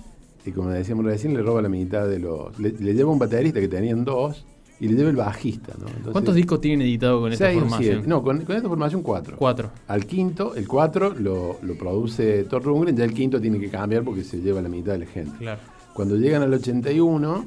y 0.46 0.52
como 0.52 0.70
decíamos 0.70 1.06
recién, 1.06 1.34
le 1.34 1.42
roba 1.44 1.62
la 1.62 1.70
mitad 1.70 2.08
de 2.08 2.20
los... 2.20 2.58
Le, 2.58 2.72
le 2.72 2.94
lleva 2.94 3.12
un 3.12 3.20
baterista 3.20 3.60
que 3.60 3.68
tenían 3.68 4.06
dos 4.06 4.46
y 4.80 4.88
le 4.88 4.96
lleva 4.96 5.10
el 5.10 5.16
bajista, 5.16 5.74
¿no? 5.80 5.88
Entonces, 5.88 6.12
¿Cuántos 6.12 6.36
discos 6.36 6.62
tienen 6.62 6.82
editado 6.88 7.20
con 7.22 7.32
esta 7.34 7.52
formación? 7.52 7.82
siete. 7.96 8.08
No, 8.08 8.22
con, 8.22 8.42
con 8.46 8.56
esta 8.56 8.68
formación 8.70 9.02
cuatro. 9.02 9.36
Cuatro. 9.38 9.72
Al 9.88 10.06
quinto, 10.06 10.54
el 10.56 10.68
cuatro 10.68 11.14
lo, 11.18 11.58
lo 11.62 11.76
produce 11.78 12.44
Todd 12.44 12.64
Rundgren, 12.64 12.96
ya 12.96 13.04
el 13.06 13.14
quinto 13.14 13.42
tiene 13.42 13.60
que 13.60 13.70
cambiar 13.70 14.04
porque 14.04 14.24
se 14.24 14.40
lleva 14.42 14.62
la 14.62 14.70
mitad 14.70 14.94
de 14.94 15.00
la 15.00 15.06
gente. 15.08 15.38
Claro. 15.40 15.60
Cuando 15.94 16.16
llegan 16.16 16.44
al 16.44 16.54
81, 16.54 17.46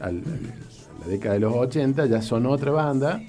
al- 0.00 0.08
al- 0.08 0.16
a 0.22 1.00
la 1.04 1.06
década 1.06 1.34
de 1.34 1.40
los 1.40 1.54
80, 1.54 2.06
ya 2.06 2.22
son 2.22 2.46
otra 2.46 2.70
banda 2.72 3.22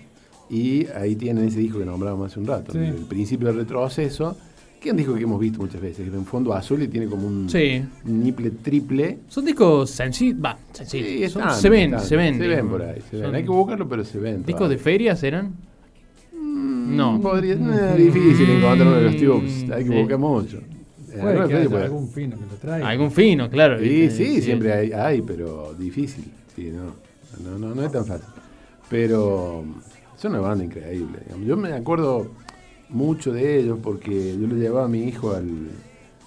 y 0.50 0.88
ahí 0.88 1.16
tienen 1.16 1.46
ese 1.46 1.60
disco 1.60 1.80
que 1.80 1.86
nombrábamos 1.86 2.32
hace 2.32 2.40
un 2.40 2.48
rato, 2.48 2.72
Sí. 2.74 2.80
el 2.80 3.06
principio 3.08 3.48
del 3.48 3.58
retroceso, 3.58 4.38
que 4.82 4.90
es 4.90 4.92
un 4.94 4.98
disco 4.98 5.14
que 5.14 5.22
hemos 5.22 5.40
visto 5.40 5.60
muchas 5.60 5.80
veces, 5.80 6.10
que 6.10 6.16
en 6.16 6.26
fondo 6.26 6.54
azul 6.54 6.82
y 6.82 6.88
tiene 6.88 7.06
como 7.06 7.28
un 7.28 7.48
Sí. 7.48 7.84
niple 8.04 8.50
triple. 8.50 9.20
Son 9.30 9.46
discos 9.46 9.92
sencillos. 9.92 10.38
Va, 10.44 10.58
Sí, 10.74 10.78
sencillos. 10.86 11.32
Son- 11.32 11.52
se 11.54 11.70
ven, 11.70 11.94
están, 11.94 12.00
se 12.08 12.16
ven. 12.18 12.38
Se 12.40 12.48
ven 12.48 12.68
por 12.68 12.82
ahí, 12.82 13.00
se 13.10 13.16
ven. 13.18 13.26
Son 13.28 13.36
Hay 13.36 13.44
que 13.44 13.50
buscarlo, 13.50 13.88
pero 13.88 14.04
se 14.04 14.18
ven. 14.20 14.44
¿Discos 14.44 14.70
de 14.70 14.78
ferias 14.80 15.22
eran? 15.24 15.54
No. 16.34 17.22
Podría, 17.22 17.56
no, 17.56 17.74
es 17.74 17.98
difícil 17.98 18.50
encontrar 18.50 18.88
uno 18.88 18.98
de 18.98 19.04
los 19.04 19.18
tubes, 19.18 19.66
hay 19.72 19.84
que 19.86 19.92
Sí. 19.92 19.98
buscar 20.00 20.18
mucho. 20.18 20.60
Puede 21.20 21.48
que 21.48 21.56
haya 21.56 21.84
algún 21.86 22.08
fino 22.10 22.36
que 22.38 22.46
lo 22.46 22.56
traiga. 22.60 22.90
Algún 22.90 23.12
fino, 23.12 23.50
claro. 23.50 23.80
Sí, 23.80 24.10
sí, 24.10 24.42
siempre 24.42 24.74
hay, 24.74 24.92
hay, 24.94 25.22
pero 25.22 25.74
difícil. 25.78 26.26
Sí, 26.56 26.72
no, 26.72 26.94
no, 27.50 27.60
no, 27.60 27.76
no 27.76 27.86
es 27.86 27.92
tan 27.92 28.06
fácil. 28.06 28.26
Pero 28.90 29.64
es 30.18 30.26
una 30.26 30.40
banda 30.40 30.64
increíble. 30.64 31.20
Yo 31.46 31.56
me 31.58 31.74
acuerdo 31.74 32.28
mucho 32.92 33.32
de 33.34 33.60
ellos 33.60 33.80
porque 33.82 34.38
yo 34.40 34.48
le 34.48 34.56
llevaba 34.56 34.86
a 34.86 34.90
mi 34.90 35.04
hijo 35.04 35.34
al, 35.36 35.70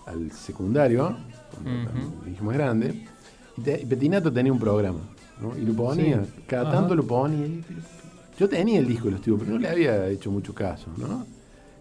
al 0.06 0.30
secundario, 0.32 1.16
cuando 1.52 1.70
Ujú. 1.90 2.24
mi 2.26 2.32
hijo 2.32 2.44
más 2.44 2.54
grande, 2.56 3.06
y, 3.56 3.60
te- 3.60 3.80
y 3.82 3.84
Petinato 3.86 4.32
tenía 4.32 4.52
un 4.52 4.58
programa. 4.58 5.00
¿no? 5.40 5.56
Y 5.58 5.62
lo 5.62 5.74
ponía, 5.74 6.24
Sí. 6.24 6.30
cada 6.46 6.62
Ajá. 6.68 6.72
tanto 6.80 6.94
lo 6.94 7.04
ponía. 7.06 7.46
Yo 8.38 8.48
tenía 8.48 8.78
el 8.78 8.86
disco 8.86 9.06
de 9.06 9.12
los 9.12 9.20
Tubos, 9.20 9.40
pero 9.40 9.52
no 9.52 9.58
le 9.58 9.68
había 9.68 10.08
hecho 10.08 10.30
mucho 10.30 10.54
caso, 10.54 10.86
¿no? 10.96 11.26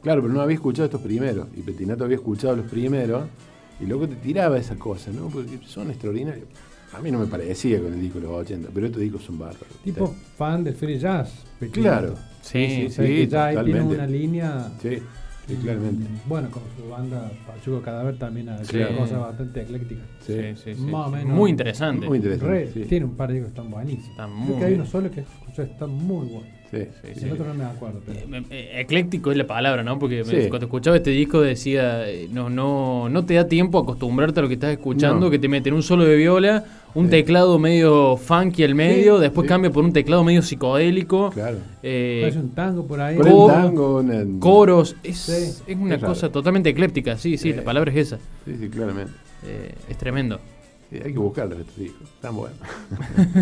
Claro, 0.02 0.22
pero 0.22 0.34
no 0.34 0.42
había 0.42 0.56
escuchado 0.56 0.86
estos 0.86 1.02
primeros. 1.02 1.48
Y 1.56 1.62
Petinato 1.62 2.04
había 2.04 2.18
escuchado 2.18 2.56
los 2.56 2.66
primeros. 2.66 3.24
Y 3.80 3.86
luego 3.86 4.08
te 4.08 4.16
tiraba 4.16 4.58
esa 4.58 4.76
cosa, 4.76 5.12
¿no? 5.12 5.28
Porque 5.30 5.60
son 5.66 5.90
extraordinarios. 5.90 6.48
A 6.94 7.00
mí 7.00 7.10
no 7.10 7.20
me 7.20 7.26
parecía 7.26 7.82
con 7.82 7.94
el 7.94 8.02
disco 8.02 8.20
de 8.20 8.26
los 8.28 8.36
80, 8.38 8.70
pero 8.74 8.86
estos 8.88 9.02
discos 9.02 9.24
son 9.24 9.40
bárbaros. 9.40 9.68
Tipo 9.84 10.14
fan 10.38 10.64
del 10.64 10.76
free 10.76 11.00
jazz. 11.00 11.32
Petinato. 11.60 11.82
Claro. 12.14 12.16
Sí, 12.44 12.90
sea, 12.90 13.06
que 13.06 13.28
ya 13.28 13.46
ahí 13.48 13.58
tiene 13.66 13.82
una 13.82 14.06
línea. 14.08 14.68
Sí, 14.82 14.98
sí, 15.48 15.56
claramente. 15.56 16.06
Bueno, 16.26 16.50
con 16.52 16.62
su 16.78 16.90
banda 16.90 17.32
Pachuco 17.48 17.82
Cadáver 17.82 18.18
también 18.18 18.50
ha 18.50 18.56
hecho 18.62 18.72
Sí. 18.78 18.84
cosas 18.98 19.20
bastante 19.20 19.62
eclécticas. 19.62 20.06
Sí, 20.20 20.34
Sí, 20.34 20.42
sí, 20.64 20.76
sí. 20.76 20.82
Más 20.82 21.08
o 21.08 21.12
menos. 21.12 21.34
Muy 21.36 21.50
interesante. 21.52 22.06
Muy 22.08 22.18
interesante. 22.18 22.54
Re- 22.54 22.72
sí. 22.74 22.82
Tiene 22.90 23.06
un 23.06 23.16
par 23.16 23.30
de 23.30 23.36
discos 23.36 23.52
que 23.54 23.60
están 23.60 23.72
buenísimos. 23.72 24.18
Creo 24.46 24.60
que 24.60 24.66
hay 24.66 24.74
uno 24.74 24.86
solo 24.86 25.10
que 25.12 25.22
escuché, 25.22 25.64
está 25.64 25.88
muy 25.88 26.28
bueno. 26.28 26.48
Sí, 26.72 26.80
Sí, 27.04 27.20
sí. 27.20 27.26
El 27.26 27.34
otro 27.34 27.46
no 27.46 27.54
me 27.54 27.66
acuerdo. 27.66 28.02
Pero... 28.04 28.20
Eh, 28.20 28.44
eh, 28.50 28.72
Ecléctico 28.82 29.30
es 29.32 29.38
la 29.38 29.46
palabra, 29.46 29.84
¿no? 29.84 30.00
Porque 30.00 30.24
Sí. 30.26 30.48
cuando 30.50 30.66
escuchaba 30.66 30.96
este 30.98 31.12
disco 31.12 31.40
decía, 31.40 32.10
eh, 32.10 32.28
no, 32.32 32.50
no, 32.50 33.10
no 33.10 33.26
te 33.26 33.36
da 33.36 33.48
tiempo 33.48 33.78
a 33.78 33.84
acostumbrarte 33.84 34.40
a 34.40 34.44
lo 34.44 34.48
que 34.50 34.56
estás 34.56 34.72
escuchando, 34.72 35.28
No. 35.28 35.30
que 35.32 35.38
te 35.38 35.48
meten 35.48 35.76
un 35.76 35.84
solo 35.84 36.04
de 36.04 36.16
viola, 36.16 36.66
un 36.96 37.06
Sí. 37.06 37.12
teclado 37.12 37.58
medio 37.60 38.18
funky 38.18 38.64
al 38.64 38.76
medio, 38.76 39.16
Sí, 39.18 39.22
después 39.24 39.46
sí. 39.46 39.50
cambia 39.50 39.72
por 39.72 39.84
un 39.84 39.94
teclado 39.94 40.24
medio 40.24 40.42
psicodélico, 40.42 41.32
Claro. 41.32 41.58
eh, 41.82 42.20
Parece 42.22 42.40
un 42.40 42.50
tango 42.52 42.86
por 42.86 43.02
ahí. 43.02 43.18
El 43.18 44.40
coros, 44.40 44.96
es, 45.04 45.18
Sí. 45.18 45.64
es 45.68 45.78
una 45.78 45.96
Es 45.96 46.02
raro. 46.02 46.14
cosa 46.14 46.32
totalmente 46.32 46.70
ecléptica, 46.70 47.18
sí, 47.18 47.38
sí, 47.38 47.54
la 47.54 47.64
palabra 47.64 47.92
es 47.92 47.98
esa, 47.98 48.18
Sí, 48.46 48.56
sí, 48.60 48.70
claramente. 48.70 49.12
eh, 49.46 49.74
es 49.90 49.98
tremendo. 49.98 50.40
Sí, 50.92 51.00
hay 51.04 51.12
que 51.12 51.18
buscarlos 51.20 51.60
estos 51.60 51.76
discos. 51.76 52.08
Están 52.08 52.36
buenos. 52.36 52.60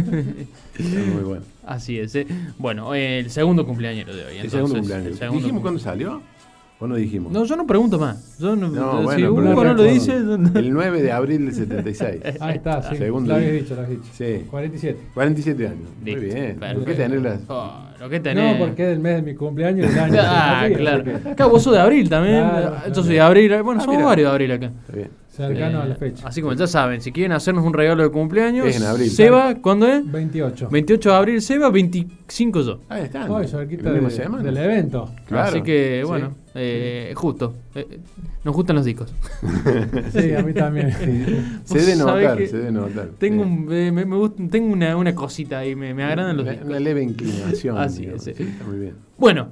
Están 0.79 1.13
muy 1.13 1.23
buenos. 1.23 1.43
Así 1.65 1.99
es. 1.99 2.15
eh. 2.15 2.25
Bueno, 2.57 2.95
eh, 2.95 3.19
el 3.19 3.29
segundo 3.29 3.65
cumpleaños 3.65 4.07
de 4.07 4.13
hoy. 4.25 4.37
El 4.37 4.45
entonces, 4.45 4.51
segundo 4.51 4.75
cumpleaños. 4.79 5.07
el 5.07 5.17
segundo 5.17 5.39
¿Dijimos 5.41 5.61
cuándo 5.61 5.79
salió? 5.81 6.21
¿O 6.81 6.87
no 6.87 6.95
dijimos? 6.95 7.31
No, 7.31 7.45
yo 7.45 7.55
no 7.55 7.67
pregunto 7.67 7.99
más. 7.99 8.37
Yo 8.39 8.55
no, 8.55 8.67
No, 8.69 8.97
si 8.99 9.21
bueno, 9.23 9.33
Hugo 9.33 9.63
no 9.63 9.73
lo 9.75 9.83
dice. 9.83 10.15
El 10.15 10.73
9 10.73 11.01
de 11.03 11.11
abril 11.11 11.45
del 11.45 11.53
76. 11.53 12.21
Ahí 12.41 12.55
está, 12.55 12.81
sí. 12.81 12.95
Segundo 12.97 13.29
lo 13.29 13.35
habías 13.35 13.51
dicho, 13.53 13.75
lo 13.75 13.81
habías 13.83 14.01
dicho. 14.01 14.13
Sí. 14.13 14.45
47. 14.49 14.99
47 15.13 15.67
años. 15.67 15.77
Muy 16.01 16.15
Listo, 16.15 16.21
bien. 16.35 16.51
¿Por 16.53 16.59
perfecto. 16.59 16.85
qué 16.85 16.93
tenerlas? 16.95 17.39
Oh, 17.49 17.71
lo 17.99 18.09
que 18.09 18.19
tenés. 18.19 18.59
No, 18.59 18.65
porque 18.65 18.83
es 18.83 18.93
el 18.93 18.99
mes 18.99 19.15
de 19.17 19.21
mi 19.21 19.35
cumpleaños 19.35 19.89
y 19.89 19.93
el 19.93 19.99
año. 19.99 20.15
Ah, 20.23 20.67
claro. 20.75 21.03
Acá 21.31 21.45
vos 21.45 21.61
sos 21.61 21.73
de 21.73 21.79
abril 21.79 22.09
también. 22.09 22.49
Claro, 22.49 22.61
Yo 22.63 22.81
claro. 22.85 23.03
soy 23.03 23.13
de 23.13 23.21
abril. 23.21 23.61
Bueno, 23.63 23.79
Ah, 23.81 23.83
somos 23.83 23.97
mira. 23.97 24.07
varios 24.07 24.27
de 24.27 24.31
abril 24.31 24.51
acá. 24.51 24.65
Está 24.81 24.93
bien. 24.95 25.20
Cercano 25.31 25.79
Eh, 25.79 25.83
a 25.83 25.85
la 25.85 25.95
fecha. 25.95 26.27
Así 26.27 26.41
como 26.41 26.53
ya 26.53 26.67
saben, 26.67 26.99
si 26.99 27.13
quieren 27.13 27.31
hacernos 27.31 27.63
un 27.65 27.73
regalo 27.73 28.03
de 28.03 28.09
cumpleaños, 28.09 28.67
Es 28.67 28.75
en 28.75 28.83
abril. 28.83 29.09
Seba, 29.09 29.55
¿cuándo 29.55 29.87
es? 29.87 30.09
28. 30.11 30.67
28 30.69 31.09
de 31.09 31.15
abril, 31.15 31.41
Seba, 31.41 31.69
25 31.69 32.61
yo. 32.61 32.79
Ahí 32.89 33.03
están. 33.05 33.31
Hoy, 33.31 33.47
cerquita 33.47 33.89
¿La 33.91 34.01
misma 34.01 34.37
de- 34.39 34.43
del 34.43 34.57
evento. 34.57 35.09
Claro, 35.27 35.47
Así 35.49 35.61
que, 35.61 36.01
sí. 36.03 36.07
bueno, 36.07 36.33
eh, 36.53 37.13
justo. 37.15 37.53
Eh, 37.75 37.99
nos 38.43 38.53
gustan 38.53 38.75
los 38.75 38.83
discos. 38.85 39.13
Sí, 40.11 40.33
a 40.33 40.43
mí 40.43 40.53
también. 40.53 40.91
Se 41.63 41.79
debe 41.79 41.95
notar, 41.95 42.37
se 42.47 42.57
debe 42.57 42.71
notar. 42.73 43.09
Tengo, 43.17 43.43
Sí. 43.45 43.49
un, 43.49 43.67
eh, 43.71 43.91
me, 43.93 44.05
me 44.05 44.15
gusta- 44.17 44.43
tengo 44.51 44.73
una, 44.73 44.97
una 44.97 45.15
cosita 45.15 45.59
ahí, 45.59 45.75
me, 45.75 45.93
me 45.93 46.03
agradan 46.03 46.35
los 46.35 46.43
Una- 46.43 46.51
discos. 46.51 46.69
Una 46.69 46.79
leve 46.81 47.03
inclinación. 47.03 47.77
Así 47.79 48.01
digamos. 48.01 48.27
es, 48.27 48.35
sí. 48.35 48.43
está 48.43 48.65
muy 48.65 48.79
bien. 48.79 48.95
Bueno, 49.17 49.47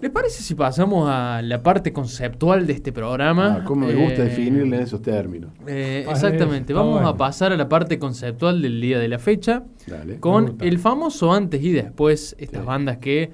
¿les 0.00 0.10
parece 0.10 0.42
si 0.42 0.54
pasamos 0.54 1.08
a 1.10 1.40
la 1.42 1.62
parte 1.62 1.92
conceptual 1.92 2.66
de 2.66 2.74
este 2.74 2.92
programa? 2.92 3.58
Ah, 3.60 3.64
¿Cómo 3.64 3.86
me 3.86 3.94
gusta 3.94 4.22
Eh, 4.22 4.24
definirle 4.26 4.76
en 4.76 4.82
esos 4.82 5.00
términos? 5.02 5.50
eh, 5.66 6.06
exactamente, 6.08 6.72
vamos 6.72 7.02
a 7.04 7.16
pasar 7.16 7.52
a 7.52 7.56
la 7.56 7.68
parte 7.68 7.98
conceptual 7.98 8.60
del 8.62 8.80
día 8.80 8.98
de 8.98 9.08
la 9.08 9.18
fecha 9.18 9.64
Dale. 9.86 10.18
Con 10.20 10.56
el 10.60 10.78
famoso 10.78 11.32
antes 11.32 11.62
y 11.62 11.72
después, 11.72 12.36
estas 12.38 12.60
Sí. 12.62 12.66
bandas 12.66 12.98
que 12.98 13.30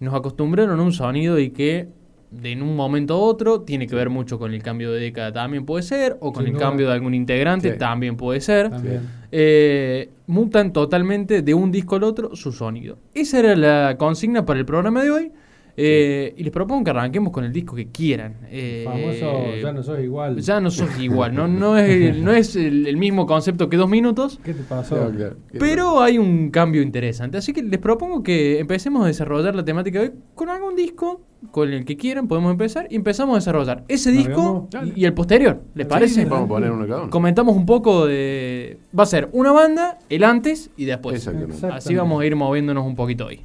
nos 0.00 0.14
acostumbraron 0.14 0.78
a 0.80 0.82
un 0.82 0.92
sonido 0.92 1.38
y 1.38 1.50
que 1.50 1.88
de 2.32 2.50
en 2.52 2.62
un 2.62 2.74
momento 2.74 3.12
a 3.14 3.18
otro 3.18 3.60
tiene 3.60 3.86
que 3.86 3.94
ver 3.94 4.08
mucho 4.08 4.38
con 4.38 4.54
el 4.54 4.62
cambio 4.62 4.90
de 4.90 4.98
década 5.00 5.32
también 5.34 5.66
puede 5.66 5.82
ser, 5.82 6.16
o 6.20 6.32
con 6.32 6.46
el 6.46 6.56
cambio 6.56 6.86
de 6.88 6.94
algún 6.94 7.12
integrante 7.14 7.72
Sí. 7.74 7.78
también 7.78 8.16
puede 8.16 8.40
ser. 8.40 8.70
También. 8.70 9.02
Eh, 9.30 10.08
mutan 10.26 10.72
totalmente 10.72 11.42
de 11.42 11.52
un 11.54 11.70
disco 11.70 11.96
al 11.96 12.04
otro 12.04 12.34
su 12.34 12.50
sonido. 12.52 12.96
Esa 13.12 13.38
era 13.40 13.54
la 13.54 13.96
consigna 13.98 14.46
para 14.46 14.58
el 14.58 14.64
programa 14.64 15.02
de 15.02 15.10
hoy. 15.10 15.32
Eh, 15.76 16.34
Y 16.36 16.42
les 16.44 16.52
propongo 16.52 16.84
que 16.84 16.90
arranquemos 16.90 17.32
con 17.32 17.44
el 17.44 17.52
disco 17.52 17.74
que 17.74 17.88
quieran. 17.88 18.36
Eh, 18.50 18.82
Famoso, 18.84 19.56
ya 19.62 19.72
no 19.72 19.82
sos 19.82 20.00
igual. 20.00 20.38
ya 20.40 20.60
no 20.60 20.70
sos 20.70 20.98
igual, 21.00 21.34
no, 21.34 21.48
no 21.48 21.78
es, 21.78 21.88
el- 21.90 22.24
no 22.24 22.32
es 22.32 22.56
el, 22.56 22.86
el 22.86 22.96
mismo 22.96 23.26
concepto 23.26 23.68
que 23.68 23.76
dos 23.76 23.88
minutos, 23.88 24.38
¿Qué 24.44 24.52
te 24.54 24.62
pasó? 24.62 24.96
Claro, 24.96 25.10
claro. 25.14 25.36
pero 25.58 26.00
hay 26.00 26.18
un 26.18 26.50
cambio 26.50 26.82
interesante. 26.82 27.38
Así 27.38 27.52
que 27.52 27.62
les 27.62 27.78
propongo 27.80 28.22
que 28.22 28.58
empecemos 28.58 29.04
a 29.04 29.06
desarrollar 29.06 29.54
la 29.54 29.64
temática 29.64 30.00
de 30.00 30.06
hoy 30.08 30.12
con 30.34 30.48
algún 30.48 30.76
disco, 30.76 31.22
con 31.50 31.72
el 31.72 31.84
que 31.84 31.96
quieran, 31.96 32.28
podemos 32.28 32.52
empezar, 32.52 32.86
y 32.90 32.94
empezamos 32.96 33.34
a 33.34 33.38
desarrollar 33.38 33.84
ese 33.88 34.12
disco 34.12 34.68
y, 34.94 35.00
y 35.00 35.04
el 35.06 35.12
posterior. 35.14 35.60
¿Les 35.74 35.86
parece? 35.86 36.22
sí, 36.22 36.28
vamos 36.28 36.44
a 36.46 36.48
poner 36.48 36.70
uno 36.70 36.86
cada 36.86 37.02
uno. 37.02 37.10
Comentamos 37.10 37.56
un 37.56 37.66
poco 37.66 38.06
de... 38.06 38.78
Va 38.96 39.02
a 39.02 39.06
ser 39.06 39.28
una 39.32 39.50
banda, 39.52 39.98
el 40.08 40.22
antes 40.22 40.70
y 40.76 40.84
después. 40.84 41.16
Exactamente. 41.16 41.66
Así 41.66 41.94
vamos 41.96 42.22
a 42.22 42.26
ir 42.26 42.36
moviéndonos 42.36 42.86
un 42.86 42.94
poquito 42.94 43.26
hoy. 43.26 43.40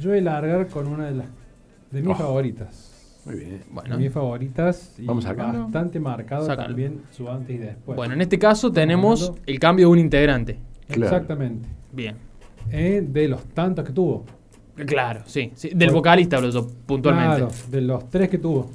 Yo 0.00 0.10
voy 0.10 0.20
a 0.20 0.22
largar 0.22 0.66
con 0.68 0.86
una 0.88 1.06
de 1.06 1.14
las 1.16 1.26
de 1.94 2.02
mis 2.02 2.10
Oh. 2.10 2.14
favoritas. 2.16 2.90
Muy 3.24 3.36
bien. 3.36 3.62
Bueno, 3.70 3.96
Mis 3.96 4.12
favoritas 4.12 4.94
y 4.98 5.06
Vamos 5.06 5.24
sacando. 5.24 5.62
bastante 5.62 5.98
marcado 5.98 6.44
Sácalo. 6.44 6.68
también 6.68 7.00
su 7.10 7.26
antes 7.30 7.56
y 7.56 7.58
después. 7.58 7.96
bueno, 7.96 8.12
en 8.12 8.20
este 8.20 8.38
caso 8.38 8.70
tenemos 8.70 9.32
el 9.46 9.58
cambio 9.58 9.86
de 9.86 9.92
un 9.92 9.98
integrante. 9.98 10.58
Claro. 10.88 11.04
Exactamente. 11.04 11.66
Bien. 11.92 12.16
Eh, 12.70 13.02
de 13.06 13.28
los 13.28 13.42
tantos 13.46 13.84
que 13.86 13.92
tuvo. 13.92 14.24
Claro, 14.86 15.20
sí. 15.24 15.52
sí. 15.54 15.70
Del 15.74 15.90
vocalista 15.90 16.36
hablo 16.36 16.50
yo 16.50 16.66
puntualmente. 16.84 17.36
Claro, 17.36 17.50
de 17.70 17.80
los 17.80 18.10
tres 18.10 18.28
que 18.28 18.38
tuvo. 18.38 18.70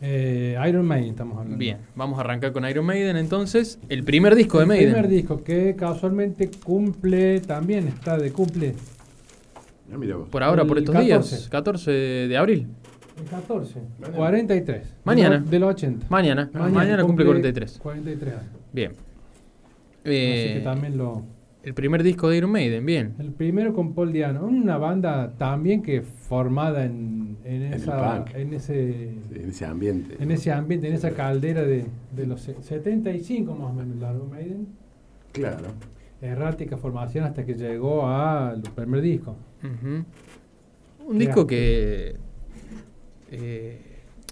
Eh, 0.00 0.56
Iron 0.68 0.84
Maiden 0.86 1.10
estamos 1.10 1.38
hablando. 1.38 1.56
Bien, 1.56 1.78
vamos 1.96 2.18
a 2.18 2.22
arrancar 2.22 2.52
con 2.52 2.68
Iron 2.68 2.84
Maiden 2.84 3.16
entonces. 3.16 3.78
El 3.88 4.04
primer 4.04 4.34
disco 4.34 4.58
de 4.58 4.64
El 4.64 4.68
Maiden. 4.68 4.92
primer 4.92 5.08
disco 5.08 5.42
que 5.42 5.74
casualmente 5.76 6.50
cumple, 6.62 7.40
también 7.40 7.88
está 7.88 8.18
de 8.18 8.30
cumple 8.30 8.74
Ah, 9.92 9.98
mira 9.98 10.16
vos. 10.16 10.28
Por 10.28 10.42
ahora, 10.42 10.62
El 10.62 10.68
por 10.68 10.78
estos 10.78 10.94
14. 10.94 11.08
días. 11.36 11.48
14 11.50 11.90
de 11.92 12.36
abril. 12.36 12.66
el 13.18 13.24
14, 13.28 13.80
Mañana. 14.00 14.16
43. 14.16 14.94
Mañana. 15.04 15.34
De 15.36 15.40
los, 15.42 15.50
de 15.50 15.58
los 15.60 15.70
80. 15.74 16.06
Mañana. 16.08 16.50
Mañana, 16.54 17.04
cumple 17.04 17.24
43. 17.26 17.78
43 17.82 18.32
años. 18.34 18.44
Bien. 18.72 18.90
Así 18.92 19.00
Eh, 20.04 20.54
que 20.58 20.60
también 20.64 20.96
lo. 20.98 21.22
El 21.62 21.72
primer 21.72 22.02
disco 22.02 22.28
de 22.28 22.36
Iron 22.36 22.50
Maiden, 22.50 22.84
bien. 22.84 23.14
El 23.18 23.32
primero 23.32 23.72
con 23.72 23.94
Paul 23.94 24.12
Diano, 24.12 24.44
una 24.44 24.76
banda 24.76 25.32
también 25.38 25.80
que 25.82 26.02
formada 26.02 26.84
en, 26.84 27.38
en, 27.42 27.62
esa, 27.72 28.16
punk. 28.24 28.34
en 28.36 28.52
ese 28.52 29.14
en 29.34 29.48
ese 29.48 29.64
ambiente. 29.64 30.16
en 30.22 30.30
ese 30.30 30.52
ambiente, 30.52 30.88
en 30.88 30.92
esa 30.94 31.12
caldera 31.12 31.62
de, 31.62 31.86
de 32.14 32.26
los 32.26 32.42
se- 32.42 32.60
75 32.62 33.54
más 33.54 33.70
o 33.70 33.72
menos 33.72 33.96
largo 33.96 34.26
Maiden. 34.26 34.66
Claro. 35.32 35.68
Errática 36.20 36.76
formación 36.76 37.24
hasta 37.24 37.46
que 37.46 37.54
llegó 37.54 38.06
al 38.08 38.60
primer 38.60 39.00
disco. 39.00 39.34
Ujú. 39.64 40.04
Un 41.08 41.18
disco 41.18 41.46
que. 41.46 42.16
eh, 43.30 43.80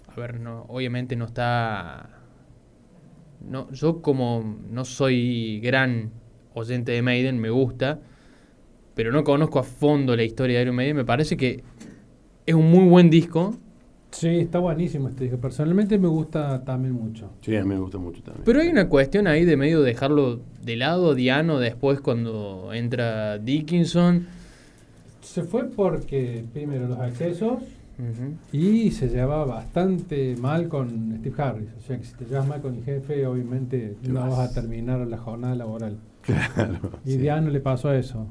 a 0.08 0.20
ver, 0.20 0.40
no, 0.40 0.66
obviamente 0.68 1.16
no 1.16 1.24
está. 1.24 2.08
No, 3.40 3.70
yo 3.72 4.02
como 4.02 4.58
no 4.70 4.84
soy 4.84 5.58
gran 5.60 6.10
oyente 6.54 6.92
de 6.92 7.02
Maiden, 7.02 7.40
me 7.40 7.50
gusta, 7.50 8.00
pero 8.94 9.10
no 9.10 9.24
conozco 9.24 9.58
a 9.58 9.64
fondo 9.64 10.14
la 10.14 10.22
historia 10.22 10.58
de 10.58 10.62
Iron 10.62 10.76
Maiden, 10.76 10.96
me 10.96 11.04
parece 11.04 11.36
que 11.36 11.64
es 12.46 12.54
un 12.54 12.70
muy 12.70 12.88
buen 12.88 13.10
disco, 13.10 13.56
Sí, 14.12 14.28
está 14.28 14.58
buenísimo 14.58 15.08
este 15.08 15.24
disco. 15.24 15.40
Personalmente 15.40 15.98
me 15.98 16.06
gusta 16.06 16.62
también 16.64 16.92
mucho. 16.92 17.30
Sí, 17.40 17.56
a 17.56 17.62
mí 17.62 17.70
me 17.70 17.78
gusta 17.78 17.96
mucho 17.96 18.22
también. 18.22 18.44
pero 18.44 18.60
hay 18.60 18.68
una 18.68 18.88
cuestión 18.88 19.26
ahí 19.26 19.46
de 19.46 19.56
medio 19.56 19.80
dejarlo 19.80 20.40
de 20.62 20.76
lado, 20.76 21.14
Diano, 21.14 21.58
después 21.58 22.00
cuando 22.00 22.72
entra 22.74 23.38
Dickinson. 23.38 24.26
Se 25.22 25.42
fue 25.44 25.64
porque, 25.70 26.44
primero, 26.52 26.86
los 26.88 26.98
accesos 26.98 27.62
y 28.52 28.90
se 28.90 29.08
llevaba 29.08 29.44
bastante 29.44 30.34
mal 30.36 30.68
con 30.68 31.16
Steve 31.20 31.42
Harris. 31.42 31.68
O 31.78 31.80
sea, 31.80 31.96
que 31.98 32.04
si 32.04 32.14
te 32.16 32.24
llevas 32.24 32.48
mal 32.48 32.60
con 32.60 32.74
el 32.74 32.82
jefe, 32.84 33.24
obviamente 33.26 33.96
Te 34.02 34.08
no 34.08 34.20
vas. 34.20 34.30
vas 34.30 34.50
a 34.50 34.54
terminar 34.60 35.06
la 35.06 35.18
jornada 35.18 35.54
laboral. 35.54 35.98
Claro. 36.22 36.78
Y 37.04 37.12
sí. 37.12 37.18
Diano 37.18 37.50
le 37.50 37.60
pasó 37.60 37.92
eso. 37.92 38.26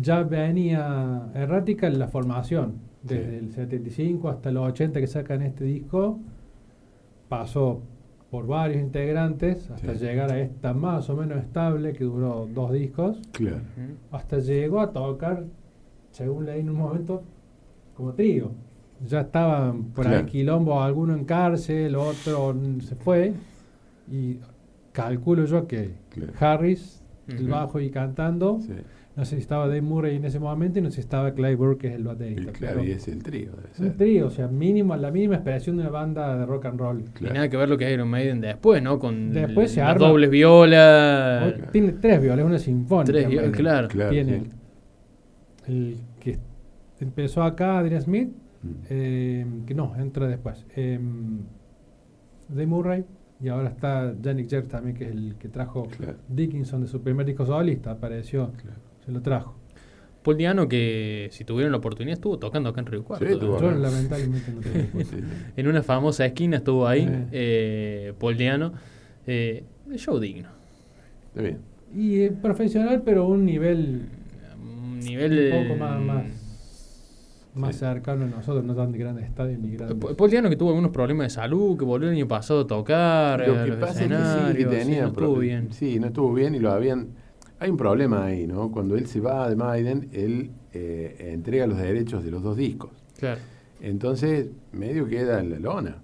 Ya 0.00 0.22
venía 0.22 1.28
errática 1.34 1.88
la 1.90 2.08
formación. 2.08 2.86
Desde 3.02 3.30
Sí. 3.38 3.44
el 3.46 3.52
75 3.52 4.28
hasta 4.28 4.50
los 4.50 4.66
80 4.68 5.00
que 5.00 5.06
sacan 5.06 5.42
este 5.42 5.64
disco, 5.64 6.18
pasó 7.28 7.82
por 8.30 8.46
varios 8.46 8.82
integrantes 8.82 9.70
hasta 9.70 9.94
Sí. 9.94 10.04
llegar 10.04 10.30
a 10.32 10.38
esta 10.40 10.74
más 10.74 11.08
o 11.08 11.16
menos 11.16 11.38
estable 11.38 11.92
que 11.94 12.04
duró 12.04 12.46
dos 12.52 12.72
discos. 12.72 13.20
Claro. 13.32 13.60
Hasta 14.10 14.38
llegó 14.38 14.80
a 14.80 14.92
tocar, 14.92 15.44
según 16.18 16.46
leí 16.46 16.60
en 16.60 16.70
un 16.70 16.76
momento, 16.76 17.22
como 17.96 18.12
trío. 18.12 18.50
Ya 19.06 19.20
estaban 19.20 19.84
por 19.94 20.06
ahí 20.06 20.12
Claro. 20.14 20.26
quilombo, 20.26 20.82
alguno 20.82 21.14
en 21.14 21.24
cárcel, 21.24 21.94
otro 21.94 22.56
se 22.80 22.96
fue. 22.96 23.32
Y 24.10 24.38
calculo 24.92 25.44
yo 25.44 25.66
que 25.68 25.92
Claro. 26.10 26.32
Harris, 26.40 27.02
el 27.28 27.46
bajo 27.48 27.78
y 27.80 27.90
cantando, 27.90 28.58
Sí. 28.60 28.72
No 29.16 29.24
sé 29.24 29.34
si 29.34 29.40
estaba 29.42 29.66
Dave 29.66 29.82
Murray 29.82 30.14
en 30.14 30.24
ese 30.26 30.38
momento 30.38 30.78
y 30.78 30.82
no 30.82 30.90
sé 30.90 30.94
si 30.96 31.00
estaba 31.00 31.32
Clive 31.34 31.56
Burke, 31.56 31.80
que 31.80 31.88
es 31.88 31.94
el 31.96 32.04
baterista. 32.04 32.52
claro, 32.52 32.84
y 32.84 32.92
es 32.92 33.08
el 33.08 33.20
trío. 33.20 33.50
debe 33.76 33.90
un 33.90 33.96
trío, 33.96 34.26
o 34.28 34.30
sea, 34.30 34.46
mínimo, 34.46 34.94
la 34.94 35.10
mínima 35.10 35.34
expresión 35.34 35.76
de 35.76 35.82
una 35.82 35.90
banda 35.90 36.36
de 36.38 36.46
rock 36.46 36.66
and 36.66 36.78
roll. 36.78 37.04
Y 37.20 37.24
nada 37.24 37.48
que 37.48 37.56
ver 37.56 37.68
lo 37.68 37.76
que 37.76 37.86
es 37.88 37.92
Iron 37.94 38.08
Maiden 38.08 38.40
después, 38.40 38.80
¿no? 38.80 39.00
Con 39.00 39.32
Después 39.32 39.72
se 39.72 39.82
arma- 39.82 40.06
dobles 40.06 40.30
violas. 40.30 41.52
Tiene 41.72 41.92
tres 41.94 42.22
violas, 42.22 42.46
una 42.46 42.58
sinfónica. 42.60 43.12
Tres 43.12 43.28
violas, 43.28 43.50
claro. 43.50 43.88
Claro, 43.88 44.10
Tiene 44.12 44.38
sí. 44.38 44.50
el, 45.66 45.96
empezó 47.04 47.42
acá, 47.42 47.78
Adrian 47.78 48.02
Smith, 48.02 48.28
Mm. 48.60 48.68
eh, 48.90 49.46
que 49.66 49.74
no, 49.74 49.94
entra 49.96 50.26
después. 50.26 50.66
Eh, 50.74 50.98
Dave 52.48 52.66
Murray, 52.66 53.04
y 53.40 53.48
ahora 53.48 53.68
está 53.68 54.14
Yannick 54.20 54.48
Jerk 54.50 54.68
también, 54.68 54.96
que 54.96 55.04
es 55.04 55.10
el 55.12 55.36
que 55.38 55.48
trajo 55.48 55.84
Claro. 55.96 56.16
Dickinson 56.28 56.80
de 56.82 56.88
su 56.88 57.00
primer 57.02 57.24
disco 57.26 57.46
solista, 57.46 57.92
apareció, 57.92 58.50
Claro. 58.60 58.78
se 59.04 59.12
lo 59.12 59.20
trajo. 59.22 59.54
Paul 60.24 60.36
Diano, 60.36 60.68
que 60.68 61.28
si 61.30 61.44
tuvieron 61.44 61.70
la 61.72 61.78
oportunidad, 61.78 62.14
estuvo 62.14 62.38
tocando 62.38 62.68
acá 62.70 62.80
en 62.80 62.86
Río 62.86 63.04
Cuarto. 63.04 63.26
Sí, 63.26 63.38
Yo 63.40 63.70
lamentablemente 63.70 64.50
no 64.52 64.60
tengo. 64.60 64.88
En 65.56 65.68
una 65.68 65.82
famosa 65.82 66.26
esquina 66.26 66.56
estuvo 66.56 66.86
ahí, 66.86 67.06
Sí. 67.06 67.12
eh, 67.32 68.12
Paul 68.18 68.36
Diano. 68.36 68.72
Eh, 69.26 69.62
show 69.94 70.18
digno. 70.18 70.48
Está 71.28 71.42
bien. 71.42 71.58
Y 71.94 72.20
eh, 72.22 72.32
profesional, 72.32 73.02
pero 73.04 73.26
un 73.28 73.44
nivel 73.46 74.08
Un 74.60 74.98
nivel. 75.00 75.52
un 75.54 75.68
poco 75.68 75.78
más, 75.78 76.00
más, 76.00 76.24
más 77.58 77.74
Sí. 77.74 77.80
cercano 77.80 78.24
a 78.24 78.28
nosotros, 78.28 78.64
no 78.64 78.74
tan 78.74 78.92
de 78.92 78.98
grandes 78.98 79.24
estadios 79.26 79.58
ni 79.60 79.70
grandes. 79.72 79.98
Diano 80.30 80.48
que 80.48 80.56
tuvo 80.56 80.70
algunos 80.70 80.90
problemas 80.90 81.26
de 81.26 81.30
salud, 81.30 81.76
que 81.78 81.84
volvió 81.84 82.08
el 82.08 82.14
año 82.16 82.28
pasado 82.28 82.60
a 82.60 82.66
tocar. 82.66 83.46
Lo 83.46 83.64
que 83.64 83.72
pasa 83.72 84.04
es 84.04 84.08
que 84.08 84.16
sí, 84.16 84.56
que 84.56 84.64
sí, 84.64 84.70
tenía 84.84 85.02
no 85.02 85.08
estuvo 85.08 85.38
bien. 85.38 85.72
Sí, 85.72 85.98
no 85.98 86.06
estuvo 86.08 86.32
bien 86.34 86.54
y 86.54 86.58
lo 86.58 86.70
habían. 86.72 87.08
Hay 87.60 87.70
un 87.70 87.76
problema 87.76 88.24
ahí, 88.26 88.46
¿no? 88.46 88.70
Cuando 88.70 88.96
él 88.96 89.06
se 89.06 89.20
va 89.20 89.48
de 89.50 89.56
Maiden, 89.56 90.08
él 90.12 90.50
eh, 90.72 91.32
entrega 91.32 91.66
los 91.66 91.78
derechos 91.78 92.22
de 92.24 92.30
los 92.30 92.42
dos 92.42 92.56
discos. 92.56 92.90
Claro. 93.18 93.40
Entonces, 93.80 94.48
medio 94.72 95.06
queda 95.08 95.40
en 95.40 95.50
la 95.50 95.58
lona. 95.58 95.96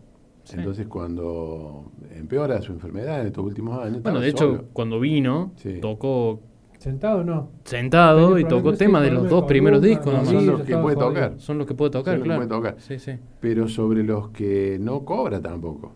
Sí. 0.44 0.56
Entonces, 0.58 0.86
cuando 0.88 1.90
empeora 2.14 2.60
su 2.60 2.72
enfermedad 2.72 3.20
en 3.20 3.28
estos 3.28 3.44
últimos 3.44 3.82
años. 3.84 4.02
Bueno, 4.02 4.20
de 4.20 4.28
hecho, 4.28 4.44
solo. 4.50 4.64
cuando 4.72 5.00
vino, 5.00 5.52
Sí. 5.56 5.78
tocó 5.80 6.40
¿Sentado 6.84 7.24
no? 7.24 7.48
sentado 7.64 8.38
y 8.38 8.44
tocó 8.44 8.74
temas 8.74 9.02
de 9.02 9.10
los 9.10 9.30
dos 9.30 9.44
primeros 9.44 9.80
discos 9.80 10.12
no. 10.12 10.24
Son 10.26 10.46
los 10.46 10.62
que 10.64 10.76
puede 10.76 10.96
tocar. 10.96 11.34
Son 11.38 11.56
los 11.56 11.66
que 11.66 11.74
puede 11.74 11.90
tocar, 11.90 12.20
claro. 12.20 12.40
puede 12.40 12.48
tocar. 12.50 12.74
Sí, 12.78 12.98
sí, 12.98 13.12
Pero 13.40 13.68
sobre 13.68 14.02
los 14.02 14.28
que 14.28 14.76
no 14.78 15.02
cobra 15.02 15.40
tampoco. 15.40 15.92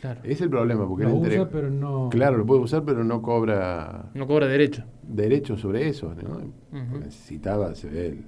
claro. 0.00 0.20
Es 0.22 0.40
el 0.40 0.48
problema, 0.48 0.86
porque 0.86 1.04
Lo 1.06 1.10
él 1.24 1.32
usa, 1.40 1.48
pero 1.50 1.70
no. 1.70 2.08
Claro, 2.10 2.36
lo 2.38 2.46
puede 2.46 2.60
usar, 2.60 2.84
pero 2.84 3.02
no 3.02 3.20
cobra 3.20 4.10
No 4.14 4.28
cobra 4.28 4.46
derecho. 4.46 4.84
derechos 5.02 5.60
sobre 5.60 5.88
eso. 5.88 6.14
¿no? 6.14 6.36
Ujú. 6.78 6.98
Necesitaba 7.00 7.74
se 7.74 7.88
ve, 7.88 8.06
el- 8.06 8.24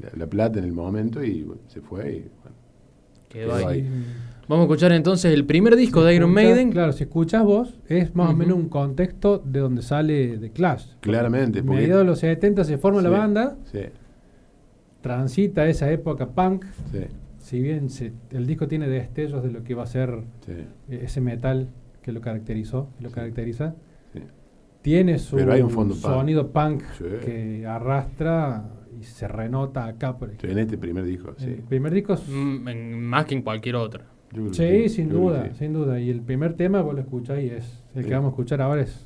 la, 0.00 0.10
la 0.16 0.26
plata 0.28 0.60
en 0.60 0.66
el 0.66 0.72
momento 0.72 1.20
y 1.24 1.42
bueno, 1.42 1.62
se 1.66 1.80
fue. 1.80 2.12
Y, 2.12 2.20
bueno, 2.42 2.56
Quedó 3.28 3.56
Quedó 3.56 3.66
ahí. 3.68 3.80
ahí. 3.80 4.04
Vamos 4.48 4.62
a 4.62 4.64
escuchar 4.66 4.92
entonces 4.92 5.32
el 5.34 5.44
primer 5.44 5.76
disco 5.76 6.02
de 6.02 6.14
Iron 6.14 6.32
Maiden. 6.32 6.70
Claro, 6.72 6.92
si 6.92 7.04
escuchas 7.04 7.44
vos, 7.44 7.78
es 7.86 8.14
más 8.14 8.30
o 8.30 8.34
menos 8.34 8.56
un 8.56 8.68
contexto 8.70 9.38
de 9.44 9.60
donde 9.60 9.82
sale 9.82 10.38
The 10.38 10.50
Clash. 10.52 10.86
claramente. 11.00 11.58
En 11.58 11.66
Porque, 11.66 11.82
mediados 11.82 12.02
de 12.04 12.06
los 12.06 12.18
70 12.20 12.64
se 12.64 12.78
forma 12.78 13.02
la 13.02 13.10
banda, 13.10 13.56
sí, 13.70 13.80
transita 15.02 15.66
esa 15.68 15.90
época 15.90 16.28
punk. 16.30 16.64
sí, 16.92 17.00
Si 17.40 17.60
bien 17.62 17.88
se- 17.88 18.12
el 18.30 18.46
disco 18.46 18.68
tiene 18.68 18.88
destellos 18.88 19.42
de 19.42 19.50
lo 19.50 19.62
que 19.64 19.74
va 19.74 19.84
a 19.84 19.86
ser 19.86 20.22
sí, 20.44 20.52
eh, 20.90 21.00
ese 21.04 21.20
metal 21.22 21.68
que 22.02 22.12
lo 22.12 22.20
caracterizó, 22.20 22.90
que 22.98 23.04
lo 23.04 23.08
Sí. 23.10 23.14
caracteriza, 23.14 23.74
sí. 24.12 24.20
tiene 24.82 25.18
su 25.18 25.36
Pero 25.36 25.52
hay 25.52 25.62
un 25.62 25.70
fondo 25.70 25.94
punk. 25.94 26.04
sonido 26.04 26.50
punk 26.50 26.82
Sí. 26.98 27.04
que 27.24 27.64
arrastra 27.66 28.64
y 29.00 29.04
se 29.04 29.28
renota 29.28 29.86
acá 29.86 30.18
por 30.18 30.28
ejemplo. 30.28 30.50
en 30.50 30.58
este 30.58 30.76
primer 30.78 31.04
disco, 31.04 31.34
sí. 31.38 31.46
El 31.46 31.62
primer 31.62 31.92
disco 31.92 32.14
es- 32.14 32.28
Mm, 32.28 32.68
en- 32.68 33.00
más 33.04 33.24
que 33.26 33.34
en 33.34 33.42
cualquier 33.42 33.76
otro. 33.76 34.02
Yo 34.32 34.46
que 34.50 34.54
Sí, 34.54 34.88
sin 34.94 35.08
duda, 35.08 35.50
sin 35.54 35.72
duda. 35.72 35.98
Y 36.00 36.10
el 36.10 36.20
primer 36.20 36.54
tema, 36.54 36.82
vos 36.82 36.94
lo 36.94 37.00
escuchás 37.00 37.40
y 37.42 37.46
es 37.50 37.82
el 37.94 38.02
Sí. 38.02 38.08
que 38.08 38.14
vamos 38.14 38.28
a 38.28 38.32
escuchar 38.32 38.60
ahora 38.60 38.82
es. 38.82 39.04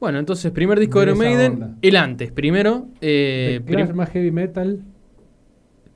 Bueno, 0.00 0.18
entonces, 0.18 0.50
primer 0.52 0.78
disco 0.80 1.00
de 1.00 1.06
Iron 1.06 1.18
Maiden. 1.18 1.52
onda. 1.54 1.76
El 1.82 1.96
antes. 1.96 2.32
Primero, 2.32 2.86
eh, 3.02 3.60
prim- 3.66 3.92
más 3.94 4.08
heavy 4.10 4.30
metal. 4.30 4.80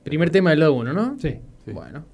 primer 0.03 0.29
tema 0.29 0.51
del 0.51 0.59
lado 0.59 0.73
1, 0.75 0.93
¿no? 0.93 1.17
Sí. 1.17 1.39
Sí. 1.65 1.71
Bueno. 1.71 2.05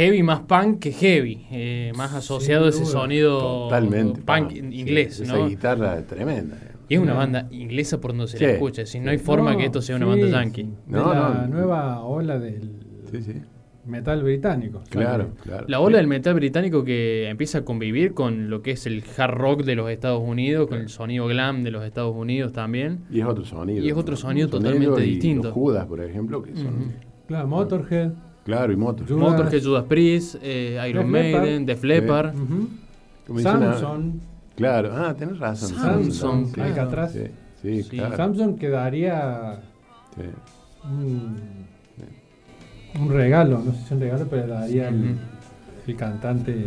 Heavy 0.00 0.22
más 0.22 0.40
punk 0.40 0.78
que 0.78 0.92
heavy, 0.92 1.46
eh, 1.50 1.92
más 1.96 2.14
asociado 2.14 2.66
a 2.66 2.68
ese 2.70 2.84
sonido 2.86 3.38
Totalmente. 3.68 4.22
punk 4.22 4.50
sí, 4.50 4.58
inglés, 4.58 5.20
Esa 5.20 5.36
¿no? 5.36 5.48
guitarra 5.48 5.98
es 5.98 6.06
tremenda. 6.06 6.56
Y 6.88 6.94
es 6.94 7.00
una 7.00 7.14
banda 7.14 7.46
inglesa 7.50 8.00
por 8.00 8.10
donde 8.12 8.26
se 8.28 8.38
Sí. 8.38 8.44
le 8.46 8.52
escucha, 8.54 8.84
si 8.86 8.98
no 8.98 9.10
hay 9.10 9.18
forma 9.18 9.52
No, 9.52 9.58
que 9.58 9.66
esto 9.66 9.80
sea 9.82 9.96
una 9.96 10.06
sí, 10.06 10.10
banda 10.22 10.26
yankee. 10.40 10.62
sí. 10.62 10.70
No, 10.86 11.08
de 11.10 11.14
la 11.14 11.28
no. 11.46 11.54
nueva 11.54 12.00
ola 12.02 12.38
del 12.38 12.70
Sí, 13.12 13.22
sí. 13.22 13.34
metal 13.86 14.22
británico. 14.24 14.82
Claro, 14.88 15.30
claro. 15.42 15.66
La 15.68 15.80
ola 15.80 15.98
del 15.98 16.06
metal 16.06 16.34
británico 16.34 16.82
que 16.84 17.28
empieza 17.28 17.58
a 17.58 17.64
convivir 17.64 18.12
con 18.14 18.50
lo 18.50 18.62
que 18.62 18.72
es 18.72 18.86
el 18.86 19.04
hard 19.16 19.34
rock 19.34 19.62
de 19.64 19.74
los 19.76 19.88
Estados 19.90 20.20
Unidos, 20.26 20.66
con 20.68 20.78
el 20.80 20.88
sonido 20.88 21.26
glam 21.26 21.62
de 21.62 21.70
los 21.70 21.84
Estados 21.84 22.14
Unidos 22.16 22.52
también. 22.52 23.00
Y 23.10 23.20
es 23.20 23.26
otro 23.26 23.44
sonido. 23.44 23.84
Y 23.84 23.88
es 23.88 23.94
otro 23.96 24.12
¿no? 24.12 24.16
sonido 24.16 24.48
Sonido 24.48 24.70
totalmente 24.72 25.06
y 25.06 25.10
distinto. 25.10 25.48
Los 25.48 25.54
Judas, 25.54 25.86
por 25.86 26.00
ejemplo, 26.02 26.42
que 26.42 26.56
son. 26.56 26.92
Claro, 27.28 27.46
Motorhead. 27.48 28.10
Claro, 28.50 28.72
y 28.72 28.76
motos. 28.76 29.06
Judas. 29.08 29.20
Motorhead, 29.30 29.62
Judas 29.62 29.84
Priest, 29.88 30.36
eh, 30.42 30.78
Iron 30.88 31.10
Def. 31.12 31.34
Maiden, 31.34 31.66
Def 31.66 31.84
Leppard. 31.84 32.34
una- 33.28 33.42
Samson. 33.42 34.20
Claro, 34.56 34.90
ah, 34.94 35.14
tenés 35.16 35.38
razón. 35.38 35.68
Samson, 35.70 36.46
sí, 36.46 36.52
claro. 36.52 36.70
Alcatraz. 36.70 37.12
Sí, 37.12 37.20
sí, 37.62 37.82
Sí. 37.84 37.88
claro. 37.90 38.16
Samson 38.16 38.56
quedaría 38.56 39.60
sí. 40.16 40.22
un, 40.84 41.36
un 43.00 43.10
regalo, 43.12 43.62
no 43.64 43.72
sé 43.72 43.78
si 43.78 43.84
es 43.84 43.90
un 43.92 44.00
regalo, 44.00 44.26
pero 44.28 44.46
daría 44.48 44.88
el, 44.88 45.16
el 45.86 45.96
cantante 45.96 46.66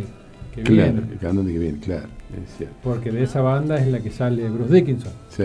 que 0.54 0.62
Claro, 0.62 0.92
viene. 0.92 1.12
el 1.12 1.18
cantante 1.18 1.52
que 1.52 1.58
viene, 1.58 1.78
claro, 1.80 2.08
es 2.42 2.56
cierto. 2.56 2.76
Porque 2.82 3.10
de 3.12 3.22
esa 3.24 3.40
banda 3.42 3.76
es 3.78 3.88
la 3.88 4.00
que 4.00 4.10
sale 4.10 4.48
Bruce 4.48 4.72
Dickinson. 4.74 5.12
Sí. 5.28 5.44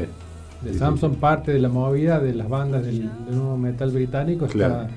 De 0.63 0.73
Sí, 0.73 0.79
Samson 0.79 1.15
parte 1.15 1.51
de 1.53 1.59
la 1.59 1.69
movida 1.69 2.19
de 2.19 2.33
las 2.33 2.49
bandas 2.49 2.83
del, 2.85 3.09
del 3.25 3.35
nuevo 3.35 3.57
metal 3.57 3.91
británico. 3.91 4.45
Está 4.45 4.57
Claro. 4.57 4.87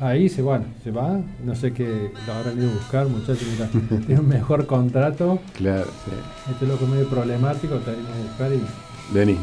Ahí, 0.00 0.28
se, 0.28 0.42
bueno, 0.42 0.64
se 0.82 0.90
va. 0.90 1.20
No 1.44 1.54
sé 1.54 1.72
qué 1.72 2.10
lo 2.26 2.32
habrán 2.32 2.58
ido 2.58 2.70
a 2.70 2.74
buscar, 2.74 3.06
muchachos. 3.08 3.46
Mira, 3.52 3.68
tiene 4.06 4.20
un 4.20 4.28
mejor 4.28 4.66
contrato. 4.66 5.38
Claro, 5.56 5.86
sí. 6.04 6.12
Este 6.52 6.66
loco 6.66 6.86
medio 6.86 7.08
problemático, 7.08 7.76
te 7.76 7.90
venimos 7.90 8.10
a 8.12 8.22
buscar 8.22 8.52
y 8.52 8.60
Vení. 9.14 9.38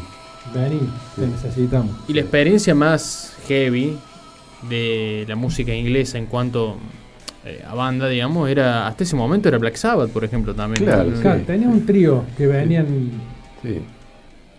vení, 0.54 0.80
te 1.16 1.26
necesitamos. 1.26 1.94
Y 2.08 2.14
la 2.14 2.20
experiencia 2.20 2.74
más 2.74 3.36
heavy 3.48 3.98
de 4.68 5.24
la 5.28 5.36
música 5.36 5.74
inglesa 5.74 6.18
en 6.18 6.26
cuanto 6.26 6.76
eh, 7.44 7.62
a 7.66 7.74
banda, 7.74 8.08
digamos, 8.08 8.48
era 8.48 8.86
hasta 8.86 9.04
ese 9.04 9.16
momento 9.16 9.48
era 9.48 9.58
Black 9.58 9.76
Sabbath, 9.76 10.10
por 10.10 10.24
ejemplo, 10.24 10.54
también. 10.54 10.84
Claro. 10.84 11.10
Claro, 11.20 11.42
tenía 11.46 11.68
un 11.68 11.84
trío 11.84 12.24
que 12.36 12.46
venían 12.46 12.86
Sí. 13.62 13.80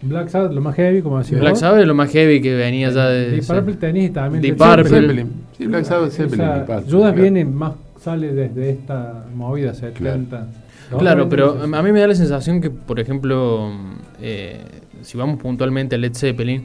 Black 0.01 0.29
Sabbath, 0.29 0.51
lo 0.53 0.61
más 0.61 0.75
heavy, 0.75 1.01
como 1.01 1.17
decía 1.19 1.39
Black. 1.39 1.55
Sabbath 1.55 1.81
es 1.81 1.87
lo 1.87 1.95
más 1.95 2.11
heavy 2.11 2.41
que 2.41 2.55
venía 2.55 2.89
ya 2.91 3.07
de... 3.09 3.31
Deep 3.31 3.47
Purple 3.47 3.73
tenés 3.75 4.13
también 4.13 4.41
Deep 4.41 4.59
Led 4.59 4.75
Purple. 4.83 5.25
Sí, 5.57 5.65
Black 5.67 5.85
Sabbath, 5.85 6.11
Zeppelin. 6.11 6.45
Deep 6.45 6.65
Purple, 6.65 6.75
Judas 6.75 6.91
claro. 7.13 7.21
viene 7.21 7.45
más, 7.45 7.73
sale 7.99 8.33
desde 8.33 8.69
esta 8.69 9.25
movida 9.33 9.73
70. 9.73 10.47
Claro, 10.99 11.27
pero 11.27 11.67
No, 11.67 11.77
a 11.77 11.83
mí 11.83 11.91
me 11.91 11.99
da 11.99 12.07
la 12.07 12.15
sensación 12.15 12.61
que, 12.61 12.69
por 12.69 12.99
ejemplo, 12.99 13.71
eh, 14.21 14.61
si 15.01 15.17
vamos 15.17 15.39
puntualmente 15.41 15.95
a 15.95 15.97
Led 15.97 16.13
Zeppelin, 16.13 16.63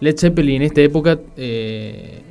Led 0.00 0.16
Zeppelin 0.18 0.56
en 0.56 0.62
esta 0.62 0.80
época 0.80 1.18
eh, 1.36 2.22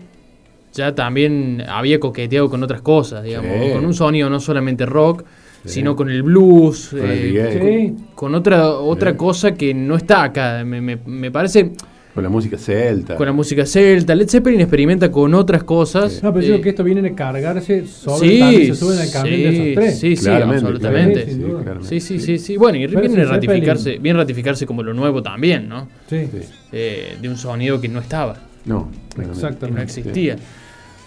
ya 0.74 0.94
también 0.96 1.64
había 1.70 2.00
coqueteado 2.00 2.50
con 2.50 2.62
otras 2.64 2.82
cosas, 2.82 3.24
digamos, 3.24 3.52
Sí. 3.68 3.72
con 3.74 3.86
un 3.86 3.94
sonido 3.94 4.30
no 4.30 4.40
solamente 4.40 4.86
rock, 4.86 5.24
Sí. 5.66 5.70
sino 5.76 5.96
con 5.96 6.10
el 6.10 6.24
blues, 6.24 6.90
Con 6.92 7.00
eh, 7.04 7.94
con 8.16 8.34
otra 8.36 8.70
otra 8.70 9.12
Sí. 9.12 9.18
cosa 9.18 9.54
que 9.54 9.74
no 9.74 9.96
está 9.98 10.24
acá. 10.24 10.64
Me, 10.64 10.80
me- 10.80 10.98
me 11.06 11.32
parece 11.32 11.72
Con 12.14 12.24
la 12.24 12.30
música 12.30 12.58
celta. 12.58 13.16
con 13.18 13.26
la 13.26 13.34
música 13.34 13.66
celta. 13.66 14.16
Led 14.16 14.30
Zeppelin 14.30 14.62
experimenta 14.62 15.12
con 15.12 15.34
otras 15.34 15.64
cosas. 15.64 16.14
Sí. 16.14 16.20
No, 16.24 16.32
pero 16.34 16.42
yo 16.46 16.48
eh, 16.48 16.52
digo 16.54 16.64
que 16.64 16.70
esto 16.70 16.84
viene 16.84 17.08
a 17.10 17.14
cargarse 17.14 17.86
sobre 17.86 18.68
se 18.68 18.76
suben 18.76 19.00
al 19.00 19.12
camión 19.12 19.36
de 19.44 19.52
sí, 19.52 19.58
esos 19.62 19.76
tres. 19.76 20.00
sí, 20.00 20.16
sí, 20.16 20.24
Claramente, 20.26 20.66
absolutamente. 20.66 21.28
Sí, 21.82 22.00
sí, 22.00 22.20
sí, 22.20 22.38
sí. 22.40 22.56
Bueno, 22.58 22.78
y 22.78 22.88
viene 22.88 23.26
ratificarse, 23.26 23.84
Zeppelin. 23.84 24.04
viene 24.04 24.20
a 24.20 24.22
ratificarse 24.24 24.66
como 24.66 24.82
lo 24.82 24.94
nuevo 24.94 25.22
también, 25.22 25.68
¿no? 25.68 25.88
Sí, 26.10 26.26
Sí. 26.32 26.40
Eh, 26.72 27.18
de 27.22 27.28
un 27.30 27.36
sonido 27.38 27.82
que 27.82 27.90
no 27.90 28.00
estaba, 28.00 28.38
No, 28.66 28.90
claramente. 28.90 29.16
que 29.16 29.26
no 29.26 29.32
exactamente. 29.34 29.84
existía. 29.84 30.36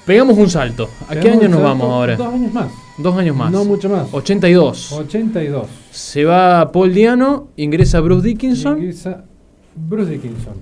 Pegamos 0.06 0.36
un 0.36 0.50
salto. 0.50 0.88
¿A 1.08 1.14
qué 1.16 1.30
año 1.30 1.48
nos 1.48 1.62
vamos 1.62 1.88
ahora? 1.88 2.16
Dos 2.16 2.34
años 2.34 2.52
más. 2.52 2.72
Dos 2.98 3.16
años 3.16 3.36
más. 3.36 3.52
No 3.52 3.64
mucho 3.64 3.88
más. 3.88 4.12
82. 4.12 4.92
82. 4.92 5.66
Se 5.90 6.24
va 6.24 6.70
Paul 6.72 6.92
Diano, 6.92 7.48
ingresa 7.56 8.00
Bruce 8.00 8.26
Dickinson. 8.26 8.78
Ingresa 8.78 9.24
Bruce 9.76 10.10
Dickinson. 10.10 10.54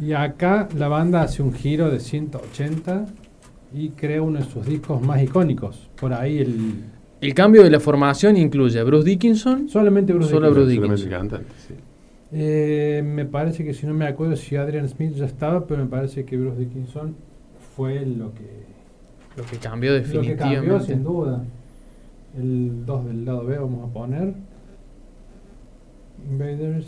Y 0.00 0.12
acá 0.12 0.68
la 0.76 0.88
banda 0.88 1.22
hace 1.22 1.42
un 1.42 1.54
giro 1.54 1.90
de 1.90 2.00
180 2.00 3.06
y 3.74 3.90
crea 3.90 4.20
uno 4.20 4.40
de 4.40 4.44
sus 4.44 4.66
discos 4.66 5.00
más 5.00 5.22
icónicos. 5.22 5.88
Por 5.98 6.12
ahí 6.12 6.38
el. 6.38 6.84
El 7.22 7.32
cambio 7.32 7.62
de 7.62 7.70
la 7.70 7.80
formación 7.80 8.36
incluye 8.36 8.78
a 8.78 8.84
Bruce 8.84 9.08
Dickinson. 9.08 9.70
Solamente 9.70 10.12
Bruce 10.12 10.30
Solo 10.30 10.48
Dickinson. 10.50 10.64
Bruce 10.90 11.04
Solamente 11.04 11.04
Dickinson. 11.04 11.40
cantante, 11.40 11.52
sí. 11.66 11.74
Eh, 12.32 13.02
me 13.04 13.24
parece 13.24 13.64
que 13.64 13.72
si 13.72 13.86
no 13.86 13.94
me 13.94 14.06
acuerdo 14.06 14.36
si 14.36 14.54
Adrian 14.56 14.86
Smith 14.88 15.14
ya 15.14 15.24
estaba, 15.24 15.66
pero 15.66 15.82
me 15.82 15.88
parece 15.88 16.26
que 16.26 16.36
Bruce 16.36 16.58
Dickinson 16.58 17.14
fue 17.76 18.06
lo 18.06 18.32
que, 18.32 18.64
Lo 19.36 19.44
que 19.44 19.58
cambió 19.58 19.92
lo 19.92 20.02
que 20.02 20.08
cambió 20.08 20.22
definitivamente. 20.22 20.86
sin 20.86 21.04
duda. 21.04 21.44
El 22.38 22.86
2 22.86 23.04
del 23.06 23.24
lado 23.26 23.44
B 23.44 23.58
vamos 23.58 23.90
a 23.90 23.92
poner. 23.92 24.34
Invaders. 26.30 26.86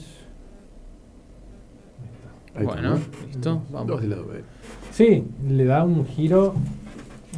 Ahí 2.00 2.08
está. 2.14 2.58
Ahí 2.60 2.64
Bueno, 2.66 2.98
listo, 3.26 3.50
Dos 3.50 3.70
vamos. 3.70 4.00
del 4.00 4.10
lado 4.10 4.26
B. 4.26 4.42
Sí, 4.92 5.24
le 5.46 5.64
da 5.64 5.84
un 5.84 6.04
giro, 6.06 6.54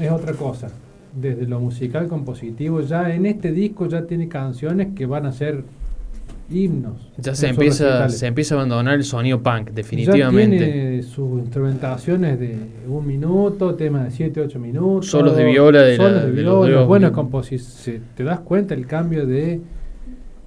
es 0.01 0.11
otra 0.11 0.33
cosa. 0.35 0.69
Desde 1.15 1.47
lo 1.47 1.59
musical 1.61 2.07
compositivo, 2.07 2.81
ya 2.83 3.13
en 3.13 3.27
este 3.27 3.51
disco 3.53 3.87
ya 3.87 4.07
tiene 4.07 4.29
canciones 4.29 4.95
que 4.95 5.07
van 5.07 5.27
a 5.27 5.33
ser 5.33 5.65
himnos. 6.51 7.11
Ya 7.19 7.35
se 7.35 7.49
empieza, 7.49 8.09
se 8.09 8.27
empieza 8.27 8.55
a 8.55 8.59
abandonar 8.59 8.95
el 8.95 9.05
sonido 9.05 9.43
punk, 9.43 9.69
Ya 9.69 9.73
definitivamente. 9.75 10.57
tiene 10.59 11.03
sus 11.03 11.41
instrumentaciones 11.41 12.39
de 12.41 12.57
un 12.89 13.07
minuto, 13.07 13.75
temas 13.75 14.05
de 14.05 14.11
7, 14.11 14.41
8 14.41 14.59
minutos. 14.59 15.07
Solos 15.07 15.37
de 15.37 15.45
viola 15.45 15.83
de 15.83 15.97
la- 15.97 16.05
solos 16.05 16.23
de 16.25 16.33
de 16.33 16.43
los 16.43 16.55
viola, 16.57 16.69
dedos. 16.71 16.89
buenas 16.89 17.11
composiciones. 17.13 18.03
Te 18.17 18.25
das 18.25 18.41
cuenta 18.41 18.75
el 18.75 18.87
cambio 18.87 19.27
de, 19.27 19.61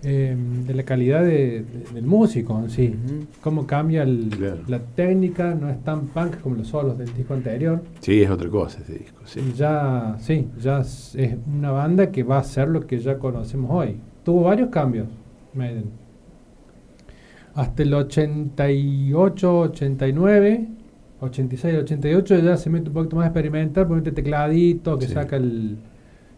eh, 0.05 0.35
de 0.67 0.73
la 0.73 0.83
calidad 0.83 1.21
de- 1.23 1.63
de- 1.63 1.93
del 1.93 2.05
músico 2.05 2.59
en 2.61 2.69
sí. 2.69 2.93
Ujú. 3.05 3.25
Cómo 3.41 3.65
cambia 3.65 4.03
el- 4.03 4.27
Claro. 4.37 4.57
la 4.67 4.79
técnica, 4.79 5.55
no 5.55 5.69
es 5.69 5.81
tan 5.85 6.07
punk 6.07 6.41
como 6.41 6.55
los 6.57 6.67
solos 6.67 6.97
del 6.97 7.13
disco 7.15 7.33
anterior. 7.33 7.81
Sí, 8.01 8.21
es 8.21 8.29
otra 8.29 8.49
cosa 8.49 8.81
ese 8.81 8.93
disco, 8.99 9.21
sí. 9.23 9.39
Y 9.39 9.53
ya, 9.57 10.17
sí, 10.19 10.49
ya 10.61 10.79
es 10.81 11.15
es 11.15 11.35
una 11.47 11.71
banda 11.71 12.11
que 12.11 12.23
va 12.23 12.39
a 12.39 12.43
ser 12.43 12.67
lo 12.67 12.85
que 12.85 12.99
ya 12.99 13.17
conocemos 13.17 13.71
hoy. 13.71 13.95
Tuvo 14.25 14.43
varios 14.43 14.67
cambios, 14.69 15.07
Maiden. 15.55 15.85
Hasta 17.55 17.83
el 17.83 17.93
88, 17.93 19.59
89, 19.59 20.67
86, 21.21 21.75
88 21.83 22.39
ya 22.39 22.57
se 22.57 22.69
mete 22.69 22.87
un 22.89 22.93
poquito 22.93 23.15
más 23.15 23.27
experimental, 23.27 23.87
pone 23.87 24.01
tecladito, 24.11 24.97
que 24.97 25.07
Sí. 25.07 25.13
saca 25.13 25.35
el 25.37 25.77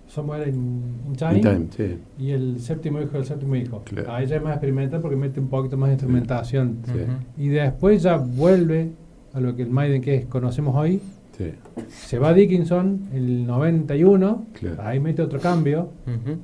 Somewhere 0.08 0.48
in, 0.50 0.84
in 1.08 1.16
Time, 1.16 1.36
In 1.38 1.42
Time, 1.42 1.68
sí. 1.76 1.98
y 2.20 2.30
el 2.32 2.60
séptimo 2.60 3.02
hijo 3.02 3.14
del 3.14 3.26
séptimo 3.26 3.56
hijo. 3.56 3.82
Claro. 3.86 4.12
Ahí 4.14 4.28
ya 4.28 4.36
es 4.36 4.44
más 4.44 4.52
experimental 4.54 5.00
porque 5.02 5.16
mete 5.16 5.40
un 5.40 5.48
poquito 5.48 5.78
más 5.78 5.88
de 5.90 5.94
instrumentación. 5.94 6.78
Sí. 6.86 7.44
Y 7.44 7.48
después 7.48 8.04
ya 8.04 8.18
vuelve 8.18 8.92
a 9.34 9.40
lo 9.40 9.56
que 9.56 9.64
el 9.64 9.72
Maiden 9.72 10.02
que 10.02 10.16
es- 10.16 10.26
conocemos 10.28 10.76
hoy, 10.76 11.02
Sí, 11.38 11.52
se 11.90 12.18
va 12.20 12.34
Dickinson 12.34 13.02
en 13.12 13.18
el 13.18 13.46
91, 13.48 14.46
Claro. 14.54 14.82
ahí 14.82 15.00
mete 15.00 15.22
otro 15.22 15.40
cambio 15.40 15.90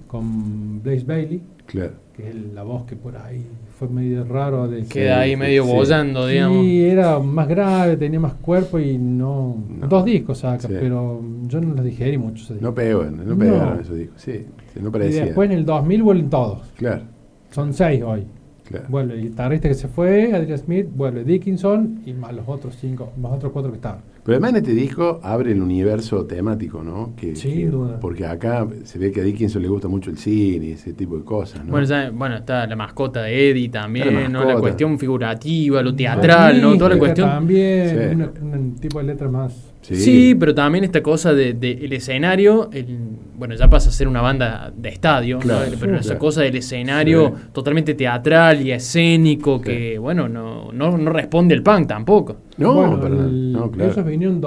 con 0.07 0.81
Blaze 0.83 1.05
Bailey, 1.05 1.41
claro. 1.65 1.93
que 2.15 2.29
es 2.29 2.35
la 2.53 2.63
voz 2.63 2.83
que 2.85 2.95
por 2.95 3.15
ahí 3.17 3.45
fue 3.77 3.87
medio 3.89 4.23
raro 4.25 4.67
de 4.67 4.83
Queda 4.83 5.21
ahí 5.21 5.31
sí, 5.31 5.37
medio 5.37 5.63
sí. 5.65 5.71
bollando, 5.71 6.27
digamos. 6.27 6.63
y 6.65 6.83
era 6.83 7.19
más 7.19 7.47
grave, 7.47 7.97
tenía 7.97 8.19
más 8.19 8.33
cuerpo 8.35 8.79
y 8.79 8.97
no, 8.97 9.55
No. 9.79 9.87
dos 9.87 10.05
discos 10.05 10.39
saca, 10.39 10.67
Sí. 10.67 10.73
pero 10.79 11.21
yo 11.47 11.61
no 11.61 11.73
los 11.75 11.85
digerí 11.85 12.17
mucho. 12.17 12.43
esos 12.43 12.61
No 12.61 12.73
pegó, 12.73 13.03
no 13.05 13.23
No. 13.23 13.37
pegaron 13.37 13.79
esos 13.79 13.95
discos, 13.97 14.21
sí. 14.21 14.45
sí, 14.73 14.79
no 14.81 14.89
y 14.89 14.91
parecía. 14.91 15.25
después 15.25 15.49
en 15.49 15.57
el 15.57 15.65
2000 15.65 16.03
vuelven 16.03 16.29
todos, 16.29 16.69
Claro, 16.75 17.03
son 17.49 17.73
seis 17.73 18.03
hoy. 18.03 18.25
claro. 18.65 18.85
Vuelve 18.89 19.15
el 19.15 19.21
guitarrista 19.21 19.67
que 19.67 19.73
se 19.75 19.87
fue, 19.87 20.33
Adrian 20.33 20.57
Smith, 20.59 20.87
vuelve 20.95 21.23
Dickinson 21.23 22.01
y 22.05 22.13
más 22.13 22.33
los 22.33 22.47
otros 22.47 22.75
cinco, 22.79 23.11
más 23.19 23.31
otros 23.33 23.51
cuatro 23.51 23.71
que 23.71 23.77
estaban. 23.77 24.01
Pero 24.23 24.35
además 24.35 24.51
en 24.51 24.55
este 24.57 24.73
disco 24.73 25.19
abre 25.23 25.51
el 25.51 25.61
universo 25.61 26.25
temático, 26.25 26.83
¿no? 26.83 27.13
Que, 27.15 27.35
Sin 27.35 27.53
que- 27.53 27.65
duda. 27.67 27.99
Porque 27.99 28.25
acá 28.25 28.67
se 28.83 28.99
ve 28.99 29.11
que 29.11 29.21
a 29.21 29.23
Dickinson 29.23 29.61
le 29.61 29.67
gusta 29.67 29.87
mucho 29.87 30.09
el 30.11 30.17
cine 30.17 30.67
y 30.67 30.71
ese 30.73 30.93
tipo 30.93 31.17
de 31.17 31.23
cosas, 31.23 31.65
¿no? 31.65 31.71
Bueno, 31.71 31.85
ya- 31.87 32.11
bueno, 32.11 32.35
está 32.35 32.67
la 32.67 32.75
mascota 32.75 33.23
de 33.23 33.49
Eddie 33.49 33.69
también, 33.69 34.13
la 34.13 34.29
¿no? 34.29 34.45
La 34.45 34.55
cuestión 34.59 34.99
figurativa, 34.99 35.81
lo 35.81 35.95
teatral, 35.95 36.61
¿no? 36.61 36.77
Toda 36.77 36.91
la 36.91 36.97
cuestión. 36.99 37.29
También, 37.29 37.89
Sí. 37.89 38.15
una- 38.15 38.31
un 38.57 38.75
tipo 38.75 38.99
de 38.99 39.05
letra 39.05 39.27
más. 39.29 39.67
Sí. 39.83 40.35
pero 40.39 40.53
también 40.53 40.83
esta 40.83 41.01
cosa 41.01 41.33
del 41.33 41.59
de, 41.59 41.71
el 41.71 41.91
escenario, 41.93 42.69
el- 42.71 42.99
bueno, 43.35 43.55
ya 43.55 43.67
pasa 43.67 43.89
a 43.89 43.91
ser 43.91 44.07
una 44.07 44.21
banda 44.21 44.71
de 44.77 44.89
estadio, 44.89 45.39
¿no? 45.43 45.55
Pero 45.79 45.95
esa 45.95 46.03
claro. 46.09 46.19
cosa 46.19 46.41
del 46.43 46.55
escenario 46.55 47.29
Sí. 47.35 47.43
totalmente 47.51 47.95
teatral 47.95 48.61
y 48.61 48.71
escénico 48.71 49.59
que, 49.59 49.97
bueno, 49.97 50.29
no, 50.29 50.71
no, 50.71 50.95
no 50.99 51.11
responde 51.11 51.55
el 51.55 51.63
punk 51.63 51.87
tampoco. 51.87 52.37
No, 52.57 52.73
Bueno, 52.73 52.99
para 52.99 53.15
nada. 53.15 53.27
el- 53.27 53.53
no, 53.53 53.71
claro. 53.71 53.91
Ellos 53.91 54.05
vinieron 54.05 54.35
en 54.35 54.41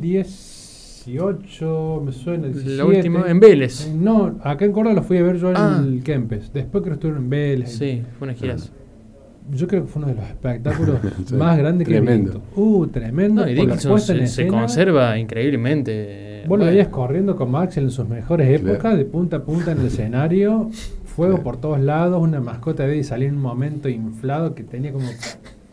18, 0.00 2.02
me 2.04 2.12
suena. 2.12 2.46
17. 2.48 2.76
La 2.76 2.84
última, 2.84 3.24
en 3.28 3.40
Vélez. 3.40 3.86
Eh, 3.88 3.94
No, 3.98 4.36
acá 4.42 4.64
en 4.64 4.72
Córdoba 4.72 4.94
lo 4.96 5.02
fui 5.02 5.18
a 5.18 5.22
ver 5.22 5.36
yo 5.38 5.50
en 5.50 5.56
Ah. 5.56 5.82
el 5.84 6.02
Kempes. 6.02 6.52
Después 6.52 6.82
creo 6.82 6.92
que 6.92 6.96
estuvieron 6.98 7.24
en 7.24 7.30
Vélez. 7.30 7.72
Sí, 7.72 8.02
fue 8.18 8.28
una 8.28 8.34
giraza. 8.34 8.70
Yo 9.52 9.66
creo 9.66 9.82
que 9.82 9.88
fue 9.88 10.02
uno 10.02 10.12
de 10.12 10.16
los 10.20 10.24
espectáculos 10.26 10.96
Sí, 11.26 11.34
más 11.34 11.58
grandes 11.58 11.88
que 11.88 11.94
he 11.96 12.00
tremendo. 12.00 12.32
visto. 12.34 12.60
Uh, 12.60 12.86
tremendo. 12.86 13.42
No, 13.44 13.50
y 13.50 13.54
Dickinson 13.54 13.92
en 13.92 13.98
se, 14.00 14.22
escena. 14.22 14.48
conserva 14.50 15.18
increíblemente. 15.18 16.42
Vos 16.46 16.58
lo 16.58 16.64
Bueno. 16.64 16.66
veías 16.66 16.88
corriendo 16.88 17.34
con 17.36 17.50
Max 17.50 17.76
en 17.76 17.90
sus 17.90 18.08
mejores 18.08 18.48
épocas, 18.48 18.78
Claro. 18.78 18.96
de 18.96 19.04
punta 19.06 19.38
a 19.38 19.42
punta 19.42 19.72
en 19.72 19.80
el 19.80 19.86
escenario, 19.88 20.70
fuego 21.04 21.32
Claro. 21.34 21.42
por 21.44 21.56
todos 21.56 21.80
lados, 21.80 22.22
una 22.22 22.40
mascota 22.40 22.86
de 22.86 22.98
y 22.98 23.04
salía 23.04 23.28
en 23.28 23.36
un 23.36 23.42
momento 23.42 23.88
inflado 23.88 24.54
que 24.54 24.62
tenía 24.62 24.92
como 24.92 25.06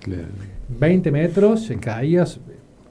Claro. 0.01 0.23
20 0.69 1.11
metros, 1.11 1.63
se 1.63 1.77
caía, 1.77 2.25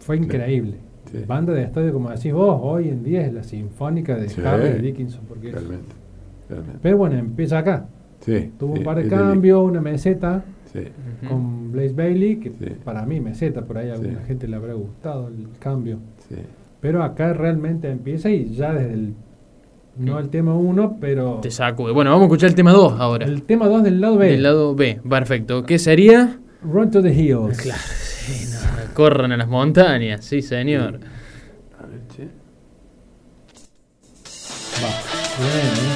fue 0.00 0.16
increíble. 0.16 0.74
Sí. 1.10 1.18
Banda 1.26 1.52
de 1.52 1.62
estadio, 1.62 1.92
como 1.92 2.10
decís 2.10 2.32
vos, 2.32 2.58
hoy 2.62 2.88
en 2.88 3.04
día 3.04 3.24
es 3.24 3.32
la 3.32 3.42
sinfónica 3.44 4.16
de 4.16 4.28
Sí. 4.28 4.40
Harry 4.44 4.80
Dickinson. 4.80 5.22
Porque 5.28 5.52
Realmente. 5.52 5.94
realmente. 6.48 6.78
Pero 6.82 6.96
bueno, 6.96 7.16
empieza 7.16 7.58
acá. 7.58 7.86
Sí, 8.20 8.50
Tuvo 8.58 8.72
sí, 8.74 8.78
un 8.80 8.84
par 8.84 8.96
de 9.02 9.08
cambios, 9.08 9.62
una 9.62 9.80
meseta 9.80 10.42
con 11.28 11.72
Blaze 11.72 11.94
Bailey, 11.94 12.36
que 12.36 12.50
Sí. 12.50 12.72
para 12.84 13.06
mí 13.06 13.20
meseta, 13.20 13.64
por 13.64 13.78
ahí 13.78 13.88
a 13.88 13.94
alguna 13.94 14.20
Sí. 14.20 14.26
gente 14.26 14.48
le 14.48 14.56
habrá 14.56 14.74
gustado 14.74 15.28
el 15.28 15.46
cambio. 15.58 15.98
sí. 16.28 16.36
Pero 16.80 17.02
acá 17.02 17.32
realmente 17.32 17.90
empieza 17.90 18.30
y 18.30 18.50
ya 18.54 18.72
desde 18.74 18.92
el. 18.92 19.14
No 19.98 20.18
el 20.18 20.28
tema 20.28 20.54
1, 20.54 20.98
pero. 21.00 21.38
Te 21.40 21.50
sacude. 21.50 21.90
Bueno, 21.92 22.10
vamos 22.10 22.24
a 22.24 22.26
escuchar 22.26 22.50
el 22.50 22.54
tema 22.54 22.72
2 22.72 22.92
ahora. 23.00 23.24
El 23.26 23.42
tema 23.44 23.66
2 23.66 23.82
del 23.82 24.00
lado 24.00 24.18
B. 24.18 24.26
Del 24.32 24.42
lado 24.42 24.74
B, 24.74 25.00
perfecto. 25.08 25.64
¿Qué 25.64 25.78
sería? 25.78 26.38
Run 26.62 26.90
to 26.90 27.02
the 27.02 27.12
Hills. 27.12 27.58
Claro, 27.58 27.80
sí, 27.80 28.48
no, 28.52 28.94
corran 28.94 29.32
a 29.32 29.36
las 29.36 29.48
montañas, 29.48 30.24
sí, 30.24 30.42
señor. 30.42 31.00
A 31.78 31.86
ver, 31.86 32.00
che. 32.14 32.28
Va. 34.82 34.88
Bien, 35.38 35.66
¿eh? 35.66 35.95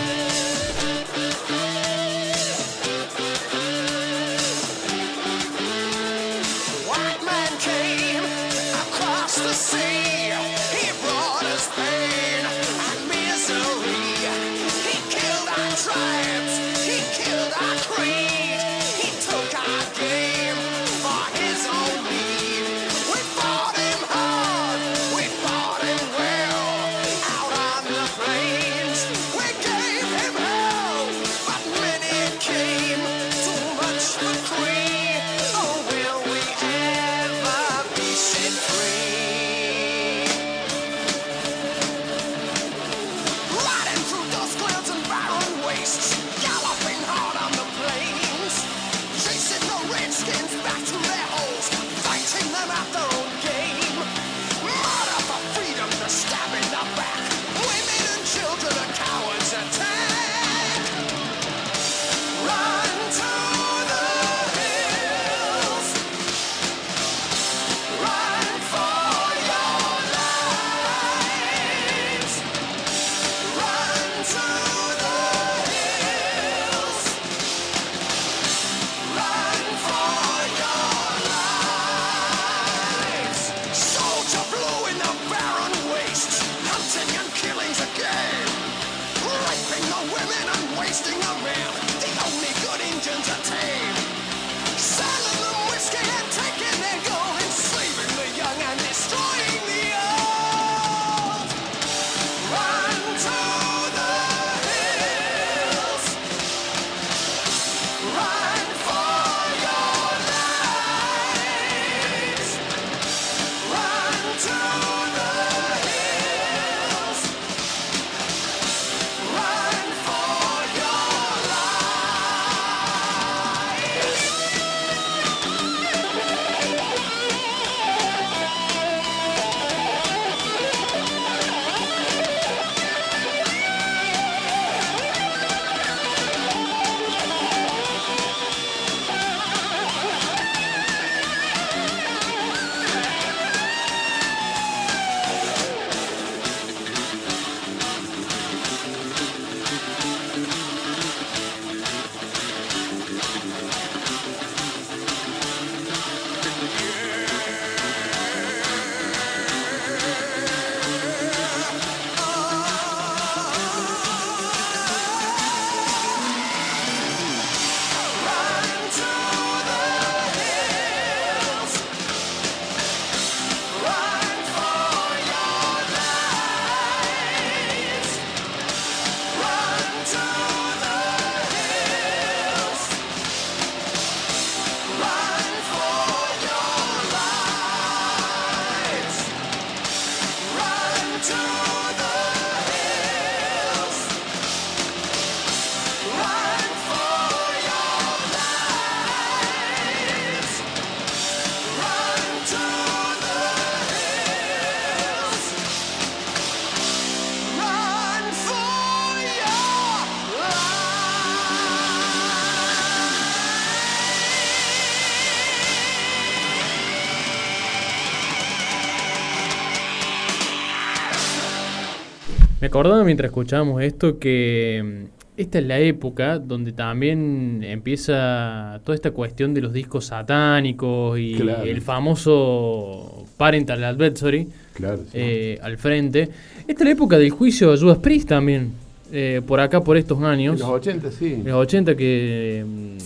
Me 222.70 222.78
acordaba 222.78 223.02
mientras 223.02 223.30
escuchábamos 223.30 223.82
esto 223.82 224.20
que 224.20 224.80
mm, 224.84 225.04
esta 225.36 225.58
es 225.58 225.66
la 225.66 225.80
época 225.80 226.38
donde 226.38 226.70
también 226.70 227.64
empieza 227.64 228.80
toda 228.84 228.94
esta 228.94 229.10
cuestión 229.10 229.52
de 229.54 229.60
los 229.60 229.72
discos 229.72 230.04
satánicos 230.04 231.18
y 231.18 231.34
Claro. 231.34 231.64
el 231.64 231.80
famoso 231.82 233.24
Parental 233.36 233.82
Advisory 233.82 234.46
Claro. 234.74 234.98
sí. 234.98 235.08
eh, 235.14 235.58
al 235.60 235.78
frente. 235.78 236.28
Esta 236.60 236.72
es 236.72 236.80
la 236.84 236.90
época 236.92 237.18
del 237.18 237.30
juicio 237.30 237.72
de 237.72 237.76
Judas 237.78 237.98
Priest 237.98 238.28
también, 238.28 238.70
eh, 239.10 239.42
por 239.44 239.58
acá, 239.58 239.80
por 239.82 239.96
estos 239.96 240.18
En 240.18 240.24
años. 240.26 240.60
los 240.60 240.68
80, 240.68 241.10
sí. 241.10 241.32
En 241.32 241.44
los 241.46 241.54
80 241.56 241.96
que 241.96 242.64
mm, 242.64 242.96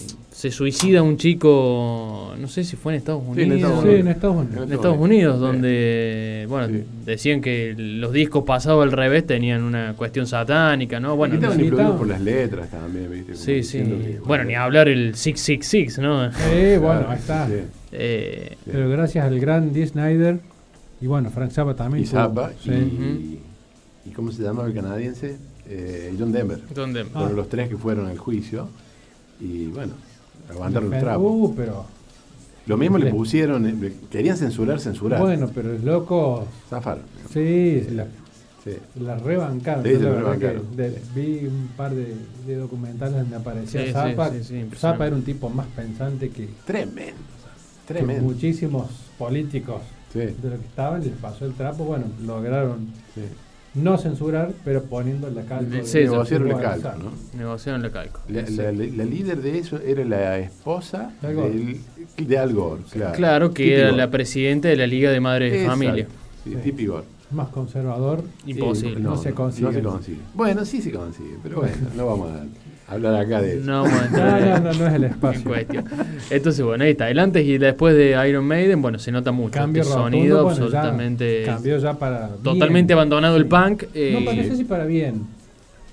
se 0.45 0.51
suicida 0.51 1.03
un 1.03 1.17
chico, 1.17 2.35
no 2.39 2.49
sé 2.49 2.65
si 2.65 2.77
fue 2.77 2.93
en 2.93 2.99
Estados 2.99 3.23
Sí, 3.35 3.41
en 3.41 3.53
Unidos. 3.53 3.83
Sí, 3.83 3.89
en 3.95 4.09
Estados 4.09 4.37
Unidos. 4.37 4.67
En 4.67 4.73
Estados 4.75 4.99
Unidos, 4.99 5.37
Sí. 5.37 5.41
donde, 5.41 6.47
bueno, 6.51 6.69
Sí. 6.69 6.85
decían 7.07 7.41
que 7.41 7.75
los 7.79 8.13
discos 8.13 8.45
pasados 8.45 8.83
al 8.83 8.93
revés 8.93 9.27
tenían 9.27 9.63
una 9.63 9.95
cuestión 9.97 10.27
satánica, 10.27 11.01
¿no? 11.01 11.17
Bueno, 11.17 11.37
estaban 11.37 11.59
influidos 11.59 11.81
estaban- 11.81 11.99
por 11.99 12.09
las 12.09 12.21
letras 12.21 12.69
también, 12.71 13.11
¿viste? 13.11 13.37
Sí, 13.37 13.63
sí. 13.63 13.79
que- 13.79 14.21
Bueno, 14.23 14.45
ni 14.45 14.55
hablar 14.55 14.89
el 14.89 15.15
666, 15.15 15.99
¿no? 15.99 16.31
Sí, 16.31 16.77
bueno, 16.79 17.07
ahí 17.09 17.17
está. 17.19 17.47
sí. 17.47 17.55
Eh, 17.93 18.57
Pero 18.71 18.91
gracias 18.91 19.25
al 19.25 19.41
gran 19.41 19.73
Dee 19.73 19.87
Snyder 19.87 20.41
y 21.01 21.07
bueno, 21.07 21.31
Frank 21.31 21.53
Zappa 21.53 21.75
también. 21.75 22.05
Y 22.05 22.07
Zappa, 22.07 22.53
sí. 22.63 22.71
y, 22.71 24.11
y 24.11 24.13
¿cómo 24.13 24.31
se 24.31 24.43
llama 24.43 24.67
el 24.67 24.75
canadiense? 24.75 25.39
Eh, 25.71 26.13
John 26.19 26.33
Denver. 26.33 26.59
donde 26.75 27.01
Ah. 27.01 27.05
Fueron 27.15 27.35
los 27.37 27.49
tres 27.49 27.71
que 27.71 27.79
fueron 27.79 28.09
al 28.09 28.19
juicio. 28.19 28.69
Y 29.41 29.69
bueno, 29.69 29.95
aguantaron 30.51 30.85
el 30.93 30.99
Pero- 31.01 31.03
trapo. 31.05 31.23
Uh, 31.31 31.55
pero 31.55 31.85
Lo 32.67 32.77
mismo 32.79 32.97
le 32.99 33.11
pusieron, 33.11 33.67
eh, 33.67 33.93
querían 34.11 34.37
censurar, 34.39 34.81
censurar. 34.81 35.21
bueno, 35.21 35.51
pero 35.55 35.75
el 35.75 35.85
loco, 35.85 36.47
Zafaron. 36.71 37.03
sí, 37.33 37.87
la, 37.91 38.07
Sí. 38.65 38.71
la 39.01 39.17
rebancaron. 39.19 39.85
Sí, 39.85 39.93
la 39.93 39.99
la 39.99 40.11
verdad 40.11 40.39
que 40.39 40.47
rebancaron. 40.49 40.77
de- 40.77 41.03
vi 41.15 41.47
un 41.47 41.69
par 41.77 41.95
de, 41.95 42.15
de 42.47 42.57
documentales 42.57 43.17
donde 43.17 43.37
aparecía 43.37 43.81
Sí, 43.83 43.87
sí, 43.89 43.93
Zappa. 43.93 44.31
sí, 44.31 44.37
sí, 44.45 44.55
impresionante. 44.61 44.77
Zappa 44.79 45.07
era 45.07 45.17
un 45.17 45.23
tipo 45.23 45.51
más 45.51 45.67
pensante 45.77 46.31
que, 46.31 46.49
Tremendo. 46.65 47.13
que 47.87 47.93
Tremendo. 47.93 48.23
muchísimos 48.23 48.89
políticos 49.19 49.83
Sí, 50.15 50.21
de 50.21 50.37
los 50.51 50.59
que 50.61 50.67
estaban, 50.67 51.03
les 51.03 51.13
pasó 51.13 51.45
el 51.45 51.53
trapo. 51.53 51.85
Bueno, 51.85 52.07
lograron 52.25 52.87
sí. 53.15 53.21
No 53.75 53.99
censurar, 53.99 54.53
pero 54.65 54.83
poniendo 54.85 55.29
la 55.31 55.43
calco. 55.43 55.73
Sí, 55.85 55.99
Negociaron 55.99 56.49
el 56.51 56.57
de- 56.57 56.63
calco, 56.63 56.89
¿no? 56.99 57.39
negociaron 57.39 57.83
la 57.83 57.91
calco. 57.91 58.21
La, 58.29 58.43
la- 58.43 58.73
la 58.73 59.05
líder 59.05 59.43
de 59.43 59.59
eso 59.59 59.79
era 59.79 60.05
la 60.05 60.39
esposa 60.39 61.13
De 61.21 61.29
Al 61.29 61.35
Gore. 61.35 61.51
del- 61.51 61.81
de 62.29 62.39
Al 62.39 62.53
Gore, 62.55 62.83
claro. 62.91 63.15
Claro, 63.17 63.53
que 63.55 63.75
era 63.77 63.87
Gore. 63.87 63.97
la 63.97 64.11
presidenta 64.11 64.69
de 64.69 64.77
la 64.77 64.87
Liga 64.87 65.11
de 65.11 65.21
Madres 65.21 65.53
de 65.53 65.63
Exacto. 65.63 65.79
Familia. 65.79 66.07
Sí, 66.45 66.51
Sí. 66.51 66.57
Tippi 66.63 66.87
Gore. 66.87 67.05
Más 67.31 67.49
conservador. 67.49 68.23
Imposible. 68.47 69.01
no 69.01 69.17
se 69.17 69.33
consigue. 69.33 69.67
No 69.67 69.73
se 69.73 69.83
consigue. 69.83 70.19
Bueno, 70.35 70.65
sí 70.65 70.81
se 70.81 70.93
consigue, 70.93 71.37
pero 71.43 71.57
bueno, 71.61 71.75
no 71.97 72.07
vamos 72.07 72.31
a 72.31 72.45
hablar 72.89 73.15
acá 73.15 73.41
de 73.41 73.59
eso. 73.59 73.65
No 73.67 73.85
No, 73.87 73.91
no, 73.91 74.37
en- 74.39 74.65
no, 74.65 74.73
no 74.73 74.87
es 74.87 74.93
el 74.95 75.05
en 75.05 75.11
espacio. 75.11 75.45
cuestión. 75.45 75.85
Entonces, 76.31 76.65
bueno, 76.65 76.85
ahí 76.85 76.91
está. 76.93 77.11
El 77.11 77.19
antes 77.19 77.45
y 77.47 77.59
después 77.59 77.95
de 77.97 78.29
Iron 78.29 78.45
Maiden, 78.47 78.83
bueno, 78.83 78.99
se 78.99 79.11
nota 79.13 79.33
mucho. 79.33 79.53
Cambio 79.53 79.83
este 79.83 79.95
rotundo, 79.95 80.17
sonido 80.17 80.43
bueno, 80.45 80.59
ya 80.59 80.65
absolutamente. 80.65 81.43
cambió 81.45 81.79
ya 81.79 81.95
para 81.95 82.27
bien. 82.29 82.43
Totalmente 82.43 82.93
abandonado 82.93 83.37
el 83.37 83.47
punk. 83.47 83.85
eh, 83.95 84.21
No, 84.25 84.31
sé 84.33 84.57
si 84.57 84.65
para 84.65 84.85
bien. 84.85 85.23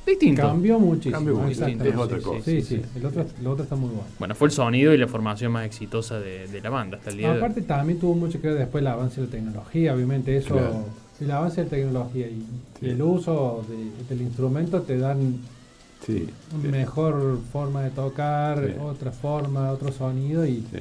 distinto. 0.05 0.41
Cambió 0.41 0.79
muchísimo. 0.79 1.15
Cambió 1.15 1.35
mucho, 1.35 1.47
exactamente. 1.51 1.89
es 1.89 1.95
otra 1.95 2.17
sí, 2.17 2.23
cosa. 2.23 2.43
Sí, 2.43 2.61
sí, 2.61 2.81
el 2.95 3.05
otro, 3.05 3.25
el 3.39 3.47
otro 3.47 3.63
está 3.63 3.75
muy 3.75 3.89
bueno. 3.89 4.03
Bueno, 4.19 4.35
fue 4.35 4.47
el 4.47 4.51
sonido 4.51 4.93
y 4.93 4.97
la 4.97 5.07
formación 5.07 5.51
más 5.53 5.65
exitosa 5.65 6.19
de, 6.19 6.47
de 6.47 6.59
la 6.61 6.69
banda 6.69 6.97
hasta 6.97 7.11
el 7.11 7.17
día 7.17 7.27
de 7.27 7.33
hoy. 7.33 7.39
Aparte 7.39 7.61
también 7.61 7.99
tuvo 7.99 8.15
mucho 8.15 8.41
que 8.41 8.47
ver 8.49 8.57
después 8.57 8.81
el 8.81 8.87
avance 8.87 9.21
de 9.21 9.27
la 9.27 9.31
tecnología, 9.31 9.93
obviamente 9.95 10.35
eso, 10.35 10.55
Claro. 10.55 10.85
el 11.21 11.31
avance 11.31 11.57
de 11.61 11.63
la 11.65 11.69
tecnología 11.69 12.27
y, 12.27 12.31
y 12.31 12.45
Sí. 12.81 12.89
el 12.89 13.01
uso 13.01 13.63
de- 13.69 14.13
del 14.15 14.25
instrumento 14.25 14.81
te 14.81 14.97
dan 14.97 15.35
Sí, 16.05 16.27
mejor 16.63 17.39
forma 17.53 17.83
de 17.83 17.91
tocar, 17.91 18.65
Sí. 18.65 18.73
otra 18.81 19.11
forma, 19.11 19.71
otro 19.71 19.91
sonido 19.91 20.45
y 20.45 20.63
sí. 20.71 20.79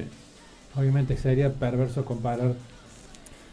obviamente 0.75 1.15
sería 1.17 1.51
perverso 1.53 2.03
comparar 2.03 2.53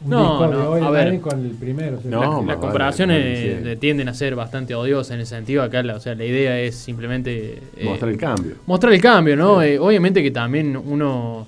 un 0.00 0.10
No, 0.10 0.20
disco 0.20 0.48
de 0.48 0.62
no, 0.64 0.70
hoy 0.70 0.82
a 0.82 0.90
ver. 0.90 1.20
Con 1.20 1.44
el 1.44 1.50
primero. 1.52 1.98
o 1.98 2.00
sea, 2.00 2.10
No, 2.10 2.20
La- 2.20 2.28
más 2.30 2.46
las 2.46 2.56
comparaciones 2.56 3.18
más 3.54 3.58
vale, 3.62 3.74
sí. 3.74 3.80
tienden 3.80 4.08
a 4.08 4.14
ser 4.14 4.34
bastante 4.34 4.74
odiosas 4.74 5.14
en 5.16 5.20
ese 5.20 5.34
sentido. 5.34 5.62
Acá, 5.62 5.82
la, 5.82 5.96
o 5.96 6.00
sea, 6.00 6.14
la 6.14 6.24
idea 6.24 6.58
es 6.60 6.74
simplemente 6.76 7.58
eh, 7.76 7.84
Mostrar 7.84 8.10
el 8.12 8.16
cambio. 8.16 8.54
mostrar 8.66 8.92
el 8.92 9.00
cambio, 9.02 9.36
¿no? 9.36 9.60
Sí. 9.60 9.66
Eh, 9.66 9.78
obviamente 9.78 10.22
que 10.22 10.30
también 10.30 10.76
uno 10.76 11.46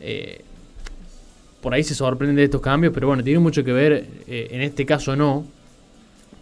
eh, 0.00 0.40
por 1.60 1.74
ahí 1.74 1.82
se 1.82 1.94
sorprende 1.94 2.36
de 2.36 2.44
estos 2.44 2.60
cambios, 2.60 2.92
pero 2.94 3.08
bueno, 3.08 3.22
tiene 3.24 3.40
mucho 3.40 3.64
que 3.64 3.72
ver, 3.72 4.06
eh, 4.26 4.48
en 4.52 4.60
este 4.62 4.86
caso 4.86 5.16
no. 5.16 5.44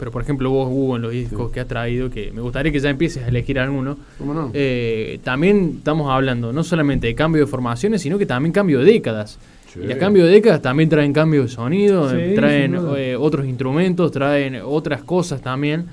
Pero 0.03 0.11
por 0.11 0.21
ejemplo, 0.21 0.49
vos, 0.49 0.67
Hugo, 0.69 0.97
en 0.97 1.01
los 1.03 1.11
discos 1.13 1.47
Sí. 1.47 1.53
que 1.53 1.59
has 1.61 1.67
traído, 1.67 2.09
que 2.09 2.29
me 2.33 2.41
gustaría 2.41 2.73
que 2.73 2.79
ya 2.81 2.89
empieces 2.89 3.23
a 3.23 3.29
elegir 3.29 3.57
alguno. 3.57 3.97
¿Cómo 4.17 4.33
no? 4.33 4.51
eh, 4.53 5.17
también 5.23 5.75
estamos 5.77 6.11
hablando 6.11 6.51
no 6.51 6.61
solamente 6.61 7.07
de 7.07 7.15
cambio 7.15 7.39
de 7.45 7.47
formaciones, 7.47 8.01
sino 8.01 8.17
que 8.17 8.25
también 8.25 8.51
cambio 8.51 8.79
de 8.79 8.85
décadas. 8.91 9.39
Sí. 9.73 9.79
Y 9.81 9.87
los 9.87 9.95
cambios 9.97 10.27
de 10.27 10.33
décadas 10.33 10.61
también 10.61 10.89
traen 10.89 11.13
cambio 11.13 11.43
de 11.43 11.47
sonido, 11.47 12.09
Sí, 12.09 12.17
eh, 12.19 12.33
traen 12.35 12.75
eh, 12.97 13.15
otros 13.17 13.45
instrumentos, 13.47 14.11
traen 14.11 14.59
otras 14.61 15.03
cosas 15.03 15.39
también. 15.41 15.85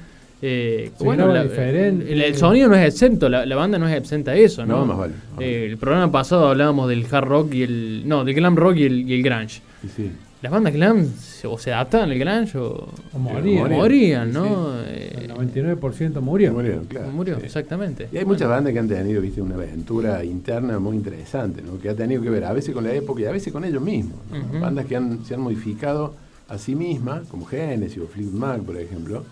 Eh, 0.43 0.91
bueno, 0.99 1.29
la- 1.29 1.45
diferente. 1.45 2.13
el, 2.13 2.21
el 2.21 2.35
sonido 2.35 2.69
no 2.69 2.75
es 2.75 2.89
exento, 2.89 3.29
la, 3.29 3.47
la 3.47 3.55
banda 3.55 3.79
no 3.79 3.87
es 3.87 3.95
exenta 3.97 4.33
a 4.33 4.35
eso, 4.37 4.67
¿no? 4.67 4.79
No, 4.79 4.87
más 4.87 4.99
vale, 4.99 5.13
más 5.13 5.23
Eh, 5.43 5.53
vale. 5.53 5.67
el 5.67 5.79
programa 5.79 6.11
pasado 6.11 6.49
hablábamos 6.49 6.89
del 6.89 7.07
hard 7.09 7.29
rock 7.29 7.55
y 7.55 7.63
el. 7.63 8.03
No, 8.09 8.25
del 8.25 8.35
glam 8.35 8.57
rock 8.57 8.77
y 8.79 8.85
el, 8.87 9.09
y 9.09 9.15
el 9.15 9.23
grunge. 9.23 9.61
Sí. 9.95 10.11
Las 10.43 10.51
bandas 10.53 10.73
glam 10.73 11.07
se- 11.19 11.47
o 11.47 11.59
se 11.59 11.71
adaptaban 11.73 12.11
al 12.11 12.19
grunge 12.19 12.57
o, 12.57 12.89
o 13.13 13.19
morían. 13.19 13.59
o 13.59 13.69
morían. 13.79 13.79
morían, 13.81 14.29
Sí, 14.29 14.35
¿no? 14.39 14.81
El 14.81 15.25
Eh, 15.25 15.29
99% 15.29 16.21
murió. 16.23 16.53
Murieron, 16.55 16.85
claro. 16.87 17.11
murió, 17.11 17.39
sí. 17.39 17.47
exactamente. 17.47 18.09
Y 18.11 18.17
hay 18.17 18.25
muchas 18.25 18.49
bandas 18.49 18.73
que 18.73 18.79
han 18.79 18.89
tenido, 18.89 19.21
viste, 19.21 19.43
una 19.43 19.57
aventura 19.57 20.25
interna 20.25 20.79
muy 20.79 20.97
interesante, 20.97 21.61
¿no? 21.63 21.79
Que 21.79 21.91
ha 21.91 21.95
tenido 21.95 22.23
que 22.23 22.31
ver 22.31 22.45
a 22.45 22.53
veces 22.55 22.75
con 22.75 22.85
la 22.85 22.93
época 22.95 23.21
y 23.21 23.25
a 23.27 23.33
veces 23.33 23.53
con 23.53 23.65
ellos 23.65 23.83
mismos. 23.83 24.17
Bandas 24.61 24.87
que 24.87 24.97
han, 24.97 25.25
se 25.27 25.35
han 25.35 25.41
modificado 25.41 26.15
a 26.49 26.59
sí 26.59 26.75
mismas, 26.75 27.29
como 27.29 27.45
Genesis 27.47 27.99
o 27.99 28.07
Fleetwood 28.09 28.35
Mac, 28.39 28.61
por 28.63 28.77
ejemplo. 28.79 29.25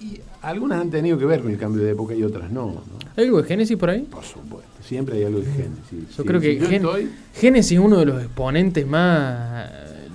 Y 0.00 0.20
algunas 0.40 0.80
han 0.80 0.90
tenido 0.90 1.18
que 1.18 1.26
ver 1.26 1.42
con 1.42 1.50
el 1.50 1.58
cambio 1.58 1.82
de 1.82 1.90
época 1.90 2.14
y 2.14 2.22
otras 2.22 2.50
no, 2.52 2.66
¿no? 2.66 2.80
¿Hay 3.16 3.24
algo 3.26 3.42
de 3.42 3.48
Genesis 3.48 3.76
por 3.76 3.90
ahí? 3.90 4.02
Por 4.02 4.24
supuesto, 4.24 4.70
siempre 4.82 5.16
hay 5.18 5.24
algo 5.24 5.40
de 5.40 5.46
Genesis. 5.46 6.16
Yo 6.16 6.22
Sí, 6.22 6.28
creo 6.28 6.40
que 6.40 6.58
Gen- 6.60 6.74
estoy- 6.82 7.10
Genesis 7.34 7.72
es 7.72 7.78
uno 7.84 7.98
de 7.98 8.06
los 8.06 8.22
exponentes 8.22 8.86
más, 8.86 9.68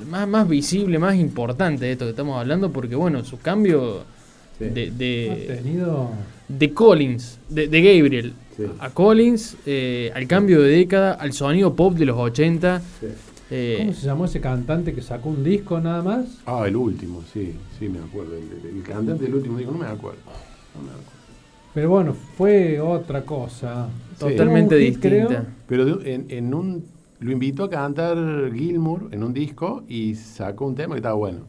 más, 0.10 0.28
más 0.28 0.48
visible, 0.48 1.00
más 1.00 1.16
importante 1.16 1.86
de 1.86 1.92
esto 1.94 2.06
que 2.06 2.12
estamos 2.12 2.40
hablando, 2.40 2.72
porque 2.72 2.96
bueno, 2.96 3.24
su 3.24 3.40
cambio 3.40 4.04
Sí. 4.58 4.66
de, 4.66 4.82
Ha 4.90 4.92
de, 4.92 5.56
tenido. 5.64 6.10
de 6.50 6.74
Collins, 6.74 7.40
de, 7.48 7.68
de 7.70 7.82
Gabriel, 7.82 8.34
Sí. 8.58 8.64
a 8.80 8.90
Collins, 8.90 9.56
eh, 9.66 10.12
al 10.14 10.28
cambio 10.28 10.62
de 10.62 10.70
década, 10.72 11.14
al 11.14 11.32
sonido 11.32 11.74
pop 11.76 11.94
de 11.96 12.06
los 12.06 12.18
80. 12.18 12.82
Sí. 13.00 13.08
eh, 13.52 13.76
¿Cómo 13.80 13.94
se 13.94 14.06
llamó 14.06 14.26
ese 14.26 14.42
cantante 14.42 14.94
que 14.94 15.02
sacó 15.02 15.30
un 15.30 15.44
disco 15.46 15.80
nada 15.80 16.02
más? 16.04 16.26
Ah, 16.46 16.66
el 16.68 16.76
último, 16.76 17.24
sí, 17.34 17.54
sí 17.80 17.88
me 17.88 18.00
acuerdo. 18.00 18.36
El, 18.36 18.44
el- 18.70 18.78
el 18.78 18.84
cantante 18.84 19.24
del 19.24 19.36
último 19.36 19.58
disco, 19.58 19.72
no 19.72 19.80
me 19.80 19.86
acuerdo. 19.88 20.20
No 20.76 20.82
me 20.84 20.90
acuerdo. 20.90 21.10
Pero 21.74 21.90
bueno, 21.90 22.16
fue 22.38 22.80
otra 22.82 23.22
cosa. 23.24 23.88
totalmente 24.20 24.76
distinta. 24.76 25.08
creo. 25.08 25.46
Pero 25.68 25.86
de- 25.86 26.14
en, 26.16 26.26
en 26.30 26.54
un 26.54 26.84
lo 27.20 27.32
invitó 27.32 27.66
a 27.66 27.70
cantar 27.70 28.18
Gilmour 28.54 29.10
en 29.12 29.24
un 29.24 29.34
disco 29.34 29.84
y 29.88 30.16
sacó 30.16 30.68
un 30.68 30.76
tema 30.76 30.96
que 30.96 31.00
estaba 31.00 31.16
bueno. 31.16 31.42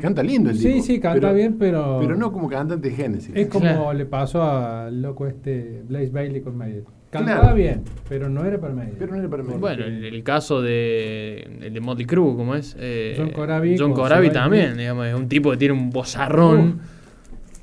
Canta, 0.00 0.22
lindo 0.24 0.50
el 0.50 0.56
Sí, 0.58 0.72
tipo. 0.72 0.84
sí, 0.84 0.98
canta 1.00 1.20
pero- 1.20 1.34
bien, 1.34 1.56
pero. 1.58 1.98
Pero 2.00 2.16
no 2.16 2.32
como 2.32 2.48
cantante 2.48 2.88
de 2.90 2.96
Genesis. 2.96 3.30
Es 3.36 3.46
como 3.46 3.66
Claro. 3.66 3.92
le 3.92 4.04
pasó 4.04 4.42
al 4.42 5.00
loco 5.00 5.28
este 5.28 5.82
Blaze 5.88 6.10
Bailey 6.10 6.40
con 6.40 6.56
Maiden. 6.56 6.84
Cantaba 7.10 7.40
Claro. 7.40 7.56
bien, 7.56 7.82
pero 8.08 8.28
no 8.28 8.44
era 8.44 8.60
para 8.60 8.72
Maiden. 8.74 8.96
Pero 8.98 9.12
no 9.12 9.18
era 9.20 9.28
para 9.28 9.42
Maiden. 9.44 9.60
Bueno, 9.60 9.84
el, 9.84 10.04
el 10.04 10.22
caso 10.24 10.60
de, 10.60 11.58
el 11.60 11.72
de 11.74 11.80
Motley 11.80 12.06
Crue, 12.06 12.34
¿cómo 12.36 12.54
es? 12.56 12.74
Eh, 12.80 13.14
John 13.16 13.30
Corabi 13.30 13.76
John 13.78 13.92
Corabi 13.92 14.30
también, 14.30 14.76
digamos, 14.76 15.06
es 15.06 15.14
un 15.14 15.28
tipo 15.28 15.50
que 15.52 15.56
tiene 15.56 15.74
un 15.74 15.90
bozarrón, 15.90 16.60
Uh. 16.60 16.78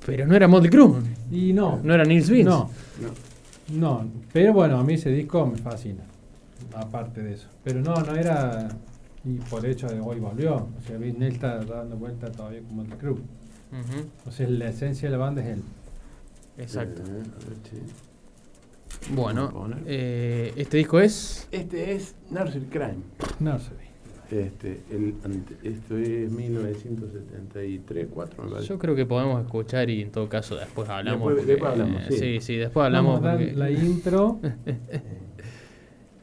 pero 0.06 0.26
no 0.28 0.34
era 0.36 0.48
Motley 0.48 0.70
Crue, 0.72 1.00
Y 1.32 1.52
no. 1.54 1.80
no 1.84 1.94
era 1.94 2.04
Nils 2.06 2.30
Vince. 2.30 2.50
No, 2.50 2.70
no. 3.74 4.06
Pero 4.32 4.54
bueno, 4.54 4.78
a 4.80 4.84
mí 4.84 4.94
ese 4.94 5.12
disco 5.12 5.46
me 5.46 5.58
fascina. 5.58 6.04
Aparte 6.80 7.22
de 7.24 7.34
eso. 7.34 7.48
Pero 7.64 7.82
no, 7.82 7.96
no 7.96 8.16
era. 8.16 8.70
Y 9.26 9.36
por 9.50 9.66
hecho 9.66 9.88
de 9.88 10.00
hoy 10.00 10.20
volvió. 10.20 10.56
O 10.56 10.82
sea, 10.86 10.98
Vince 10.98 11.20
Neil 11.20 11.34
está 11.34 11.60
dando 11.64 11.98
vuelta 11.98 12.32
todavía 12.32 12.62
como 12.62 12.84
el. 12.84 12.88
Ujú, 12.94 14.08
O 14.26 14.32
sea, 14.32 14.48
la 14.48 14.70
esencia 14.70 15.10
de 15.10 15.12
la 15.12 15.18
banda 15.18 15.42
es 15.44 15.58
él. 15.58 15.64
exacto. 16.58 17.02
Eh. 17.04 17.82
Bueno, 19.14 19.52
eh, 19.86 20.54
este 20.56 20.78
disco 20.78 21.00
es. 21.00 21.48
Este 21.52 21.94
es 21.94 22.16
Nursery 22.30 22.66
Crime. 22.66 22.98
Nursery. 23.40 23.88
Este, 24.30 24.82
el, 24.92 25.16
ante- 25.24 25.56
esto 25.64 25.98
es 25.98 26.30
1973, 26.32 28.08
4 28.14 28.44
me 28.44 28.50
parece. 28.52 28.68
Yo 28.68 28.78
creo 28.78 28.94
que 28.96 29.06
podemos 29.06 29.42
escuchar 29.46 29.90
y 29.90 30.02
en 30.02 30.12
todo 30.12 30.28
caso 30.28 30.56
después 30.58 30.90
hablamos. 30.90 31.28
Después- 31.30 31.48
después 31.48 31.72
hablamos, 31.72 32.02
eh, 32.10 32.12
sí. 32.12 32.42
sí, 32.42 32.56
después 32.58 32.86
hablamos. 32.86 33.22
Vamos 33.22 33.26
a 33.26 33.30
dar 33.30 33.38
porque, 33.38 33.56
la 33.56 33.72
intro. 33.72 34.40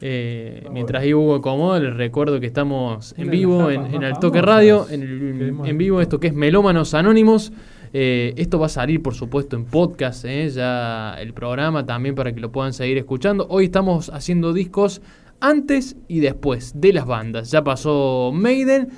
eh, 0.01 0.67
mientras 0.71 1.03
ahí 1.03 1.13
Hugo 1.13 1.35
acomoda, 1.35 1.79
les 1.79 1.95
recuerdo 1.95 2.39
que 2.39 2.45
estamos 2.47 3.13
en 3.17 3.29
vivo 3.29 3.69
en, 3.69 3.85
en 3.85 4.01
más 4.01 4.03
Al 4.03 4.19
Toque 4.19 4.39
famosas 4.39 4.55
Radio, 4.55 4.87
en, 4.89 5.01
el- 5.03 5.55
en 5.65 5.77
vivo 5.77 6.01
esto 6.01 6.19
que 6.19 6.27
es 6.27 6.33
Melómanos 6.33 6.93
Anónimos. 6.93 7.51
Eh, 7.97 8.33
esto 8.35 8.59
va 8.59 8.65
a 8.65 8.69
salir, 8.69 9.01
por 9.01 9.13
supuesto, 9.13 9.55
en 9.55 9.63
podcast, 9.65 10.25
¿eh? 10.25 10.49
ya 10.49 11.15
el 11.17 11.33
programa 11.33 11.85
también 11.85 12.13
para 12.13 12.33
que 12.33 12.41
lo 12.41 12.51
puedan 12.51 12.73
seguir 12.73 12.97
escuchando. 12.97 13.47
Hoy 13.49 13.65
estamos 13.65 14.09
haciendo 14.09 14.51
discos 14.51 15.01
antes 15.39 15.95
y 16.09 16.19
después 16.19 16.73
de 16.75 16.91
las 16.91 17.05
bandas. 17.05 17.51
Ya 17.51 17.63
pasó 17.63 18.31
Maiden 18.33 18.89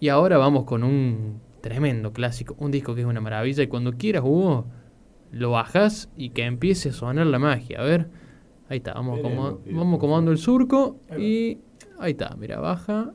y 0.00 0.08
ahora 0.08 0.36
vamos 0.36 0.64
con 0.64 0.82
un 0.82 1.38
tremendo 1.60 2.12
clásico, 2.12 2.56
un 2.58 2.72
disco 2.72 2.94
que 2.96 3.02
es 3.02 3.06
una 3.06 3.20
maravilla 3.20 3.62
y 3.62 3.68
cuando 3.68 3.92
quieras, 3.92 4.24
Hugo, 4.24 4.66
lo 5.30 5.52
bajas 5.52 6.08
y 6.16 6.30
que 6.30 6.44
empiece 6.44 6.88
a 6.88 6.92
sonar 6.92 7.26
la 7.28 7.38
magia. 7.38 7.78
A 7.80 7.84
ver, 7.84 8.08
ahí 8.68 8.78
está, 8.78 8.94
vamos, 8.94 9.16
Veremos, 9.16 9.46
acomo- 9.52 9.58
veremos. 9.60 9.80
vamos 9.84 9.98
acomodando 9.98 10.30
el 10.32 10.38
surco 10.38 10.96
y 11.18 11.58
ahí 11.98 12.12
está, 12.12 12.34
mira, 12.36 12.60
baja. 12.60 13.12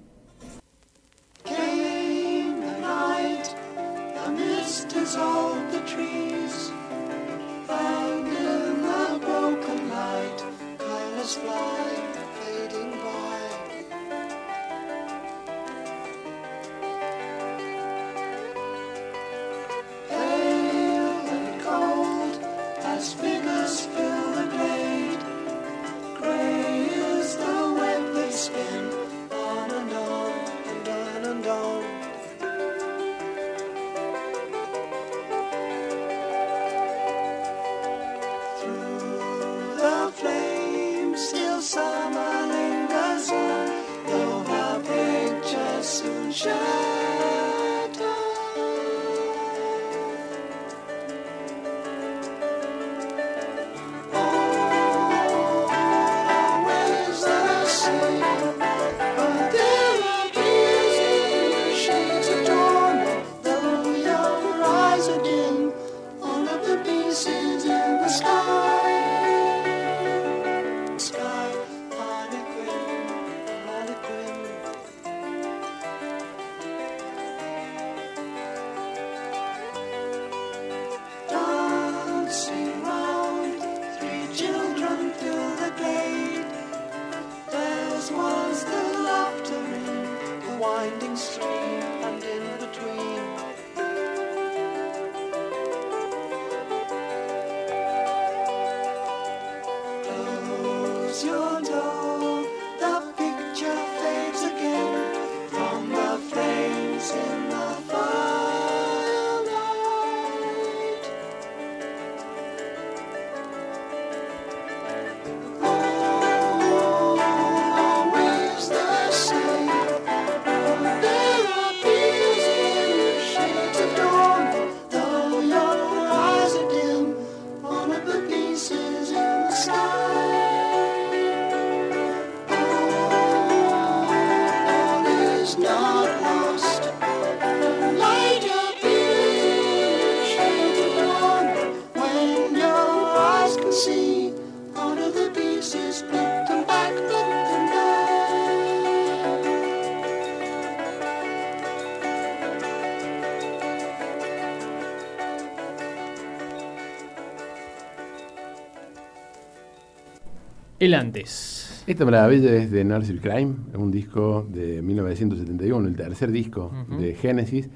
El 160.80 160.94
antes. 160.94 161.84
Esta 161.88 162.06
maravilla 162.06 162.54
es 162.56 162.72
de 162.72 162.84
Nursery 162.84 163.20
Crime, 163.20 163.56
es 163.72 163.78
un 163.78 163.92
disco 163.92 164.48
de 164.50 164.82
1971, 164.82 165.88
el 165.88 165.96
tercer 165.96 166.32
disco 166.32 166.72
de 167.00 167.16
Genesis, 167.16 167.68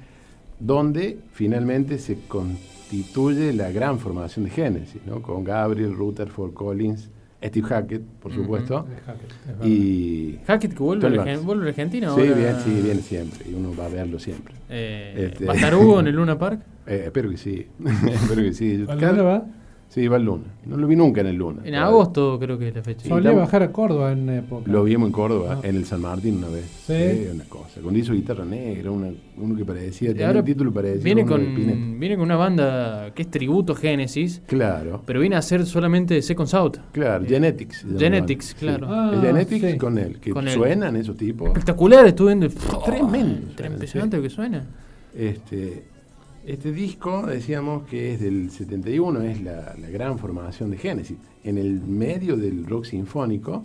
donde 0.60 1.18
finalmente 1.32 1.98
se 1.98 2.18
constituye 2.28 3.52
la 3.52 3.70
gran 3.72 3.98
formación 3.98 4.44
de 4.44 4.50
Genesis, 4.52 5.02
¿no? 5.04 5.20
con 5.20 5.42
Gabriel, 5.44 5.94
Rutherford, 5.94 6.52
Collins, 6.54 7.10
Steve 7.42 7.66
Hackett, 7.68 8.02
por 8.22 8.32
supuesto, 8.32 8.86
Es 8.96 9.02
Hackett, 9.04 9.66
y... 9.66 10.38
Hackett 10.46 10.72
que 10.72 10.82
vuelve, 10.82 11.06
a 11.18 11.68
Argentina 11.68 12.14
Sí, 12.14 12.20
ahora. 12.22 12.34
bien, 12.34 12.56
sí, 12.64 12.80
viene 12.82 13.00
siempre, 13.02 13.50
y 13.50 13.52
uno 13.54 13.74
va 13.78 13.84
a 13.86 13.88
verlo 13.88 14.18
siempre. 14.18 14.54
Eh, 14.70 15.28
Este- 15.32 15.44
¿Va 15.44 15.52
a 15.52 15.56
estar 15.56 15.74
Hugo 15.74 16.00
en 16.00 16.06
el 16.06 16.14
Luna 16.14 16.38
Park? 16.38 16.60
Eh, 16.86 17.04
espero 17.06 17.30
que 17.30 17.38
sí, 17.38 17.66
espero 18.12 18.42
que 18.42 18.52
sí. 18.52 18.76
Yo- 18.78 18.84
¿A 18.84 18.96
cada- 18.96 19.06
dónde 19.08 19.22
va? 19.22 19.46
Sí, 19.94 20.08
va 20.08 20.16
el 20.16 20.24
Luna. 20.24 20.42
No 20.66 20.76
lo 20.76 20.88
vi 20.88 20.96
nunca 20.96 21.20
en 21.20 21.28
el 21.28 21.36
Luna. 21.36 21.58
En 21.58 21.66
todavía. 21.72 21.84
agosto 21.86 22.36
creo 22.40 22.58
que 22.58 22.66
es 22.66 22.74
la 22.74 22.82
fecha. 22.82 23.08
Solía 23.08 23.30
bajar 23.30 23.62
a 23.62 23.70
Córdoba 23.70 24.10
en 24.10 24.28
época. 24.28 24.68
Lo 24.68 24.82
vimos 24.82 25.06
en 25.06 25.12
Córdoba, 25.12 25.60
Ah. 25.62 25.66
en 25.68 25.76
el 25.76 25.84
San 25.84 26.00
Martín 26.00 26.38
una 26.38 26.48
vez. 26.48 26.64
Sí. 26.84 27.28
una 27.32 27.44
cosa. 27.44 27.80
Cuando 27.80 28.00
hizo 28.00 28.12
guitarra 28.12 28.44
negra, 28.44 28.90
una- 28.90 29.12
uno 29.36 29.54
que 29.56 29.64
parecía, 29.64 30.08
tenía 30.10 30.26
ahora 30.26 30.40
un 30.40 30.44
título 30.46 30.72
parecido 30.72 31.04
viene 31.04 31.24
con, 31.24 31.98
viene 32.00 32.16
con 32.16 32.24
una 32.24 32.34
banda 32.36 33.12
que 33.14 33.22
es 33.22 33.30
tributo 33.30 33.72
a 33.74 33.76
Génesis, 33.76 34.42
Claro, 34.48 35.00
pero 35.06 35.20
viene 35.20 35.36
a 35.36 35.42
ser 35.42 35.64
solamente 35.64 36.20
Second 36.22 36.48
South. 36.48 36.76
claro, 36.90 37.24
Eh, 37.24 37.28
Genetics. 37.28 37.86
Genetics, 37.96 38.52
la 38.54 38.76
claro. 38.78 38.86
Ah, 38.90 39.18
Genetics 39.22 39.70
sí. 39.72 39.78
con 39.78 39.96
él, 39.98 40.18
que 40.18 40.30
Con 40.32 40.48
él. 40.48 40.54
suenan 40.54 40.96
esos 40.96 41.16
tipos. 41.16 41.46
Espectacular, 41.46 42.04
estuve 42.04 42.34
viendo. 42.34 42.48
Tremendo, 42.84 43.46
Tre- 43.54 43.56
suena, 43.58 43.72
Impresionante 43.74 44.16
sí. 44.16 44.22
lo 44.22 44.28
que 44.28 44.34
suena. 44.34 44.64
Este, 45.16 45.84
este 46.46 46.72
disco, 46.72 47.26
decíamos 47.26 47.86
que 47.88 48.14
es 48.14 48.20
del 48.20 48.50
71, 48.50 49.22
es 49.22 49.42
la, 49.42 49.74
la 49.80 49.88
gran 49.90 50.18
formación 50.18 50.70
de 50.70 50.78
Genesis. 50.78 51.16
En 51.42 51.58
el 51.58 51.80
medio 51.80 52.36
del 52.36 52.66
rock 52.66 52.84
sinfónico, 52.84 53.64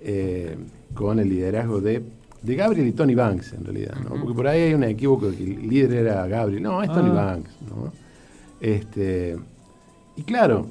eh, 0.00 0.56
con 0.94 1.18
el 1.18 1.28
liderazgo 1.28 1.80
de, 1.80 2.02
de 2.42 2.54
Gabriel 2.54 2.88
y 2.88 2.92
Tony 2.92 3.14
Banks, 3.14 3.52
en 3.52 3.64
realidad. 3.64 3.96
¿no? 4.02 4.20
Porque 4.20 4.34
por 4.34 4.46
ahí 4.46 4.60
hay 4.62 4.74
un 4.74 4.84
equívoco 4.84 5.30
que 5.30 5.42
el 5.42 5.68
líder 5.68 5.92
era 6.06 6.26
Gabriel. 6.26 6.62
No, 6.62 6.82
es 6.82 6.88
Tony 6.88 7.10
Ah. 7.10 7.12
Banks. 7.14 7.50
¿no? 7.68 7.92
Este, 8.60 9.36
y 10.16 10.22
claro, 10.22 10.66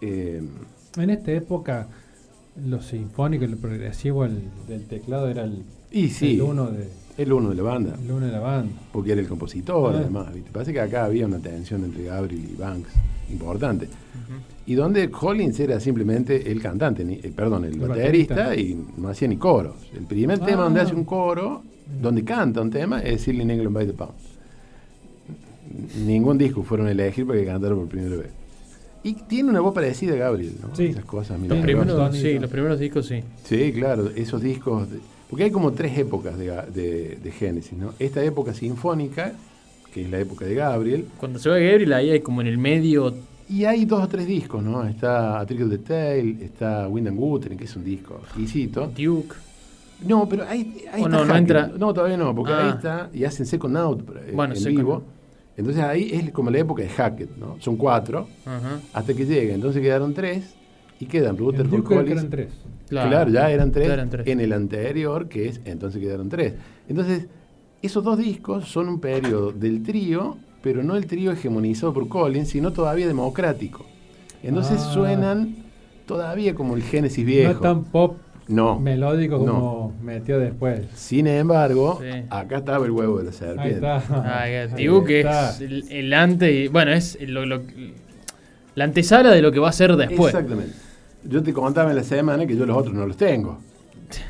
eh, 0.00 0.42
En 0.96 1.10
esta 1.10 1.30
época, 1.32 1.88
lo 2.66 2.82
sinfónico 2.82 3.44
y 3.44 3.48
lo 3.48 3.56
progresivo 3.58 4.24
el, 4.24 4.42
del 4.66 4.86
teclado 4.86 5.28
era 5.28 5.44
el, 5.44 5.62
y 5.92 6.08
sí, 6.08 6.34
el 6.34 6.42
uno 6.42 6.70
de, 6.70 6.88
el 7.22 7.32
uno 7.32 7.50
de 7.50 7.56
la 7.56 7.62
banda. 7.62 7.96
el 8.02 8.10
uno 8.10 8.26
de 8.26 8.32
la 8.32 8.40
banda. 8.40 8.72
porque 8.92 9.12
era 9.12 9.20
el 9.20 9.28
compositor, 9.28 9.94
Ah. 9.94 9.98
además. 9.98 10.32
¿viste? 10.34 10.50
Parece 10.50 10.72
que 10.72 10.80
acá 10.80 11.04
había 11.04 11.26
una 11.26 11.38
tensión 11.38 11.84
entre 11.84 12.04
Gabriel 12.04 12.42
y 12.52 12.56
Banks 12.56 12.90
importante. 13.30 13.88
Y 14.66 14.74
donde 14.74 15.10
Collins 15.10 15.58
era 15.60 15.80
simplemente 15.80 16.50
el 16.50 16.60
cantante, 16.62 17.04
ni- 17.04 17.14
eh, 17.14 17.32
perdón, 17.34 17.64
el, 17.64 17.74
El 17.74 17.80
baterista, 17.88 18.34
baterista. 18.36 18.60
y 18.60 19.00
no 19.00 19.08
hacía 19.08 19.26
ni 19.28 19.36
coros. 19.36 19.74
El 19.94 20.04
primer 20.04 20.40
Ah. 20.42 20.46
tema 20.46 20.62
donde 20.64 20.80
hace 20.80 20.94
un 20.94 21.04
coro, 21.04 21.62
donde 22.00 22.22
canta 22.24 22.60
un 22.60 22.70
tema, 22.70 23.00
es 23.00 23.22
Silly 23.22 23.42
in 23.42 23.50
England 23.50 23.74
by 23.74 23.86
the 23.86 23.92
Pound. 23.92 24.12
Ningún 26.04 26.38
disco 26.38 26.62
fueron 26.62 26.86
a 26.88 26.90
elegir 26.90 27.26
para 27.26 27.38
que 27.38 27.46
cantara 27.46 27.74
por 27.74 27.86
primera 27.88 28.16
vez. 28.16 28.30
Y 29.02 29.14
tiene 29.14 29.48
una 29.50 29.60
voz 29.60 29.72
parecida 29.74 30.12
a 30.14 30.16
Gabriel, 30.16 30.54
¿no? 30.60 30.74
Sí. 30.76 30.86
Esas 30.86 31.04
cosas 31.04 31.40
Los 31.40 31.58
primeros, 31.58 31.96
razón, 31.96 32.12
sí, 32.14 32.34
¿no? 32.34 32.42
los 32.42 32.50
primeros 32.50 32.78
discos 32.78 33.06
sí. 33.06 33.22
Sí, 33.44 33.72
claro, 33.72 34.10
esos 34.14 34.42
discos. 34.42 34.90
de- 34.90 34.98
porque 35.30 35.44
hay 35.44 35.50
como 35.50 35.72
tres 35.72 35.96
épocas 35.96 36.36
de, 36.36 36.50
de, 36.74 37.18
de 37.22 37.30
Génesis, 37.32 37.72
¿no? 37.78 37.94
Esta 37.98 38.22
época 38.22 38.52
sinfónica, 38.52 39.32
que 39.94 40.02
es 40.02 40.10
la 40.10 40.18
época 40.18 40.44
de 40.44 40.54
Gabriel. 40.56 41.06
Cuando 41.16 41.38
se 41.38 41.48
va 41.48 41.56
Gabriel, 41.58 41.92
ahí 41.94 42.10
hay 42.10 42.20
como 42.20 42.40
en 42.42 42.46
el 42.48 42.58
medio. 42.58 43.14
Y 43.48 43.64
hay 43.64 43.84
dos 43.84 44.04
o 44.04 44.08
tres 44.08 44.26
discos, 44.26 44.62
¿no? 44.62 44.84
Está 44.86 45.40
A 45.40 45.46
Trick 45.46 45.62
of 45.62 45.70
the 45.70 45.78
Tail, 45.78 46.40
está 46.42 46.86
Wind 46.88 47.08
and 47.08 47.18
Wuthering, 47.18 47.58
que 47.58 47.64
es 47.64 47.74
un 47.74 47.84
disco 47.84 48.20
exquisito. 48.24 48.86
Duke. 48.96 49.34
No, 50.06 50.28
pero 50.28 50.44
ahí, 50.48 50.84
ahí 50.92 51.02
¿O 51.02 51.06
está 51.08 51.24
no, 51.24 51.36
entra? 51.36 51.66
No, 51.76 51.92
todavía 51.92 52.16
no, 52.16 52.34
porque 52.34 52.52
Ah. 52.52 52.64
ahí 52.66 52.70
está, 52.70 53.10
y 53.12 53.24
hacen 53.24 53.44
Second 53.46 53.76
Out 53.76 54.08
eh, 54.28 54.32
Bueno, 54.34 54.54
en 54.54 54.60
Second 54.60 54.78
vivo. 54.78 55.02
Entonces 55.56 55.82
ahí 55.82 56.10
es 56.12 56.30
como 56.30 56.48
la 56.50 56.58
época 56.58 56.82
de 56.82 56.88
Hackett, 56.88 57.36
¿no? 57.36 57.56
Son 57.60 57.76
cuatro, 57.76 58.28
Ajá. 58.46 58.80
hasta 58.94 59.12
que 59.14 59.26
llega. 59.26 59.52
Entonces 59.54 59.82
quedaron 59.82 60.14
tres, 60.14 60.54
y 61.00 61.06
quedan 61.06 61.30
En 61.30 61.38
Rutherford 61.38 61.82
que 61.82 61.94
Collins. 61.94 62.10
eran 62.12 62.30
tres. 62.30 62.48
Claro, 62.88 63.30
ya 63.30 63.50
eran 63.50 63.72
tres, 63.72 63.88
Ya 63.88 63.94
eran 63.94 64.10
tres. 64.10 64.26
en 64.26 64.40
el 64.40 64.52
anterior, 64.52 65.28
que 65.28 65.48
es 65.48 65.60
entonces 65.64 66.00
quedaron 66.00 66.28
tres. 66.28 66.54
Entonces, 66.88 67.26
esos 67.82 68.04
dos 68.04 68.18
discos 68.18 68.68
son 68.68 68.88
un 68.88 69.00
periodo 69.00 69.50
del 69.52 69.82
trío, 69.82 70.36
pero 70.62 70.82
no 70.82 70.96
el 70.96 71.06
trío 71.06 71.32
hegemonizado 71.32 71.92
por 71.94 72.08
Collins, 72.08 72.48
sino 72.50 72.72
todavía 72.72 73.06
democrático. 73.08 73.86
Entonces 74.42 74.78
Ah. 74.80 74.92
suenan 74.92 75.56
todavía 76.06 76.54
como 76.54 76.76
el 76.76 76.82
Génesis 76.82 77.24
No 77.24 77.26
viejo. 77.26 77.52
es 77.52 77.60
tan 77.60 77.84
pop 77.84 78.16
No. 78.48 78.80
melódico 78.80 79.38
No. 79.38 79.44
como 79.44 79.94
metió 80.02 80.38
después. 80.40 80.82
Sin 80.96 81.28
embargo, 81.28 82.00
Sí. 82.02 82.24
acá 82.30 82.58
estaba 82.58 82.84
el 82.84 82.90
huevo 82.90 83.18
de 83.18 83.24
la 83.24 83.30
Ahí 83.30 83.36
serpiente. 83.36 83.74
está. 83.74 83.96
Ah, 84.10 84.40
Ahí 84.42 84.52
está. 84.54 85.50
es 85.50 85.60
el, 85.60 85.84
el 85.90 86.12
antes. 86.12 86.52
y- 86.52 86.68
Bueno, 86.68 86.90
es 86.92 87.16
lo- 87.20 87.46
lo- 87.46 87.62
la 88.74 88.84
antesala 88.84 89.30
de 89.30 89.40
lo 89.42 89.52
que 89.52 89.60
va 89.60 89.68
a 89.68 89.72
ser 89.72 89.94
después. 89.96 90.34
Exactamente. 90.34 90.72
Yo 91.24 91.42
te 91.42 91.52
contaba 91.52 91.90
en 91.90 91.96
la 91.96 92.04
semana 92.04 92.46
que 92.46 92.56
yo 92.56 92.66
los 92.66 92.76
otros 92.76 92.94
no 92.94 93.06
los 93.06 93.16
tengo. 93.16 93.58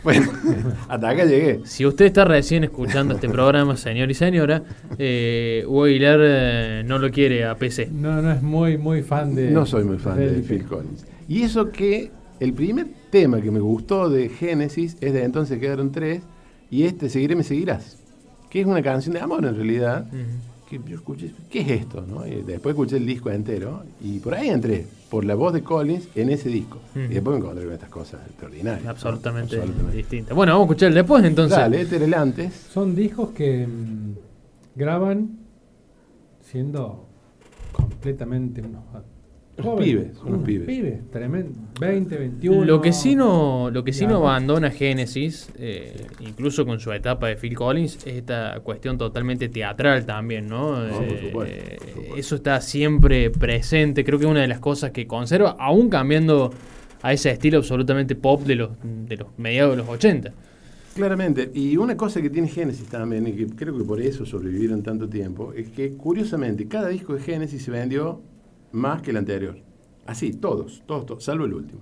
Bueno, 0.02 0.30
hasta 0.88 1.08
acá 1.08 1.24
llegué. 1.24 1.60
Si 1.64 1.86
usted 1.86 2.06
está 2.06 2.24
recién 2.24 2.64
escuchando 2.64 3.14
este 3.14 3.28
programa, 3.28 3.76
señor 3.76 4.10
y 4.10 4.14
señora, 4.14 4.62
eh, 4.98 5.64
Hugo 5.66 5.84
Aguilar 5.84 6.20
eh, 6.22 6.82
no 6.84 6.98
lo 6.98 7.10
quiere 7.10 7.46
a 7.46 7.54
PC. 7.54 7.88
No, 7.90 8.20
no 8.20 8.30
es 8.32 8.42
muy, 8.42 8.76
muy 8.76 9.02
fan 9.02 9.34
de. 9.34 9.50
No 9.50 9.64
soy 9.66 9.84
muy 9.84 9.98
fan 9.98 10.18
de. 10.18 10.42
Phil 10.42 10.64
Collins. 10.64 11.06
Y 11.28 11.42
eso 11.42 11.70
que 11.70 12.10
el 12.40 12.52
primer 12.52 12.86
tema 13.10 13.40
que 13.40 13.50
me 13.50 13.60
gustó 13.60 14.08
de 14.08 14.28
Génesis 14.28 14.96
es 15.00 15.12
de 15.12 15.24
entonces 15.24 15.58
quedaron 15.58 15.92
tres, 15.92 16.22
y 16.70 16.84
este 16.84 17.08
Seguiré 17.08 17.34
me 17.36 17.42
seguirás, 17.42 17.98
que 18.48 18.60
es 18.60 18.66
una 18.66 18.82
canción 18.82 19.14
de 19.14 19.20
amor 19.20 19.44
en 19.44 19.54
realidad, 19.54 20.06
que 20.70 20.80
yo 20.88 20.96
escuché, 20.96 21.32
¿qué 21.50 21.60
es 21.62 21.70
esto? 21.82 22.04
no? 22.06 22.24
Y 22.24 22.42
después 22.42 22.74
escuché 22.74 22.96
el 22.96 23.06
disco 23.06 23.28
entero, 23.30 23.82
y 24.00 24.20
por 24.20 24.34
ahí 24.34 24.48
entré, 24.48 24.86
por 25.10 25.24
la 25.24 25.34
voz 25.34 25.52
de 25.52 25.62
Collins 25.62 26.08
en 26.14 26.30
ese 26.30 26.48
disco. 26.48 26.78
Y 26.94 27.08
después 27.14 27.34
me 27.34 27.42
encontré 27.42 27.64
con 27.64 27.74
estas 27.74 27.88
cosas 27.90 28.20
extraordinarias. 28.28 28.84
¿no? 28.84 28.90
Absolutamente, 28.90 29.56
Absolutamente. 29.56 29.96
distinta. 29.96 30.34
Bueno, 30.34 30.52
vamos 30.52 30.64
a 30.64 30.66
escuchar 30.70 30.88
el 30.88 30.94
después 30.94 31.24
entonces. 31.24 31.58
Dale, 31.58 31.80
este 31.80 31.96
era 31.96 32.04
el 32.04 32.14
antes. 32.14 32.54
Son 32.54 32.94
discos 32.94 33.30
que 33.30 33.66
mm, 33.66 34.14
graban 34.76 35.40
siendo 36.40 37.08
completamente 37.72 38.62
unos 38.62 38.84
Jóvenes, 39.58 39.84
pibes, 39.88 40.22
unos 40.24 40.42
pibes. 40.42 41.10
tremendo. 41.10 41.50
20, 41.80 42.16
21. 42.16 42.64
Lo 42.64 42.80
que 42.80 42.92
sí 42.92 43.14
no, 43.14 43.70
lo 43.70 43.84
que 43.84 43.92
sí 43.92 44.06
no 44.06 44.16
abandona 44.16 44.70
Genesis, 44.70 45.50
eh, 45.58 46.06
incluso 46.20 46.64
con 46.64 46.80
su 46.80 46.92
etapa 46.92 47.28
de 47.28 47.36
Phil 47.36 47.54
Collins, 47.54 47.96
es 48.06 48.14
esta 48.14 48.60
cuestión 48.62 48.96
totalmente 48.96 49.48
teatral 49.48 50.06
también, 50.06 50.46
¿no? 50.46 50.82
No, 50.86 50.94
por 50.94 51.04
Eh, 51.04 51.20
supuesto, 51.26 51.76
por 51.84 51.88
supuesto. 51.88 52.16
Eso 52.16 52.34
está 52.36 52.60
siempre 52.60 53.30
presente, 53.30 54.04
creo 54.04 54.18
que 54.18 54.24
es 54.24 54.30
una 54.30 54.40
de 54.40 54.48
las 54.48 54.60
cosas 54.60 54.92
que 54.92 55.06
conserva, 55.06 55.56
aún 55.58 55.90
cambiando 55.90 56.50
a 57.02 57.12
ese 57.12 57.30
estilo 57.30 57.58
absolutamente 57.58 58.14
pop 58.14 58.42
de 58.42 58.54
los, 58.56 58.70
de 58.82 59.16
los 59.16 59.28
mediados 59.38 59.72
de 59.72 59.76
los 59.78 59.88
80. 59.88 60.32
Claramente, 60.94 61.50
y 61.54 61.76
una 61.76 61.96
cosa 61.96 62.20
que 62.20 62.30
tiene 62.30 62.48
Genesis 62.48 62.88
también, 62.88 63.26
y 63.26 63.32
que 63.32 63.46
creo 63.46 63.76
que 63.76 63.84
por 63.84 64.00
eso 64.00 64.26
sobrevivieron 64.26 64.82
tanto 64.82 65.08
tiempo, 65.08 65.52
es 65.54 65.68
que 65.70 65.92
curiosamente 65.92 66.66
cada 66.66 66.88
disco 66.88 67.14
de 67.14 67.20
Genesis 67.20 67.62
se 67.62 67.70
vendió 67.70 68.20
más 68.72 69.02
que 69.02 69.10
el 69.10 69.16
anterior. 69.16 69.56
Así, 70.06 70.32
todos, 70.32 70.82
todos, 70.86 71.06
todos, 71.06 71.24
salvo 71.24 71.44
el 71.44 71.54
último. 71.54 71.80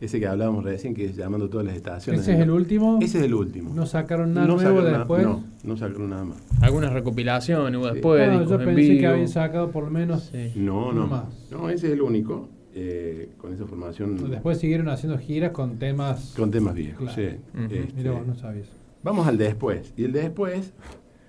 Ese 0.00 0.18
que 0.18 0.26
hablábamos 0.26 0.64
recién, 0.64 0.94
que 0.94 1.04
es 1.04 1.16
llamando 1.16 1.48
todas 1.48 1.64
las 1.64 1.76
estaciones. 1.76 2.22
Ese 2.22 2.34
es 2.34 2.40
el 2.40 2.50
último. 2.50 2.98
Ese 3.00 3.18
es 3.18 3.24
el 3.24 3.34
último. 3.34 3.72
No 3.72 3.86
sacaron 3.86 4.34
nada 4.34 4.48
No 4.48 4.54
nuevo 4.54 4.68
sacaron 4.70 4.84
nada- 4.86 4.98
después. 4.98 5.22
no, 5.22 5.44
no 5.62 5.76
sacaron 5.76 6.10
nada 6.10 6.24
más. 6.24 6.38
Algunas 6.60 6.92
recopilaciones 6.92 7.78
hubo 7.78 7.86
Sí. 7.88 7.92
después, 7.94 8.30
discos 8.32 8.48
yo 8.50 8.60
en 8.60 8.74
pensé 8.74 8.98
que 8.98 9.06
habían 9.06 9.28
sacado 9.28 9.70
por 9.70 9.84
lo 9.84 9.90
menos. 9.90 10.30
Sí. 10.32 10.52
No, 10.56 10.92
no. 10.92 11.06
Más. 11.06 11.24
No, 11.52 11.68
ese 11.70 11.86
es 11.86 11.92
el 11.92 12.02
único, 12.02 12.48
eh, 12.74 13.30
con 13.38 13.52
esa 13.54 13.64
formación, 13.64 14.28
Después 14.28 14.58
siguieron 14.58 14.88
haciendo 14.88 15.18
giras 15.18 15.52
con 15.52 15.78
temas. 15.78 16.34
con 16.36 16.50
temas 16.50 16.74
viejos. 16.74 16.98
Claro. 16.98 17.14
sí. 17.14 17.36
Este, 17.60 17.88
Mira 17.94 18.10
vos, 18.10 18.26
no 18.26 18.34
sabías. 18.34 18.66
Vamos 19.04 19.26
al 19.28 19.38
después. 19.38 19.94
Y 19.96 20.02
el 20.04 20.12
después, 20.12 20.72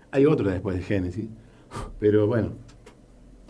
hay 0.10 0.26
otro 0.26 0.50
después 0.50 0.78
de 0.78 0.82
Genesis, 0.82 1.28
pero 2.00 2.26
bueno. 2.26 2.50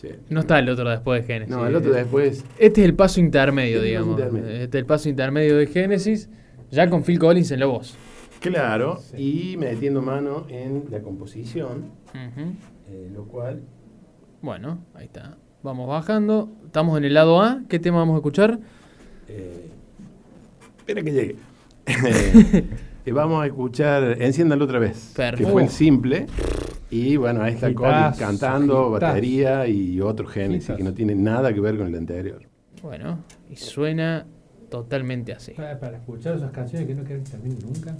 Sí. 0.03 0.09
No 0.29 0.41
está 0.41 0.59
el 0.59 0.69
otro 0.69 0.87
después 0.89 1.21
de 1.21 1.33
Genesis. 1.33 1.55
No, 1.55 1.65
el 1.65 1.75
otro 1.75 1.91
después 1.91 2.45
Este 2.59 2.81
es 2.81 2.85
el 2.85 2.93
paso 2.95 3.19
intermedio, 3.19 3.77
Este 3.77 3.87
es 3.87 3.91
digamos. 3.91 4.19
intermedio. 4.19 4.49
Este 4.49 4.77
es 4.77 4.81
el 4.81 4.85
paso 4.85 5.09
intermedio 5.09 5.57
de 5.57 5.65
Genesis, 5.67 6.29
ya 6.69 6.89
con 6.89 7.03
Phil 7.03 7.17
Collins 7.19 7.49
en 7.51 7.59
la 7.61 7.65
voz. 7.65 7.95
Claro, 8.39 8.99
y 9.17 9.55
metiendo 9.57 10.01
mano 10.01 10.45
en 10.49 10.83
la 10.91 10.99
composición, 11.01 11.85
eh, 12.13 13.09
lo 13.13 13.23
cual 13.25 13.61
Bueno, 14.41 14.83
ahí 14.93 15.05
está. 15.05 15.37
Vamos 15.63 15.87
bajando. 15.87 16.51
Estamos 16.65 16.97
en 16.97 17.05
el 17.05 17.13
lado 17.13 17.41
A. 17.41 17.61
¿Qué 17.69 17.79
tema 17.79 17.99
vamos 17.99 18.15
a 18.15 18.17
escuchar? 18.17 18.59
eh, 19.29 19.69
espera 20.77 21.01
que 21.01 21.11
llegue. 21.11 21.35
Eh, 23.05 23.11
vamos 23.11 23.43
a 23.43 23.47
escuchar 23.47 24.15
Enciéndalo 24.21 24.63
otra 24.63 24.79
vez, 24.79 25.09
que 25.13 25.21
Perfecto. 25.23 25.51
fue 25.51 25.63
el 25.63 25.69
simple. 25.69 26.25
Y 26.93 27.17
bueno, 27.17 27.41
ahí 27.41 27.55
está 27.55 27.73
Collins 27.73 28.17
cantando, 28.17 28.91
batería 28.91 29.67
y 29.67 29.99
otro 29.99 30.27
Genesis 30.27 30.65
Hitazo. 30.65 30.77
que 30.77 30.83
no 30.83 30.93
tiene 30.93 31.15
nada 31.15 31.51
que 31.51 31.59
ver 31.59 31.75
con 31.75 31.87
el 31.87 31.95
anterior. 31.95 32.43
Bueno, 32.83 33.23
y 33.49 33.55
suena 33.55 34.27
totalmente 34.69 35.33
así. 35.33 35.53
Para, 35.53 35.79
para 35.79 35.97
escuchar 35.97 36.35
esas 36.35 36.51
canciones 36.51 36.87
que 36.87 36.93
no 36.93 37.03
quieren 37.03 37.23
que 37.23 37.31
terminen 37.31 37.57
nunca. 37.65 37.95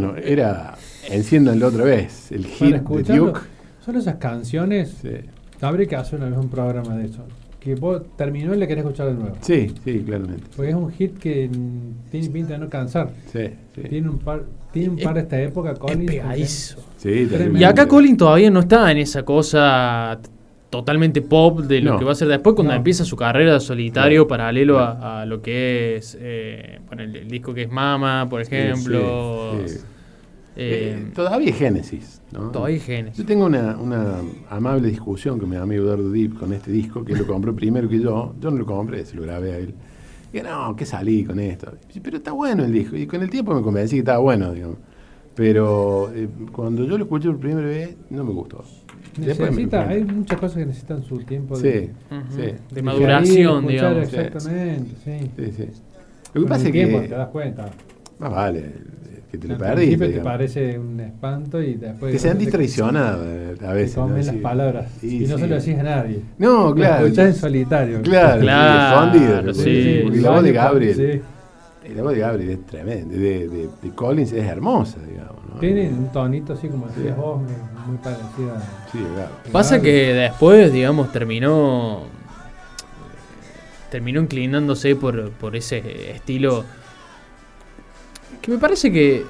Bueno, 0.00 0.16
era 0.22 0.74
Enciéndanlo 1.08 1.68
otra 1.68 1.84
vez, 1.84 2.32
el 2.32 2.44
hit 2.46 2.74
de 2.76 3.16
Duke. 3.16 3.40
son 3.84 3.96
esas 3.96 4.16
canciones. 4.16 4.96
Sí. 5.00 5.10
Habría 5.60 5.86
que 5.86 5.96
hacer 5.96 6.18
una 6.18 6.28
vez 6.28 6.38
un 6.38 6.48
programa 6.48 6.96
de 6.96 7.06
eso. 7.06 7.24
Que 7.60 7.74
vos 7.76 8.02
terminó 8.16 8.54
y 8.54 8.58
le 8.58 8.68
querés 8.68 8.84
escuchar 8.84 9.08
de 9.08 9.14
nuevo. 9.14 9.36
sí, 9.40 9.72
sí, 9.84 10.00
claramente. 10.04 10.44
Porque 10.56 10.70
es 10.70 10.76
un 10.76 10.90
hit 10.92 11.18
que 11.18 11.50
tiene 12.10 12.28
pinta 12.28 12.52
de 12.54 12.58
no 12.58 12.68
cansar. 12.68 13.10
Sí, 13.32 13.48
sí. 13.74 13.82
Tiene 13.88 14.08
un 14.08 14.18
par, 14.18 14.44
tiene 14.72 14.90
un 14.90 14.98
Es- 14.98 15.04
par 15.04 15.14
de 15.14 15.20
esta 15.20 15.40
época, 15.40 15.72
Es 15.72 15.78
Collins. 15.78 16.10
pegadizo. 16.10 16.76
Sí. 16.98 17.28
Y 17.56 17.64
acá 17.64 17.86
Colin 17.88 18.16
todavía 18.16 18.50
no 18.50 18.60
está 18.60 18.90
en 18.92 18.98
esa 18.98 19.24
cosa 19.24 20.18
totalmente 20.76 21.22
pop 21.22 21.60
de 21.60 21.80
lo 21.80 21.92
No. 21.92 21.98
que 21.98 22.04
va 22.04 22.12
a 22.12 22.14
ser 22.14 22.28
después 22.28 22.54
cuando 22.54 22.72
No. 22.72 22.76
empieza 22.78 23.04
su 23.04 23.16
carrera 23.16 23.58
solitario 23.60 24.26
paralelo 24.28 24.78
a, 24.78 25.22
a 25.22 25.26
lo 25.26 25.40
que 25.42 25.96
es 25.96 26.16
eh, 26.20 26.80
bueno, 26.86 27.02
el, 27.02 27.16
el 27.16 27.28
disco 27.28 27.52
que 27.54 27.62
es 27.62 27.70
Mama, 27.70 28.26
por 28.28 28.40
ejemplo. 28.40 29.52
Sí, 29.66 29.68
sí. 29.74 29.78
eh, 30.56 30.96
Eh, 30.98 31.10
todavía 31.14 31.50
es 31.50 31.56
Génesis, 31.56 32.22
¿no? 32.32 32.50
todavía 32.50 32.76
hay 32.76 32.80
genes. 32.80 33.16
Yo 33.16 33.24
tengo 33.26 33.44
una, 33.46 33.76
una 33.76 34.16
amable 34.48 34.88
discusión 34.88 35.38
con 35.38 35.48
mi 35.50 35.56
amigo 35.56 35.84
Eduardo 35.84 36.10
Deep 36.10 36.38
con 36.38 36.52
este 36.52 36.70
disco, 36.70 37.04
que 37.04 37.14
lo 37.14 37.26
compró 37.26 37.54
primero 37.62 37.88
que 37.88 38.00
yo. 38.00 38.34
Yo 38.40 38.50
no 38.50 38.56
lo 38.58 38.66
compré, 38.66 39.04
se 39.04 39.16
lo 39.16 39.22
grabé 39.22 39.52
a 39.52 39.58
él. 39.58 39.74
Y 40.32 40.40
no, 40.40 40.74
¿qué 40.76 40.84
salí 40.84 41.24
con 41.24 41.38
esto? 41.40 41.72
Pero 42.02 42.16
está 42.18 42.32
bueno 42.32 42.64
el 42.64 42.72
disco. 42.72 42.96
Y 42.96 43.06
con 43.06 43.22
el 43.22 43.30
tiempo 43.30 43.54
me 43.54 43.62
convencí 43.62 43.96
que 43.96 44.00
estaba 44.00 44.18
bueno, 44.18 44.52
digamos. 44.52 44.78
Pero 45.34 46.10
eh, 46.14 46.28
cuando 46.52 46.84
yo 46.84 46.96
lo 46.96 47.04
escuché 47.04 47.28
por 47.28 47.38
primera 47.38 47.66
vez, 47.66 47.94
no 48.10 48.24
me 48.24 48.32
gustó. 48.32 48.64
Necesita, 49.18 49.88
hay 49.88 50.04
muchas 50.04 50.38
cosas 50.38 50.58
que 50.58 50.66
necesitan 50.66 51.02
su 51.02 51.18
tiempo 51.18 51.56
Sí, 51.56 51.62
de, 51.62 51.90
Ujú. 52.10 52.36
sí, 52.42 52.74
De 52.74 52.82
maduración, 52.82 53.66
digamos. 53.66 54.12
Exactamente, 54.12 54.90
sí. 55.04 55.30
sí, 55.36 55.52
sí. 55.56 55.62
Lo 55.62 56.32
que 56.32 56.40
Con 56.40 56.48
pasa 56.48 56.60
el 56.62 56.66
es 56.66 56.72
tiempo 56.72 57.00
que. 57.00 57.08
te 57.08 57.14
das 57.14 57.28
cuenta. 57.28 57.68
Más 58.18 58.30
vale, 58.30 58.58
eh, 58.60 58.72
que 59.30 59.38
te 59.38 59.48
lo 59.48 59.54
Al 59.54 59.60
perdiste. 59.60 59.76
principio 59.76 60.06
te 60.06 60.12
digamos. 60.12 60.32
parece 60.32 60.78
un 60.78 61.00
espanto 61.00 61.62
y 61.62 61.74
después... 61.74 62.12
Te 62.12 62.18
sentís 62.18 62.46
te- 62.46 62.52
traicionado 62.52 63.24
eh, 63.26 63.54
a 63.54 63.68
Te 63.68 63.74
veces. 63.74 63.96
¿no? 63.96 64.02
comen 64.02 64.26
las 64.26 64.34
Sí. 64.34 64.40
palabras 64.40 64.86
Sí, 65.00 65.16
y 65.24 65.26
no 65.26 65.36
sí. 65.36 65.42
se 65.42 65.48
lo 65.48 65.54
decís 65.56 65.78
a 65.78 65.82
nadie. 65.82 66.20
No, 66.38 66.68
Lo 66.68 66.74
claro. 66.74 67.04
escuchás 67.06 67.26
en 67.26 67.34
solitario. 67.34 68.02
Claro, 68.02 68.40
Claro, 68.40 69.54
sí. 69.54 69.68
el 69.70 70.22
la 70.22 70.30
voz 70.30 70.42
de 70.42 70.52
Gabriel. 70.52 70.94
sí. 70.94 71.90
y 71.90 71.94
La 71.94 72.02
voz 72.02 72.12
de 72.14 72.18
Gabriel 72.18 72.50
es 72.50 72.66
tremenda. 72.66 73.14
De, 73.14 73.48
de, 73.48 73.68
de 73.82 73.90
Collins 73.94 74.32
es 74.32 74.44
hermosa, 74.44 74.98
digamos. 75.08 75.36
Tiene 75.60 75.88
un 75.88 76.12
tonito 76.12 76.52
así 76.52 76.68
como 76.68 76.86
decías 76.86 77.14
Sí. 77.14 77.20
vos, 77.20 77.40
muy 77.42 77.52
muy 77.86 77.96
parecido 77.98 78.54
a... 78.54 78.60
Sí, 78.90 78.98
claro. 79.14 79.30
Pasa 79.52 79.80
que 79.80 80.12
después, 80.14 80.72
digamos, 80.72 81.12
terminó 81.12 82.04
terminó 83.90 84.20
inclinándose 84.20 84.96
por, 84.96 85.30
por 85.32 85.54
ese 85.56 86.10
estilo 86.10 86.64
que 88.42 88.50
me 88.50 88.58
parece 88.58 88.92
que 88.92 89.24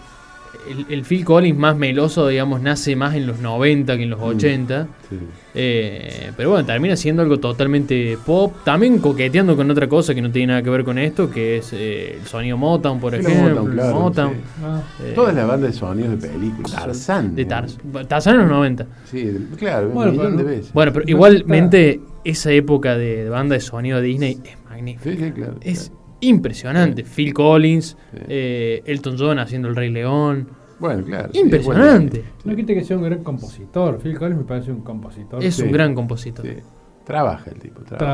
el, 0.70 0.86
el 0.88 1.04
Phil 1.04 1.24
Collins 1.24 1.58
más 1.58 1.76
meloso, 1.76 2.28
digamos, 2.28 2.60
nace 2.60 2.94
más 2.96 3.14
en 3.14 3.26
los 3.26 3.38
90 3.40 3.96
que 3.96 4.02
en 4.02 4.10
los 4.10 4.20
Mm. 4.20 4.22
80. 4.24 4.88
Sí. 5.08 5.16
Eh, 5.58 6.32
pero 6.36 6.50
bueno, 6.50 6.66
termina 6.66 6.96
siendo 6.96 7.22
algo 7.22 7.38
totalmente 7.38 8.18
pop, 8.26 8.52
también 8.64 8.98
coqueteando 8.98 9.56
con 9.56 9.70
otra 9.70 9.88
cosa 9.88 10.14
que 10.14 10.20
no 10.20 10.30
tiene 10.30 10.48
nada 10.48 10.62
que 10.62 10.68
ver 10.70 10.84
con 10.84 10.98
esto, 10.98 11.30
que 11.30 11.58
es 11.58 11.72
eh, 11.72 12.18
el 12.20 12.26
sonido 12.26 12.56
Motown, 12.58 13.00
por 13.00 13.14
ejemplo. 13.14 13.48
Motown, 13.62 13.72
claro, 13.72 13.94
Motown. 14.00 14.32
sí. 14.34 14.40
Ah, 14.62 14.82
Eh, 15.02 15.12
Todas 15.14 15.34
las 15.34 15.46
bandas 15.48 15.72
de 15.72 15.78
sonidos 15.78 16.20
de 16.20 16.28
películas. 16.28 16.72
Tarzán. 16.72 17.34
De. 17.34 17.44
Tarzán. 17.46 17.80
Tarzán 18.06 18.34
en 18.34 18.40
los 18.42 18.50
90. 18.50 18.86
Sí, 19.10 19.48
claro, 19.56 19.88
Bueno, 19.90 20.10
un 20.10 20.16
millón 20.18 20.36
pero- 20.36 20.48
de 20.48 20.56
veces. 20.56 20.72
Bueno, 20.72 20.92
pero 20.92 21.04
igualmente 21.08 22.00
esa 22.24 22.50
época 22.52 22.96
de, 22.98 23.24
de 23.24 23.28
banda 23.30 23.54
de 23.54 23.60
sonido 23.60 24.00
de 24.00 24.06
Disney 24.08 24.38
es 24.44 24.56
magnífica. 24.68 25.10
Sí, 25.10 25.16
sí, 25.24 25.32
claro. 25.32 25.54
Es 25.62 25.92
impresionante. 26.20 27.04
Phil 27.04 27.32
Collins, 27.34 27.96
Sí. 28.12 28.18
eh, 28.28 28.82
Elton 28.86 29.16
John 29.18 29.38
haciendo 29.38 29.68
El 29.68 29.76
Rey 29.76 29.90
León. 29.90 30.48
Bueno, 30.78 31.04
claro. 31.04 31.30
sí, 31.32 31.40
Impresionante. 31.40 32.22
no 32.44 32.54
quita 32.54 32.74
que 32.74 32.84
sea 32.84 32.96
un 32.98 33.04
gran 33.04 33.22
compositor. 33.22 33.98
Phil 33.98 34.18
Collins 34.18 34.38
me 34.38 34.44
parece 34.44 34.70
un 34.72 34.82
compositor. 34.82 35.42
Es 35.42 35.54
Sí. 35.56 35.62
un 35.62 35.72
gran 35.72 35.94
compositor. 35.94 36.44
bueno, 36.44 36.60
sí. 36.60 36.66
Trabaja 37.06 37.50
el 37.52 37.60
tipo. 37.60 37.82
Trabaja. 37.82 38.04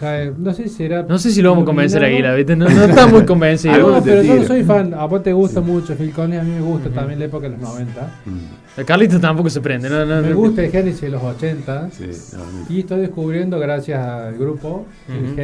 Trabaja, 0.00 0.22
eh, 0.22 0.32
no 0.38 0.54
sé 0.54 0.62
si 0.62 0.68
será... 0.70 1.02
No 1.02 1.18
sé 1.18 1.30
si 1.30 1.42
lo 1.42 1.50
vamos 1.50 1.64
a 1.64 1.66
convencer 1.66 2.02
a 2.02 2.34
¿viste? 2.34 2.56
No, 2.56 2.66
no 2.70 2.84
está 2.84 3.06
muy 3.06 3.26
convencido. 3.26 3.76
No, 3.96 4.02
pero 4.02 4.22
yo 4.22 4.34
no 4.36 4.44
soy 4.44 4.64
fan. 4.64 4.94
A 4.94 5.04
vos 5.04 5.22
te 5.22 5.30
gusta 5.34 5.60
mucho 5.60 5.94
Phil 5.94 6.10
Collins, 6.10 6.40
a 6.40 6.44
mí 6.44 6.52
me 6.52 6.62
gusta 6.62 6.88
también 6.88 7.18
la 7.18 7.26
época 7.26 7.50
de 7.50 7.58
los 7.58 7.60
90. 7.60 8.20
Mm, 8.24 8.78
El 8.80 8.86
Carlito 8.86 9.20
tampoco 9.20 9.50
se 9.50 9.60
prende. 9.60 9.90
No, 9.90 10.06
no, 10.06 10.22
Me 10.22 10.30
no. 10.30 10.36
gusta 10.36 10.64
el 10.64 10.70
Genesis 10.72 11.02
de 11.02 11.10
los 11.10 11.22
80. 11.22 11.90
sí. 11.90 12.06
Y 12.70 12.80
estoy 12.80 13.00
descubriendo, 13.00 13.58
gracias 13.60 14.00
al 14.04 14.38
grupo, 14.38 14.86
el 15.10 15.24
Ujú. 15.26 15.36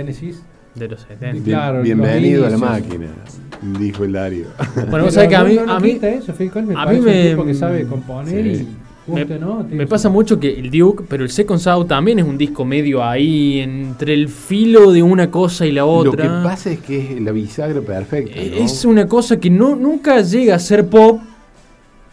De 0.77 0.89
los 0.89 1.01
70. 1.01 1.33
Bien- 1.33 1.43
claro, 1.45 1.83
bienvenido 1.83 2.47
a 2.47 2.51
la 2.51 2.59
máquina, 2.59 3.07
dijo 3.79 4.05
el 4.05 4.13
Dario. 4.13 4.47
Bueno, 4.91 5.07
vos 5.07 5.15
sabés 5.15 5.29
que 5.31 5.37
a 5.37 5.45
mí, 5.45 5.55
no, 5.55 5.73
a 5.73 5.81
mí 5.81 5.99
eso, 6.03 6.33
Phil 6.35 6.51
Collins 6.51 6.69
me 6.75 6.81
a 6.81 6.85
parece 6.85 7.01
mí 7.01 7.07
me- 7.07 7.23
un 7.25 7.31
tipo 7.31 7.45
que 7.47 7.55
sabe 7.55 7.87
componer 7.87 8.57
Sí. 8.57 8.69
y 9.09 9.75
me, 9.75 9.87
pasa 9.87 10.09
mucho 10.11 10.39
que 10.39 10.59
el 10.59 10.71
Duke, 10.71 11.05
pero 11.09 11.23
el 11.25 11.31
Second 11.31 11.61
Sound 11.61 11.89
también 11.89 12.19
es 12.19 12.25
un 12.27 12.37
disco 12.37 12.65
medio 12.65 13.03
ahí, 13.05 13.61
entre 13.61 14.13
el 14.15 14.29
filo 14.29 14.91
de 14.93 15.03
una 15.03 15.31
cosa 15.31 15.65
y 15.65 15.73
la 15.73 15.85
otra. 15.87 16.25
Lo 16.25 16.41
que 16.43 16.49
pasa 16.49 16.71
es 16.73 16.81
que 16.81 17.15
es 17.15 17.21
la 17.23 17.33
bisagra 17.33 17.81
perfecta. 17.81 18.33
Eh, 18.39 18.53
¿no? 18.59 18.65
Es 18.65 18.85
una 18.85 19.07
cosa 19.07 19.39
que 19.39 19.49
no, 19.49 19.77
nunca 19.77 20.21
llega 20.21 20.57
a 20.57 20.59
ser 20.59 20.87
pop. 20.87 21.21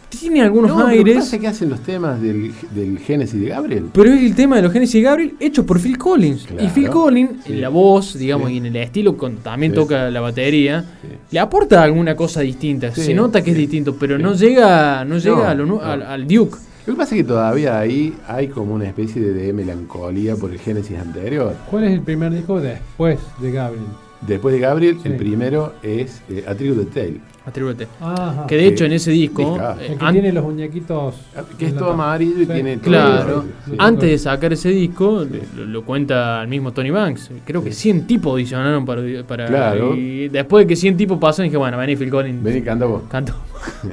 Tiene 0.08 0.42
algunos 0.42 0.70
No, 0.70 0.80
Lo 0.80 0.86
que 0.86 0.92
aires. 0.92 1.16
pasa 1.16 1.36
es 1.36 1.42
que 1.42 1.48
hacen 1.48 1.70
los 1.70 1.80
temas 1.80 2.20
del, 2.22 2.52
del 2.74 2.98
Génesis 2.98 3.40
de 3.40 3.48
Gabriel. 3.48 3.86
Pero 3.92 4.12
es 4.12 4.22
el 4.22 4.34
tema 4.34 4.56
de 4.56 4.62
los 4.62 4.72
Genesis 4.72 4.94
y 4.96 5.02
Gabriel 5.02 5.34
hecho 5.40 5.66
por 5.66 5.80
Phil 5.80 5.98
Collins. 5.98 6.44
Claro, 6.46 6.64
y 6.64 6.68
Phil 6.68 6.88
Collins, 6.88 7.44
sí. 7.44 7.52
en 7.52 7.60
la 7.60 7.68
voz, 7.68 8.16
digamos, 8.18 8.48
Sí. 8.48 8.54
y 8.54 8.56
en 8.58 8.66
el 8.66 8.76
estilo, 8.76 9.16
cuando 9.16 9.40
también 9.42 9.72
Sí. 9.72 9.76
toca 9.76 10.10
la 10.10 10.20
batería, 10.20 10.84
Sí. 11.02 11.08
le 11.32 11.40
aporta 11.40 11.82
alguna 11.82 12.14
cosa 12.14 12.40
distinta. 12.40 12.94
Sí, 12.94 13.02
Se 13.02 13.14
nota 13.14 13.42
que 13.42 13.50
es 13.50 13.56
distinto, 13.56 13.96
pero 13.96 14.16
sí. 14.16 14.22
no 14.22 14.34
llega, 14.34 15.04
no 15.04 15.18
llega 15.18 15.36
No, 15.36 15.44
a 15.44 15.54
lo 15.54 15.66
nu- 15.66 15.76
no. 15.76 15.82
al, 15.82 16.02
al 16.02 16.26
Duke. 16.28 16.56
Lo 16.86 16.92
que 16.94 16.98
pasa 16.98 17.14
es 17.16 17.22
que 17.22 17.28
todavía 17.28 17.78
ahí 17.78 18.14
hay 18.28 18.48
como 18.48 18.74
una 18.74 18.84
especie 18.86 19.20
de, 19.20 19.32
de 19.32 19.52
melancolía 19.52 20.36
por 20.36 20.52
el 20.52 20.58
Génesis 20.58 20.98
anterior. 20.98 21.54
¿Cuál 21.70 21.84
es 21.84 21.92
el 21.92 22.02
primer 22.02 22.32
disco 22.32 22.60
después 22.60 23.18
de 23.40 23.50
Gabriel? 23.52 23.84
Después 24.20 24.54
de 24.54 24.60
Gabriel, 24.60 24.96
Sí. 25.02 25.08
el 25.08 25.16
primero 25.16 25.74
es 25.82 26.20
eh, 26.30 26.44
A 26.46 26.54
Trigo 26.54 26.74
de 26.74 26.84
Tale, 26.86 27.20
Atríbute. 27.46 27.86
Ajá. 28.00 28.46
Que 28.46 28.56
de 28.56 28.66
hecho 28.68 28.84
en 28.86 28.92
ese 28.92 29.10
disco, 29.10 29.58
eh, 29.78 29.88
el 29.92 29.98
que 29.98 30.04
an- 30.04 30.12
tiene 30.14 30.32
los 30.32 30.44
muñequitos. 30.44 31.14
que 31.58 31.66
es 31.66 31.72
la 31.74 31.78
todo 31.80 31.90
amarillo 31.92 32.40
y 32.40 32.46
Sí. 32.46 32.52
tiene 32.52 32.76
todo. 32.78 32.84
Claro. 32.90 33.44
Sí. 33.66 33.72
antes 33.78 34.10
de 34.10 34.18
sacar 34.18 34.52
ese 34.54 34.70
disco, 34.70 35.24
Sí. 35.24 35.40
lo, 35.56 35.64
lo 35.66 35.84
cuenta 35.84 36.40
el 36.42 36.48
mismo 36.48 36.72
Tony 36.72 36.90
Banks. 36.90 37.30
Creo 37.44 37.62
que 37.62 37.72
Sí. 37.72 37.82
100 37.92 38.06
tipos 38.06 38.32
audicionaron 38.32 38.86
para. 38.86 39.02
para 39.26 39.46
Claro. 39.46 39.94
Y 39.94 40.28
después 40.28 40.64
de 40.64 40.68
que 40.68 40.76
100 40.76 40.96
tipos 40.96 41.18
pasan, 41.18 41.44
dije, 41.44 41.56
bueno, 41.58 41.76
vení 41.76 41.96
Phil 41.96 42.10
Collins. 42.10 42.42
Ven 42.42 42.56
y 42.56 42.62
canta 42.62 42.86
vos. 42.86 43.02
Canto. 43.10 43.34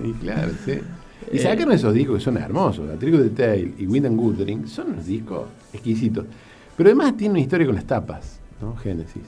y 0.03 0.11
claro, 0.23 0.51
sí. 0.65 0.73
Y 1.33 1.37
Eh. 1.37 1.39
sacaron 1.39 1.73
esos 1.73 1.93
discos 1.93 2.17
que 2.19 2.23
son 2.23 2.37
hermosos. 2.37 2.89
A 2.89 2.97
Trigo 2.97 3.17
de 3.17 3.29
Tale 3.31 3.73
y 3.79 3.85
Wind 3.85 4.05
and 4.05 4.17
Guthering 4.17 4.67
son 4.67 4.91
unos 4.93 5.05
discos 5.05 5.43
exquisitos. 5.73 6.25
Pero 6.77 6.87
además 6.89 7.17
tiene 7.17 7.31
una 7.33 7.39
historia 7.41 7.65
con 7.65 7.75
las 7.75 7.85
tapas, 7.85 8.39
¿no? 8.61 8.75
Génesis. 8.77 9.23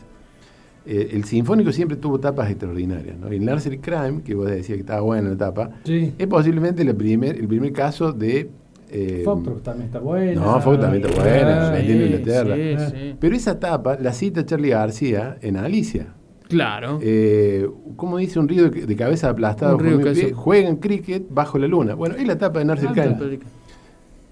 Eh, 0.86 1.12
el 1.14 1.24
Sinfónico 1.24 1.72
siempre 1.72 1.96
tuvo 1.98 2.20
tapas 2.20 2.50
extraordinarias, 2.50 3.18
¿no? 3.18 3.32
Y 3.32 3.38
el 3.38 3.46
Nursery 3.46 3.80
Crime, 3.80 4.22
que 4.24 4.36
vos 4.36 4.50
decías 4.50 4.76
que 4.76 4.82
estaba 4.82 5.02
buena 5.02 5.30
la 5.30 5.38
tapa, 5.38 5.70
Sí. 5.86 6.14
es 6.18 6.28
posiblemente 6.28 6.84
la 6.84 6.94
primer, 6.94 7.38
el 7.38 7.48
primer 7.48 7.72
caso 7.72 8.12
de... 8.12 8.50
eh, 8.92 9.22
Foxtrot 9.24 9.64
también 9.64 9.88
está 9.88 10.00
buena. 10.00 10.42
No, 10.42 10.52
Foxtrot 10.60 10.82
también 10.82 11.06
está 11.06 11.22
buena, 11.22 11.72
Ah, 11.72 11.80
Inglaterra. 11.82 12.56
Sí, 12.56 12.92
sí. 12.98 13.16
Pero 13.20 13.36
esa 13.36 13.60
tapa 13.60 13.98
la 14.00 14.12
cita 14.14 14.46
Charlie 14.46 14.70
García 14.72 15.38
en 15.42 15.56
Alicia. 15.58 16.08
Claro. 16.50 17.00
Eh, 17.02 17.68
¿Cómo 17.96 18.18
dice 18.18 18.38
un 18.40 18.48
río 18.50 18.70
de, 18.70 18.96
cabeza 18.96 19.30
aplastada? 19.30 19.74
Un 19.76 19.80
río 19.80 20.02
pie? 20.14 20.34
Juegan 20.34 20.76
cricket 20.76 21.24
bajo 21.30 21.58
la 21.58 21.68
luna. 21.68 21.96
Bueno, 21.96 22.16
es 22.16 22.28
la 22.28 22.38
tapa 22.38 22.60
de 22.60 22.66
Nursery 22.66 22.90
Ah, 23.00 23.16
Crime. 23.18 23.40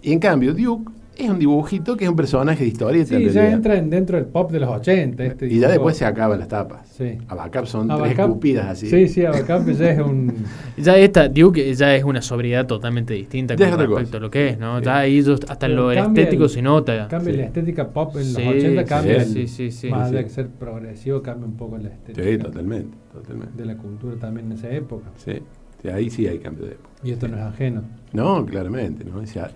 Y 0.03 0.11
en 0.13 0.19
cambio, 0.19 0.53
Duke 0.53 0.91
es 1.17 1.29
un 1.29 1.37
dibujito 1.39 1.95
que 1.97 2.05
es 2.05 2.09
un 2.09 2.15
personaje 2.15 2.63
de 2.63 2.69
historieta. 2.69 3.09
Sí, 3.17 3.25
ya 3.25 3.31
realidad. 3.33 3.53
entra 3.53 3.75
en- 3.77 3.89
dentro 3.89 4.17
del 4.17 4.25
pop 4.25 4.51
de 4.51 4.59
los 4.59 4.69
80. 4.69 5.23
Este 5.25 5.47
Y 5.47 5.59
ya 5.59 5.67
después 5.69 5.95
se 5.97 6.05
acaban 6.05 6.39
las 6.39 6.47
tapas. 6.47 6.87
Sí. 6.87 7.17
Abacap 7.27 7.65
son 7.65 7.87
tres 7.87 8.17
escupidas 8.17 8.67
así. 8.67 8.89
Sí, 8.89 9.07
sí, 9.07 9.25
Abacap 9.25 9.67
ya 9.69 9.91
es 9.91 9.99
un. 9.99 10.33
Ya 10.77 10.97
esta, 10.97 11.27
Duke 11.27 11.73
ya 11.75 11.95
es 11.95 12.03
una 12.03 12.21
sobriedad 12.21 12.65
totalmente 12.65 13.13
distinta 13.13 13.55
Ya 13.55 13.69
con 13.69 13.79
respecto 13.79 14.03
cosa. 14.05 14.17
a 14.17 14.19
lo 14.21 14.31
que 14.31 14.47
es, 14.49 14.57
¿no? 14.59 14.79
Sí. 14.79 14.85
Ya 14.85 14.97
ahí 14.99 15.17
ellos- 15.19 15.39
hasta 15.47 15.65
en 15.67 15.71
Pero 15.73 15.81
lo 15.83 15.91
estético 15.91 16.43
el- 16.45 16.49
se 16.49 16.61
nota. 16.61 17.07
Cambia 17.07 17.31
Sí. 17.33 17.37
la 17.39 17.45
estética 17.45 17.89
pop 17.89 18.11
en 18.15 18.19
los 18.19 18.27
Sí, 18.33 18.47
80, 18.47 18.81
sí, 18.81 18.87
cambia. 18.87 19.23
sí, 19.25 19.47
sí, 19.47 19.71
sí. 19.71 19.89
Más 19.89 20.09
Sí, 20.09 20.15
de 20.15 20.29
ser 20.29 20.47
progresivo, 20.47 21.21
cambia 21.21 21.45
un 21.45 21.57
poco 21.57 21.77
la 21.77 21.89
estética. 21.89 22.27
Sí, 22.27 22.37
totalmente, 22.37 22.97
totalmente. 23.13 23.57
De 23.57 23.65
la 23.65 23.75
cultura 23.77 24.15
también 24.15 24.47
en 24.47 24.53
esa 24.53 24.69
época. 24.71 25.09
Sí, 25.17 25.33
sí, 25.81 25.89
ahí 25.89 26.09
sí 26.09 26.25
hay 26.27 26.39
cambio 26.39 26.65
de 26.65 26.71
época. 26.71 26.89
Y 27.03 27.11
esto 27.11 27.27
no 27.27 27.35
es 27.37 27.43
ajeno. 27.43 27.83
No, 28.13 28.45
claramente, 28.45 29.03
¿no? 29.03 29.19
O 29.19 29.25
sea, 29.25 29.51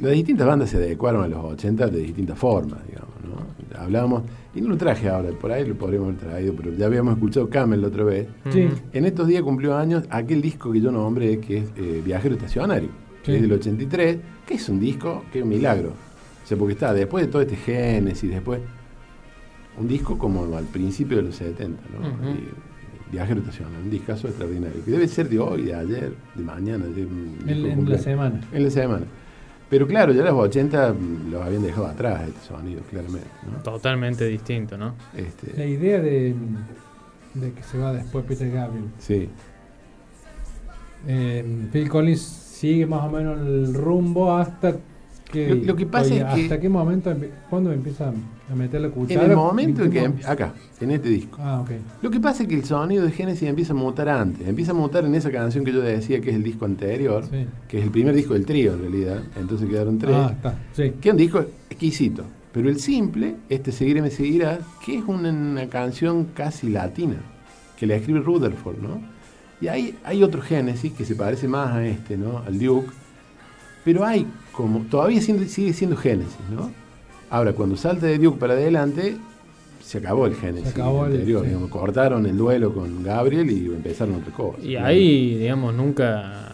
las 0.00 0.12
distintas 0.12 0.46
bandas 0.46 0.70
se 0.70 0.76
adecuaron 0.76 1.24
a 1.24 1.28
los 1.28 1.44
80 1.44 1.88
de 1.88 1.98
distintas 2.00 2.38
formas, 2.38 2.78
digamos, 2.86 3.10
¿no? 3.24 3.78
Hablábamos, 3.80 4.22
y 4.54 4.60
no 4.60 4.68
lo 4.68 4.76
traje 4.76 5.08
ahora, 5.08 5.30
por 5.30 5.52
ahí 5.52 5.66
lo 5.66 5.74
podríamos 5.74 6.08
haber 6.10 6.20
traído, 6.20 6.54
pero 6.54 6.72
ya 6.74 6.86
habíamos 6.86 7.14
escuchado 7.14 7.48
Camel 7.48 7.80
la 7.80 7.88
otra 7.88 8.04
vez. 8.04 8.26
Sí. 8.50 8.68
En 8.92 9.04
estos 9.06 9.26
días 9.28 9.42
cumplió 9.42 9.76
años 9.76 10.04
aquel 10.10 10.42
disco 10.42 10.70
que 10.72 10.80
yo 10.80 10.90
nombré, 10.92 11.38
que 11.40 11.58
es 11.58 11.64
eh, 11.76 12.02
Viajero 12.04 12.34
Estacionario, 12.34 12.88
que 13.22 13.32
Sí. 13.32 13.36
es 13.36 13.42
del 13.42 13.52
83, 13.52 14.18
que 14.46 14.54
es 14.54 14.68
un 14.68 14.80
disco 14.80 15.24
que 15.32 15.38
es 15.38 15.44
un 15.44 15.50
milagro. 15.50 15.90
O 15.90 16.46
sea, 16.46 16.58
porque 16.58 16.72
está 16.74 16.92
después 16.92 17.24
de 17.26 17.30
todo 17.30 17.42
este 17.42 17.56
Génesis, 17.56 18.28
después 18.30 18.60
un 19.78 19.86
disco 19.88 20.18
como 20.18 20.56
al 20.56 20.64
principio 20.64 21.18
de 21.18 21.22
los 21.24 21.36
70, 21.36 21.80
¿no? 21.92 22.08
Ujú. 22.08 22.36
Y 22.38 23.12
Viajero 23.12 23.40
Estacional, 23.40 23.72
un 23.84 23.90
discazo 23.90 24.28
extraordinario, 24.28 24.84
que 24.84 24.90
debe 24.90 25.08
ser 25.08 25.28
de 25.28 25.38
hoy, 25.38 25.62
de 25.62 25.74
ayer, 25.74 26.12
de 26.34 26.42
mañana, 26.44 26.86
de 26.86 27.02
En, 27.02 27.88
la 27.88 27.98
semana. 27.98 28.40
En 28.52 28.64
la 28.64 28.70
semana. 28.70 29.06
Pero 29.70 29.86
claro, 29.86 30.12
ya 30.12 30.22
los 30.24 30.34
80 30.34 30.92
mm, 30.92 31.30
los 31.30 31.42
habían 31.42 31.62
dejado 31.62 31.86
atrás 31.86 32.28
este 32.28 32.40
sonido, 32.48 32.82
claramente. 32.90 33.28
¿no? 33.50 33.62
Totalmente 33.62 34.26
distinto, 34.26 34.76
¿no? 34.76 34.94
La 35.14 35.20
Este, 35.20 35.68
idea 35.68 36.00
de, 36.00 36.34
de 37.34 37.52
que 37.52 37.62
se 37.62 37.78
va 37.78 37.92
después 37.92 38.24
Peter 38.26 38.50
Gabriel. 38.50 38.86
sí, 38.98 39.28
Eh, 41.06 41.68
Phil 41.72 41.88
Collins 41.88 42.20
sigue 42.20 42.84
más 42.86 43.04
o 43.04 43.10
menos 43.10 43.38
el 43.40 43.72
rumbo 43.74 44.36
hasta. 44.36 44.76
Lo- 45.32 45.54
lo 45.54 45.76
que 45.76 45.86
pasa 45.86 46.14
es 46.14 46.24
que- 46.34 46.42
¿Hasta 46.44 46.60
qué 46.60 46.68
momento, 46.68 47.14
cuándo 47.48 47.72
empieza 47.72 48.08
a 48.50 48.54
meter 48.54 48.80
la 48.80 48.88
en 48.88 48.92
cuchara? 48.92 49.26
el 49.26 49.36
momento 49.36 49.84
en 49.84 49.90
que... 49.90 49.98
¿En 50.00 50.04
em- 50.06 50.14
Acá, 50.26 50.54
en 50.80 50.90
este 50.90 51.08
disco. 51.08 51.38
Ah, 51.40 51.60
ok. 51.60 51.70
Lo 52.02 52.10
que 52.10 52.20
pasa 52.20 52.42
es 52.42 52.48
que 52.48 52.54
el 52.56 52.64
sonido 52.64 53.04
de 53.04 53.12
Genesis 53.12 53.48
empieza 53.48 53.72
a 53.72 53.76
mutar 53.76 54.08
antes. 54.08 54.46
Empieza 54.48 54.72
a 54.72 54.74
mutar 54.74 55.04
en 55.04 55.14
esa 55.14 55.30
canción 55.30 55.64
que 55.64 55.72
yo 55.72 55.80
decía 55.80 56.20
que 56.20 56.30
es 56.30 56.36
el 56.36 56.42
disco 56.42 56.64
anterior, 56.64 57.24
Sí. 57.30 57.46
que 57.68 57.78
es 57.78 57.84
el 57.84 57.90
primer 57.90 58.14
disco 58.14 58.34
del 58.34 58.44
trío 58.46 58.74
en 58.74 58.80
realidad. 58.80 59.22
Entonces 59.38 59.68
quedaron 59.68 59.98
tres. 59.98 60.14
Ah, 60.16 60.32
está. 60.34 60.54
Sí. 60.72 60.92
Que 61.00 61.08
es 61.08 61.12
un 61.12 61.18
disco 61.18 61.44
exquisito. 61.68 62.24
Pero 62.52 62.68
el 62.68 62.80
simple, 62.80 63.36
este 63.48 63.70
Seguiré 63.70 64.02
me 64.02 64.10
seguirás, 64.10 64.58
que 64.84 64.98
es 64.98 65.04
una, 65.06 65.30
una 65.30 65.66
canción 65.68 66.24
casi 66.34 66.68
latina, 66.68 67.14
que 67.78 67.86
la 67.86 67.94
escribe 67.94 68.18
Rutherford, 68.20 68.78
¿no? 68.78 69.00
Y 69.60 69.68
hay, 69.68 69.96
hay 70.04 70.22
otro 70.24 70.42
Génesis 70.42 70.92
que 70.92 71.04
se 71.04 71.14
parece 71.14 71.46
más 71.46 71.68
a 71.74 71.86
este, 71.86 72.16
¿no? 72.16 72.38
Al 72.38 72.58
Duke. 72.58 72.88
Pero 73.84 74.04
hay 74.04 74.26
como, 74.52 74.80
todavía 74.90 75.20
siendo- 75.20 75.44
sigue 75.46 75.72
siendo 75.72 75.96
Génesis, 75.96 76.36
¿no? 76.54 76.70
Ahora, 77.30 77.52
cuando 77.52 77.76
salta 77.76 78.06
de 78.06 78.18
Duke 78.18 78.38
para 78.38 78.54
adelante, 78.54 79.16
se 79.82 79.98
acabó 79.98 80.26
el 80.26 80.34
Génesis 80.34 80.68
Se 80.72 80.80
acabó 80.80 81.06
el- 81.06 81.12
anterior. 81.12 81.42
sí. 81.42 81.48
digamos, 81.48 81.70
cortaron 81.70 82.26
el 82.26 82.36
duelo 82.36 82.72
con 82.74 83.02
Gabriel 83.02 83.50
y 83.50 83.66
empezaron 83.66 84.16
otra 84.16 84.32
cosa. 84.32 84.58
Y 84.62 84.76
ahí, 84.76 85.36
digamos, 85.38 85.74
nunca, 85.74 86.52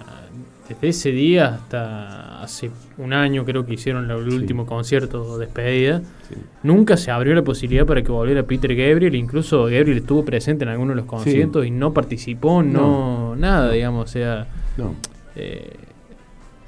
desde 0.68 0.89
ese 0.89 1.10
día 1.12 1.55
hasta 1.55 2.43
hace 2.43 2.70
un 2.98 3.12
año 3.12 3.44
creo 3.44 3.64
que 3.66 3.74
hicieron 3.74 4.09
el 4.10 4.31
Sí. 4.31 4.36
último 4.36 4.66
concierto 4.66 5.39
despedida, 5.39 6.01
Sí. 6.28 6.35
nunca 6.62 6.97
se 6.97 7.10
abrió 7.10 7.35
la 7.35 7.43
posibilidad 7.43 7.86
para 7.86 8.02
que 8.02 8.12
volviera 8.12 8.43
Peter 8.44 8.74
Gabriel, 8.77 9.14
incluso 9.16 9.64
Gabriel 9.64 9.97
estuvo 9.98 10.24
presente 10.24 10.64
en 10.64 10.68
algunos 10.70 10.94
de 10.94 11.01
los 11.01 11.06
conciertos 11.06 11.66
y 11.66 11.70
no 11.70 11.93
participó, 11.93 12.62
no, 12.62 13.35
nada, 13.36 13.73
digamos, 13.73 14.05
o 14.05 14.12
sea, 14.12 14.47
No, 14.77 14.94
eh, 15.35 15.73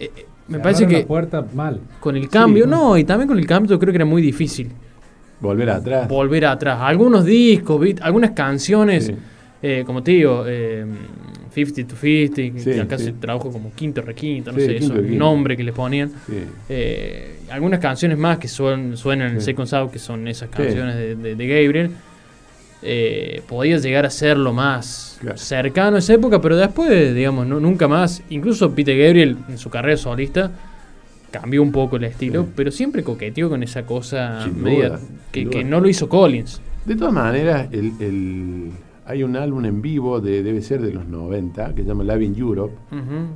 eh, 0.01 0.11
me 0.49 0.59
parece 0.61 0.87
que 0.87 1.01
la 1.01 1.07
puerta 1.07 1.47
mal. 1.55 1.81
con 2.01 2.17
el 2.17 2.29
cambio, 2.29 2.65
Sí. 2.65 2.71
no, 2.71 2.97
y 2.97 3.05
también 3.05 3.29
con 3.29 3.39
el 3.39 3.47
cambio 3.47 3.71
yo 3.71 3.79
creo 3.79 3.93
que 3.93 3.97
era 3.99 4.05
muy 4.05 4.23
difícil 4.23 4.71
volver 5.41 5.71
atrás. 5.71 6.09
volver 6.09 6.45
atrás. 6.47 6.79
Algunos 6.81 7.25
discos, 7.25 7.81
algunas 8.01 8.31
canciones, 8.33 9.07
Sí. 9.07 9.15
eh, 9.63 9.83
como 9.87 10.03
te 10.03 10.13
digo, 10.13 10.45
eh, 10.47 10.85
50 11.55 11.87
to 11.89 11.97
50, 11.97 12.35
que, 12.37 12.53
Sí, 12.61 12.71
que 12.73 12.81
acá 12.81 12.99
sí. 12.99 13.05
se 13.07 13.13
trabajo 13.13 13.51
como 13.51 13.73
quinto 13.75 14.01
requinto, 14.03 14.53
no 14.53 14.59
Sí, 14.59 14.67
sé, 14.67 14.77
eso, 14.77 14.95
el 14.97 15.17
nombre 15.19 15.57
que 15.57 15.65
le 15.65 15.73
ponían. 15.73 16.11
Sí. 16.27 16.35
Eh, 16.69 17.41
algunas 17.51 17.81
canciones 17.81 18.17
más 18.19 18.39
que 18.39 18.49
suenan, 18.49 18.97
suenan 18.97 19.33
en. 19.35 19.41
Second 19.41 19.67
Sound, 19.67 19.91
que 19.91 19.99
son 19.99 20.29
esas 20.29 20.49
Sí. 20.51 20.57
canciones 20.57 20.95
de, 20.97 21.17
de- 21.17 21.35
de 21.35 21.47
Gabriel. 21.47 21.91
Eh, 22.83 23.43
podía 23.49 23.79
llegar 23.79 24.07
a 24.07 24.11
ser 24.11 24.37
lo 24.37 24.53
más 24.53 25.17
Claro. 25.21 25.37
cercano 25.37 25.97
a 25.97 25.99
esa 25.99 26.15
época, 26.15 26.41
pero 26.41 26.57
después, 26.57 27.15
digamos, 27.15 27.47
no, 27.47 27.59
nunca 27.59 27.89
más. 27.89 28.23
Incluso 28.31 28.71
Peter 28.73 28.97
Gabriel, 28.97 29.37
en 29.49 29.59
su 29.59 29.69
carrera 29.69 29.97
solista, 29.97 30.53
cambió 31.33 31.61
un 31.63 31.73
poco 31.73 31.97
el 31.97 32.05
estilo, 32.05 32.45
Sí. 32.45 32.49
pero 32.55 32.71
siempre 32.71 33.03
coqueteó 33.03 33.49
con 33.49 33.63
esa 33.63 33.85
cosa 33.85 34.45
Sin 34.45 34.63
media 34.63 34.91
duda, 34.91 35.01
que, 35.33 35.65
no 35.65 35.81
lo 35.81 35.89
hizo 35.89 36.09
Collins. 36.09 36.61
De 36.87 36.95
todas 36.97 37.13
maneras, 37.13 37.69
el, 37.73 37.93
el- 38.01 38.71
hay 39.05 39.23
un 39.25 39.37
álbum 39.37 39.65
en 39.65 39.83
vivo, 39.83 40.21
de, 40.21 40.43
debe 40.43 40.63
ser 40.63 40.81
de 40.81 40.93
los 40.93 41.07
90, 41.07 41.75
que 41.75 41.83
se 41.83 41.89
llama 41.89 42.05
Live 42.05 42.25
in 42.25 42.37
Europe, 42.39 42.75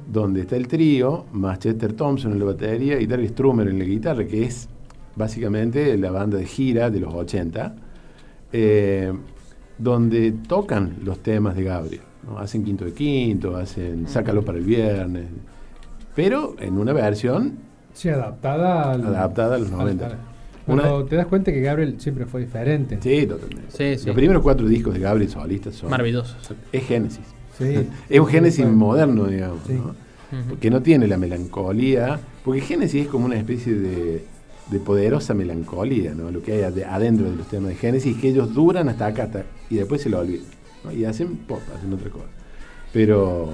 donde 0.06 0.42
está 0.42 0.54
el 0.56 0.68
trío, 0.68 1.24
más 1.32 1.58
Chester 1.58 1.94
Thompson 1.94 2.32
en 2.32 2.38
la 2.38 2.44
batería 2.44 3.00
y 3.00 3.06
Darryl 3.06 3.28
Strummer 3.30 3.66
en 3.68 3.78
la 3.78 3.84
guitarra, 3.86 4.24
que 4.24 4.44
es 4.44 4.68
básicamente 5.16 5.96
la 5.98 6.10
banda 6.10 6.38
de 6.38 6.44
gira 6.46 6.90
de 6.90 7.00
los 7.00 7.12
80, 7.12 7.74
eh, 8.52 9.12
donde 9.78 10.32
tocan 10.46 10.96
los 11.04 11.18
temas 11.20 11.56
de 11.56 11.64
Gabriel. 11.64 12.02
¿no? 12.26 12.38
Hacen 12.38 12.64
quinto 12.64 12.84
de 12.84 12.92
quinto, 12.92 13.56
hacen 13.56 14.06
Sácalo 14.08 14.44
para 14.44 14.58
el 14.58 14.64
viernes, 14.64 15.24
pero 16.14 16.54
en 16.60 16.78
una 16.78 16.92
versión 16.92 17.54
Sí, 17.94 18.08
adaptada 18.08 18.92
al- 18.92 19.04
adaptada 19.04 19.56
a 19.56 19.58
los 19.58 19.70
al- 19.72 19.78
90. 19.78 20.06
al- 20.06 20.18
Una- 20.68 20.82
Pero 20.84 21.04
te 21.06 21.16
das 21.16 21.26
cuenta 21.26 21.52
que 21.52 21.60
Gabriel 21.60 21.96
siempre 21.98 22.24
fue 22.24 22.42
diferente. 22.42 22.96
Sí, 23.02 23.26
totalmente. 23.26 23.64
Sí, 23.70 23.98
sí. 23.98 24.06
Los 24.06 24.14
primeros 24.14 24.42
cuatro 24.42 24.66
discos 24.68 24.94
de 24.94 25.00
Gabriel 25.00 25.28
solistas 25.28 25.74
son... 25.74 25.90
Maravillosos. 25.90 26.36
Es 26.70 26.84
Génesis. 26.86 27.24
Sí. 27.58 27.88
Es 28.08 28.20
un 28.20 28.26
Génesis 28.28 28.64
moderno, 28.66 29.24
digamos, 29.26 29.58
Sí. 29.66 29.72
¿no? 29.74 29.86
Ujú. 30.38 30.58
que 30.60 30.70
no 30.70 30.80
tiene 30.80 31.06
la 31.08 31.18
melancolía, 31.18 32.18
porque 32.44 32.60
Génesis 32.62 33.02
es 33.02 33.08
como 33.08 33.26
una 33.26 33.36
especie 33.36 33.74
de, 33.74 34.24
de 34.72 34.80
poderosa 34.80 35.34
melancolía, 35.34 36.14
¿no? 36.14 36.30
lo 36.30 36.42
que 36.42 36.52
hay 36.52 36.60
ade- 36.62 36.84
adentro 36.86 37.30
de 37.30 37.36
los 37.36 37.46
temas 37.48 37.68
de 37.68 37.76
Génesis, 37.76 38.16
que 38.16 38.28
ellos 38.30 38.52
duran 38.54 38.88
hasta 38.88 39.06
acá 39.06 39.24
hasta- 39.24 39.44
y 39.70 39.76
después 39.76 40.00
se 40.02 40.08
lo 40.10 40.18
olvidan, 40.20 40.46
¿no? 40.84 40.92
y 40.92 41.04
hacen 41.04 41.36
pop, 41.46 41.60
hacen 41.76 41.92
otra 41.92 42.10
cosa. 42.10 42.24
Pero 42.92 43.50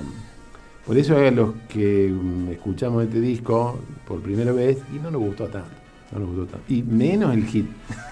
por 0.87 0.97
eso 0.97 1.17
a 1.17 1.31
los 1.31 1.51
que 1.69 2.09
mm, 2.11 2.49
escuchamos 2.53 3.05
este 3.05 3.21
disco 3.21 3.79
por 4.07 4.21
primera 4.23 4.53
vez, 4.53 4.79
y 4.95 4.99
no 4.99 5.11
nos 5.11 5.21
gustó 5.21 5.47
tanto, 5.49 5.69
no 6.13 6.21
nos 6.21 6.29
gustó 6.31 6.47
tanto, 6.53 6.73
y 6.73 6.83
menos 6.83 7.35
el 7.35 7.45
hit. 7.45 7.67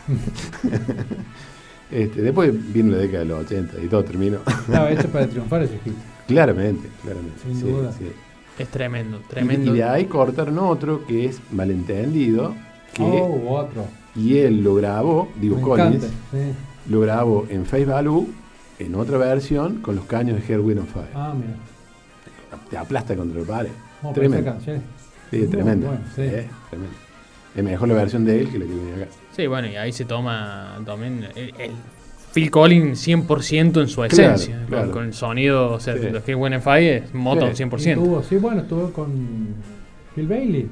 este, 1.91 2.23
después 2.23 2.53
vino 2.73 2.93
la 2.93 2.99
década 2.99 3.21
de 3.21 3.25
los 3.27 3.45
80 3.45 3.83
y 3.83 3.87
todo 3.89 4.05
terminó. 4.05 4.39
Estaba 4.47 4.91
hecho 4.91 5.09
para 5.09 5.27
triunfar 5.29 5.63
ese 5.63 5.79
hit. 5.85 5.95
claramente, 6.27 6.89
claramente. 7.03 7.41
Sin 7.43 7.57
sí, 7.57 7.63
duda. 7.63 7.93
sí. 7.93 8.07
Es 8.59 8.69
tremendo, 8.69 9.21
Y- 9.25 9.29
tremendo. 9.29 9.75
Y 9.75 9.79
de 9.79 9.85
ahí 9.85 10.07
cortaron 10.07 10.59
otro 10.59 11.05
que 11.07 11.27
es 11.27 11.41
malentendido, 11.53 12.55
que, 12.97 13.03
Oh, 13.03 13.51
otro. 13.57 13.85
y 14.15 14.39
él 14.39 14.63
lo 14.63 14.75
grabó, 14.75 15.29
digo 15.41 15.57
Me 15.57 15.63
Collins, 15.63 15.95
encanta. 15.97 16.09
Sí. 16.33 16.91
lo 16.91 17.01
grabó 17.01 17.47
en 17.49 17.65
Face 17.67 17.85
Value, 17.85 18.29
en 18.79 18.95
otra 18.95 19.19
versión, 19.19 19.81
con 19.83 19.97
los 19.97 20.05
caños 20.07 20.39
de 20.41 20.47
Hair, 20.53 20.61
Wind 20.61 20.81
and 20.81 20.89
Fire. 20.89 21.09
Ah, 21.15 21.35
mira. 21.37 21.55
Te 22.71 22.77
aplasta 22.77 23.15
contra 23.17 23.41
el 23.41 23.47
pared. 23.47 23.71
Oh, 24.03 24.13
tremendo. 24.13 24.51
canción 24.53 24.77
es 24.77 24.83
Sí, 25.31 25.39
muy 25.39 25.47
tremendo. 25.49 25.87
buena, 25.89 26.03
sí. 26.15 26.23
Eh, 26.23 26.49
tremendo. 26.71 26.95
Es 27.55 27.65
mejor 27.65 27.89
la 27.89 27.95
versión 27.95 28.25
de 28.25 28.41
él 28.41 28.49
que 28.51 28.59
la 28.59 28.65
que 28.67 28.73
viene 28.73 28.95
acá. 29.03 29.07
Sí, 29.35 29.47
bueno, 29.47 29.69
y 29.69 29.77
ahí 29.77 29.93
se 29.93 30.05
toma 30.05 30.79
también 30.85 31.27
el, 31.35 31.55
el 31.59 31.71
Phil 32.33 32.51
Collins 32.51 33.07
100% 33.07 33.81
en 33.81 33.89
su 33.89 33.97
Claro, 34.03 34.13
esencia. 34.13 34.57
con- 34.59 34.67
claro. 34.67 34.91
Con, 34.93 35.05
el 35.07 35.15
sonido, 35.15 35.73
o 35.73 35.81
sea, 35.81 35.95
Sí. 35.97 36.01
lo 36.11 36.23
que 36.23 36.33
es 36.33 36.65
Fire 36.65 37.05
es 37.05 37.15
Motown 37.15 37.51
Sí. 37.57 37.65
100%. 37.65 38.03
Estuvo, 38.03 38.23
sí, 38.23 38.37
bueno, 38.37 38.61
estuvo 38.61 38.91
con 38.93 39.09
Phil 40.15 40.27
Bailey. 40.29 40.69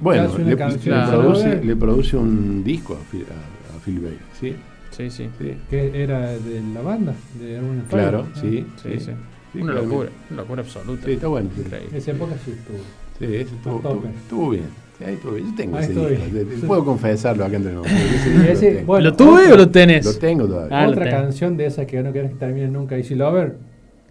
Bueno, 0.00 0.36
le, 0.38 0.56
canción, 0.56 0.80
le 0.98 1.02
claro. 1.02 1.20
produce, 1.20 1.64
le 1.64 1.76
produce 1.76 2.16
un 2.16 2.62
disco 2.64 2.94
a 2.94 3.10
Phil, 3.10 3.24
a- 3.30 3.76
a 3.76 3.80
Phil 3.80 4.00
Bailey, 4.00 4.18
¿sí? 4.40 4.54
Sí, 4.90 5.10
sí. 5.10 5.28
Sí, 5.38 5.54
que 5.68 6.02
era 6.02 6.30
de 6.32 6.62
la 6.72 6.80
banda 6.82 7.14
de 7.40 7.58
Fire. 7.58 7.84
claro, 7.88 8.26
Ah, 8.32 8.38
sí. 8.40 8.64
Sí, 8.82 8.90
sí. 9.00 9.10
Sí, 9.52 9.60
Una 9.60 9.72
claramente. 9.72 9.82
locura, 9.82 10.10
una 10.30 10.40
locura 10.42 10.62
absoluta. 10.62 11.06
Sí, 11.06 11.12
está 11.12 11.28
bueno. 11.28 11.50
esa 11.94 12.10
época 12.10 12.32
sí 12.44 12.50
estuvo. 12.52 12.78
Sí, 13.18 13.24
eso 13.36 13.54
estuvo, 13.54 13.76
estuvo, 13.76 14.04
estuvo 14.08 14.50
bien. 14.50 14.64
Sí, 14.98 15.04
ahí 15.04 15.14
estuvo 15.14 15.32
bien. 15.32 15.46
Yo 15.50 15.54
tengo 15.56 15.76
Ahí 15.76 15.84
ese 15.84 16.44
disco. 16.44 16.66
Puedo 16.68 16.84
confesarlo 16.84 17.44
acá 17.44 17.56
entre 17.56 17.72
nosotros. 17.72 18.00
Ese 18.48 18.66
lo 18.70 18.76
tengo. 18.78 18.86
bueno, 18.86 19.04
¿Lo 19.10 19.16
tuve 19.16 19.42
otro- 19.42 19.54
o 19.54 19.56
lo 19.58 19.70
tenés? 19.70 20.04
Lo 20.04 20.14
tengo 20.14 20.46
todavía. 20.46 20.82
Ah, 20.84 20.88
Otra 20.88 21.10
canción 21.10 21.56
de 21.56 21.66
esa 21.66 21.86
que 21.86 22.02
no 22.02 22.12
quieres 22.12 22.30
que 22.32 22.36
termine 22.38 22.68
nunca, 22.68 22.96
Easy 22.96 23.14
Lover, 23.14 23.56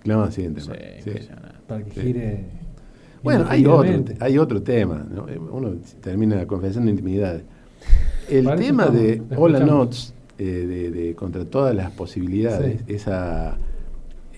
No, 0.06 0.30
sí, 0.32 0.50
Sí, 0.58 1.12
para 1.68 1.82
que 1.84 1.92
Sí. 1.92 2.02
gire. 2.02 2.44
Bueno, 3.24 3.46
hay 3.48 3.66
otro, 3.66 4.04
hay 4.20 4.38
otro 4.38 4.62
tema. 4.62 5.06
¿no? 5.10 5.28
Eh, 5.30 5.40
Uno 5.40 5.76
termina 6.02 6.46
confesando 6.46 6.90
intimidades. 6.92 7.44
El 8.30 8.46
tema 8.56 8.84
estamos, 8.86 8.94
de 8.94 9.22
Hola. 9.36 9.60
Notes, 9.60 10.14
eh, 10.38 10.44
de, 10.44 10.92
de 10.92 11.16
Contra 11.16 11.46
todas 11.46 11.76
las 11.76 11.92
posibilidades, 11.92 12.82
Sí. 12.88 12.94
esa, 12.94 13.58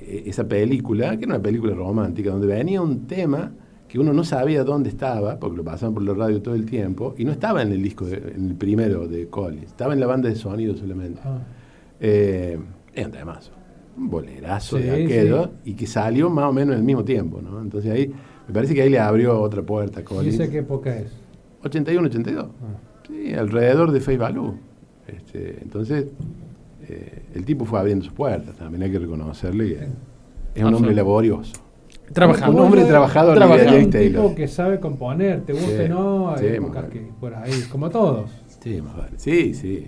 eh, 0.01 0.23
esa 0.25 0.47
película, 0.47 1.17
que 1.17 1.25
era 1.25 1.35
una 1.35 1.41
película 1.41 1.73
romántica, 1.73 2.31
donde 2.31 2.47
venía 2.47 2.81
un 2.81 3.05
tema 3.07 3.51
que 3.87 3.99
uno 3.99 4.11
no 4.13 4.23
sabía 4.23 4.63
dónde 4.63 4.89
estaba, 4.89 5.39
porque 5.39 5.57
lo 5.57 5.63
pasaban 5.63 5.93
por 5.93 6.03
la 6.03 6.13
radio 6.13 6.41
todo 6.41 6.55
el 6.55 6.65
tiempo, 6.65 7.13
y 7.17 7.23
no 7.23 7.31
estaba 7.31 7.61
en 7.61 7.71
el 7.71 7.81
disco, 7.81 8.05
de- 8.05 8.33
en 8.35 8.49
el 8.49 8.55
primero 8.55 9.07
de 9.07 9.27
Collins, 9.27 9.67
estaba 9.67 9.93
en 9.93 9.99
la 9.99 10.07
banda 10.07 10.27
de 10.29 10.35
sonido 10.35 10.75
solamente. 10.75 11.21
Ah, 11.23 11.39
Eh, 12.01 12.57
era 12.93 13.05
un 13.07 13.11
temazo, 13.13 13.51
un 13.97 14.09
bolerazo 14.09 14.77
Sí, 14.77 14.83
de 14.83 15.05
aquello, 15.05 15.51
y 15.63 15.73
que 15.75 15.87
salió 15.87 16.29
más 16.29 16.45
o 16.49 16.51
menos 16.53 16.75
al 16.75 16.83
mismo 16.83 17.05
tiempo, 17.05 17.41
¿no? 17.41 17.61
Entonces 17.61 17.89
ahí, 17.89 18.11
me 18.47 18.53
parece 18.53 18.73
que 18.75 18.81
ahí 18.81 18.89
le 18.89 18.99
abrió 18.99 19.39
otra 19.41 19.61
puerta 19.61 19.99
a 19.99 20.01
¿Y 20.01 20.05
Collins. 20.05 20.35
esa 20.39 20.51
qué 20.51 20.59
época 20.59 20.95
es? 20.95 21.11
81, 21.63 22.07
82. 22.07 22.45
Ah. 22.45 22.49
Sí, 23.07 23.33
alrededor 23.33 23.91
de 23.91 23.99
Face 23.99 24.17
Value. 24.17 24.53
Este, 25.07 25.59
entonces, 25.61 26.05
eh, 26.87 27.23
el 27.33 27.45
tipo 27.45 27.65
fue 27.65 27.79
abriendo 27.79 28.03
sus 28.05 28.13
puertas, 28.13 28.55
también 28.55 28.83
hay 28.83 28.91
que 28.91 28.99
reconocerle 28.99 29.75
que 30.53 30.59
es 30.59 30.63
un 30.65 30.73
hombre 30.73 30.93
laborioso. 30.95 31.53
Trabajando. 32.13 32.57
Un 32.57 32.63
hombre 32.65 32.85
trabajador, 32.85 33.35
trabajando. 33.35 33.73
Un 33.77 33.79
tipo 33.85 33.91
Taylor. 33.91 34.35
que 34.35 34.47
sabe 34.47 34.79
componer, 34.79 35.41
te 35.41 35.53
Sí, 35.55 35.81
o 35.83 35.87
no, 35.89 36.31
hay 36.35 36.39
sí, 36.39 36.45
épocas 36.47 36.85
que 36.85 36.99
por 37.19 37.33
ahí, 37.33 37.51
como 37.71 37.89
todos. 37.89 38.29
Sí, 38.61 38.79
más 38.81 38.95
vale. 38.97 39.11
Sí, 39.17 39.53
sí. 39.53 39.87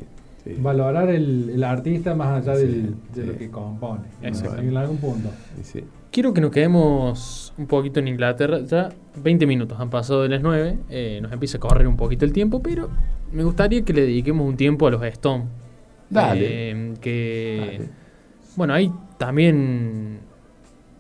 Valorar 0.60 1.10
el, 1.10 1.50
el 1.50 1.64
artista 1.64 2.16
más 2.16 2.42
allá 2.42 2.56
Sí, 2.56 2.66
del- 2.66 2.96
de 3.14 3.22
sí. 3.22 3.28
lo 3.28 3.38
que 3.38 3.50
compone. 3.52 4.04
Exacto. 4.22 4.62
En 4.62 4.76
algún 4.78 4.98
punto. 4.98 5.30
Sí. 5.62 5.84
Quiero 6.12 6.34
que 6.34 6.42
nos 6.42 6.52
quedemos 6.52 7.54
un 7.58 7.68
poquito 7.68 8.00
en 8.00 8.08
Inglaterra. 8.08 8.60
Ya 8.62 8.90
20 9.22 9.46
minutos 9.46 9.80
han 9.80 9.90
pasado 9.90 10.24
de 10.24 10.30
las 10.30 10.42
9. 10.42 10.78
eh, 10.90 11.20
nos 11.22 11.32
empieza 11.32 11.58
a 11.58 11.60
correr 11.60 11.88
un 11.88 11.98
poquito 11.98 12.26
el 12.26 12.34
tiempo, 12.34 12.62
pero 12.62 12.90
me 13.32 13.44
gustaría 13.44 13.84
que 13.84 13.94
le 13.94 14.02
dediquemos 14.02 14.48
un 14.48 14.58
tiempo 14.58 14.88
a 14.88 14.92
los 14.92 15.04
Stones. 15.04 15.48
Dale. 16.10 16.40
Eh, 16.72 16.94
que. 17.02 17.58
Dale. 17.78 17.90
Bueno, 18.56 18.74
hay 18.74 18.92
también. 19.18 20.20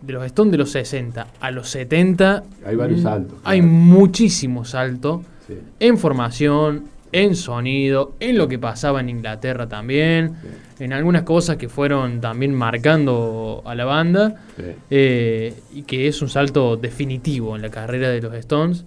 De 0.01 0.13
los 0.13 0.23
Stones 0.25 0.51
de 0.51 0.57
los 0.59 0.69
60 0.71 1.25
a 1.39 1.51
los 1.51 1.69
70. 1.69 2.43
Hay 2.65 2.75
varios 2.75 3.01
saltos, 3.01 3.39
Hay 3.43 3.59
claro. 3.61 3.73
muchísimo 3.73 4.63
salto 4.63 5.23
Sí. 5.47 5.55
en 5.79 5.97
formación, 5.97 6.83
en 7.11 7.35
sonido, 7.35 8.15
en 8.19 8.37
lo 8.37 8.47
que 8.47 8.59
pasaba 8.59 8.99
en 8.99 9.09
Inglaterra 9.09 9.67
también, 9.67 10.33
en 10.79 10.93
algunas 10.93 11.23
cosas 11.23 11.57
que 11.57 11.69
fueron 11.69 12.19
también 12.21 12.53
marcando 12.53 13.61
a 13.65 13.75
la 13.75 13.85
banda, 13.85 14.35
Sí. 14.57 14.63
eh, 14.89 15.53
y 15.73 15.83
que 15.83 16.07
es 16.07 16.21
un 16.21 16.29
salto 16.29 16.77
definitivo 16.77 17.55
en 17.55 17.61
la 17.61 17.69
carrera 17.69 18.09
de 18.09 18.21
los 18.21 18.33
Stones. 18.35 18.85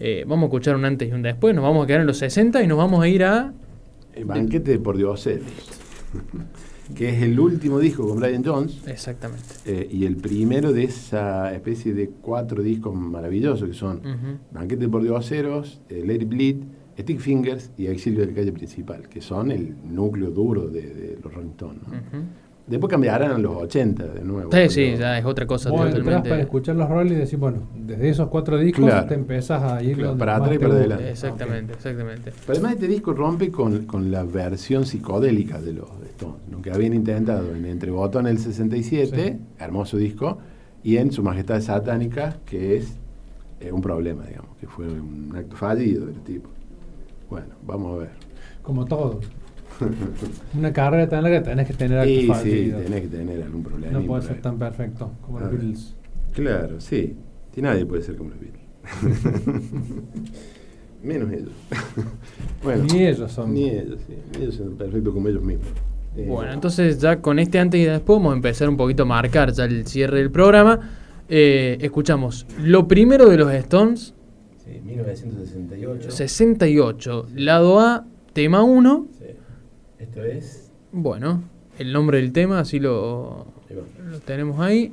Eh, 0.00 0.24
vamos 0.26 0.44
a 0.44 0.46
escuchar 0.46 0.74
un 0.76 0.84
antes 0.84 1.08
y 1.08 1.12
un 1.12 1.22
después, 1.22 1.54
nos 1.54 1.62
vamos 1.64 1.84
a 1.84 1.86
quedar 1.86 2.00
en 2.00 2.06
los 2.08 2.18
60 2.18 2.62
y 2.62 2.66
nos 2.66 2.76
vamos 2.78 3.02
a 3.02 3.08
ir 3.08 3.24
a... 3.24 3.52
El 4.14 4.24
banquete 4.24 4.72
de 4.72 4.78
por 4.78 4.96
dioseros. 4.96 5.46
que 6.96 7.08
es 7.08 7.22
el 7.22 7.38
último 7.40 7.78
disco 7.78 8.06
con 8.06 8.18
Brian 8.20 8.44
Jones. 8.44 8.82
Exactamente. 8.86 9.42
eh, 9.64 9.88
y 9.90 10.04
el 10.04 10.16
primero 10.16 10.72
de 10.72 10.84
esa 10.84 11.54
especie 11.54 11.94
de 11.94 12.10
cuatro 12.20 12.62
discos 12.62 12.94
maravillosos 12.94 13.66
que 13.68 13.74
son 13.74 13.98
Ujú. 13.98 14.38
Banquete 14.50 14.88
por 14.88 15.02
Dioseros, 15.02 15.80
Let 15.88 16.16
It 16.16 16.28
Bleed, 16.28 16.56
Stick 16.98 17.18
Fingers 17.20 17.70
y 17.76 17.86
Exilio 17.86 18.20
de 18.20 18.26
la 18.26 18.34
calle 18.34 18.52
principal, 18.52 19.08
que 19.08 19.20
son 19.20 19.50
el 19.50 19.74
núcleo 19.84 20.30
duro 20.30 20.68
de, 20.68 20.82
de 20.82 21.18
los 21.22 21.32
Rolling 21.32 21.50
Stones. 21.50 21.82
¿no? 21.88 21.94
Ujú. 21.94 22.26
Después 22.66 22.90
cambiarán 22.90 23.32
a 23.32 23.38
los 23.38 23.56
80 23.56 24.06
de 24.06 24.22
nuevo. 24.24 24.50
Sí, 24.52 24.68
sí, 24.68 24.94
ya 24.96 25.18
es 25.18 25.24
otra 25.24 25.46
cosa 25.48 25.68
Vos 25.70 25.80
entras 25.80 25.98
totalmente... 25.98 26.28
para 26.30 26.42
escuchar 26.42 26.76
los 26.76 26.88
roles 26.88 27.12
y 27.12 27.16
decís, 27.16 27.38
bueno, 27.38 27.68
desde 27.76 28.08
esos 28.08 28.28
cuatro 28.28 28.56
discos 28.56 28.84
Claro. 28.84 29.08
te 29.08 29.14
empezás 29.14 29.62
a 29.64 29.82
ir 29.82 29.96
Claro, 29.96 30.16
para 30.16 30.34
más 30.38 30.42
atrás 30.42 30.56
y 30.56 30.58
para 30.62 30.74
adelante. 30.74 31.10
Exactamente, 31.10 31.72
exactamente. 31.72 32.30
Pero 32.46 32.52
además 32.52 32.72
este 32.74 32.86
disco 32.86 33.14
rompe 33.14 33.50
con, 33.50 33.84
con 33.86 34.10
la 34.12 34.22
versión 34.22 34.86
psicodélica 34.86 35.60
de 35.60 35.72
los 35.72 35.88
Stones, 36.10 36.40
¿no? 36.50 36.62
que 36.62 36.70
habían 36.70 36.94
intentado 36.94 37.52
en 37.52 37.64
Entre 37.66 37.90
Botón 37.90 38.28
el 38.28 38.38
67, 38.38 39.38
hermoso 39.58 39.96
disco, 39.96 40.38
y 40.84 40.98
en 40.98 41.10
Su 41.10 41.22
Majestad 41.24 41.60
Satánica, 41.62 42.36
que 42.46 42.76
es 42.76 42.96
eh, 43.60 43.72
un 43.72 43.80
problema, 43.82 44.24
digamos, 44.24 44.56
que 44.58 44.68
fue 44.68 44.86
un 44.86 45.32
acto 45.36 45.56
fallido 45.56 46.06
del 46.06 46.20
tipo. 46.20 46.48
Bueno, 47.32 47.54
vamos 47.66 47.94
a 47.94 47.98
ver. 48.00 48.10
Como 48.62 48.84
todo. 48.84 49.20
Una 50.56 50.72
carrera 50.72 51.08
tan 51.08 51.22
larga 51.22 51.42
tenés 51.42 51.66
que 51.66 51.72
tener 51.74 52.04
Sí, 52.06 52.20
sí, 52.20 52.26
fallidos. 52.26 52.84
tenés 52.84 53.00
que 53.02 53.08
tener 53.08 53.42
algún 53.42 53.62
problema. 53.64 53.98
No 53.98 54.06
puede 54.06 54.22
ser 54.22 54.40
tan 54.42 54.58
perfecto 54.58 55.10
como 55.22 55.40
los 55.40 55.50
ver. 55.50 55.58
Beatles. 55.60 55.94
Claro, 56.32 56.80
sí. 56.80 57.16
Y 57.56 57.62
nadie 57.62 57.84
puede 57.86 58.02
ser 58.02 58.16
como 58.16 58.30
los 58.30 58.38
Beatles. 58.38 58.62
Menos 61.02 61.32
ellos. 61.32 61.50
bueno, 62.62 62.84
Ni 62.92 63.06
ellos 63.06 63.32
son. 63.32 63.52
Ni 63.54 63.70
ellos, 63.70 63.98
sí. 64.06 64.14
Ni 64.36 64.42
ellos 64.44 64.54
son 64.56 64.76
perfectos 64.76 65.12
como 65.14 65.28
ellos 65.28 65.42
mismos. 65.42 65.66
Eh, 66.16 66.26
Bueno, 66.28 66.52
entonces 66.52 66.98
ya 67.00 67.20
con 67.20 67.38
este 67.38 67.58
antes 67.58 67.80
y 67.80 67.84
después 67.84 68.18
vamos 68.18 68.34
a 68.34 68.36
empezar 68.36 68.68
un 68.68 68.76
poquito 68.76 69.02
a 69.04 69.06
marcar 69.06 69.52
ya 69.52 69.64
el 69.64 69.86
cierre 69.86 70.18
del 70.18 70.30
programa. 70.30 70.78
Eh, 71.28 71.78
escuchamos 71.80 72.46
lo 72.62 72.86
primero 72.86 73.28
de 73.28 73.36
los 73.38 73.50
Stones, 73.54 74.14
Sí, 74.64 74.80
1968. 74.84 76.10
68, 76.10 77.28
lado 77.34 77.80
A, 77.80 78.06
tema 78.32 78.62
1. 78.62 79.06
Sí. 79.18 79.24
Esto 79.98 80.24
es. 80.24 80.70
Bueno, 80.92 81.42
el 81.78 81.92
nombre 81.92 82.18
del 82.18 82.32
tema, 82.32 82.60
así 82.60 82.78
lo, 82.78 83.46
lo 84.10 84.18
tenemos 84.20 84.60
ahí. 84.60 84.92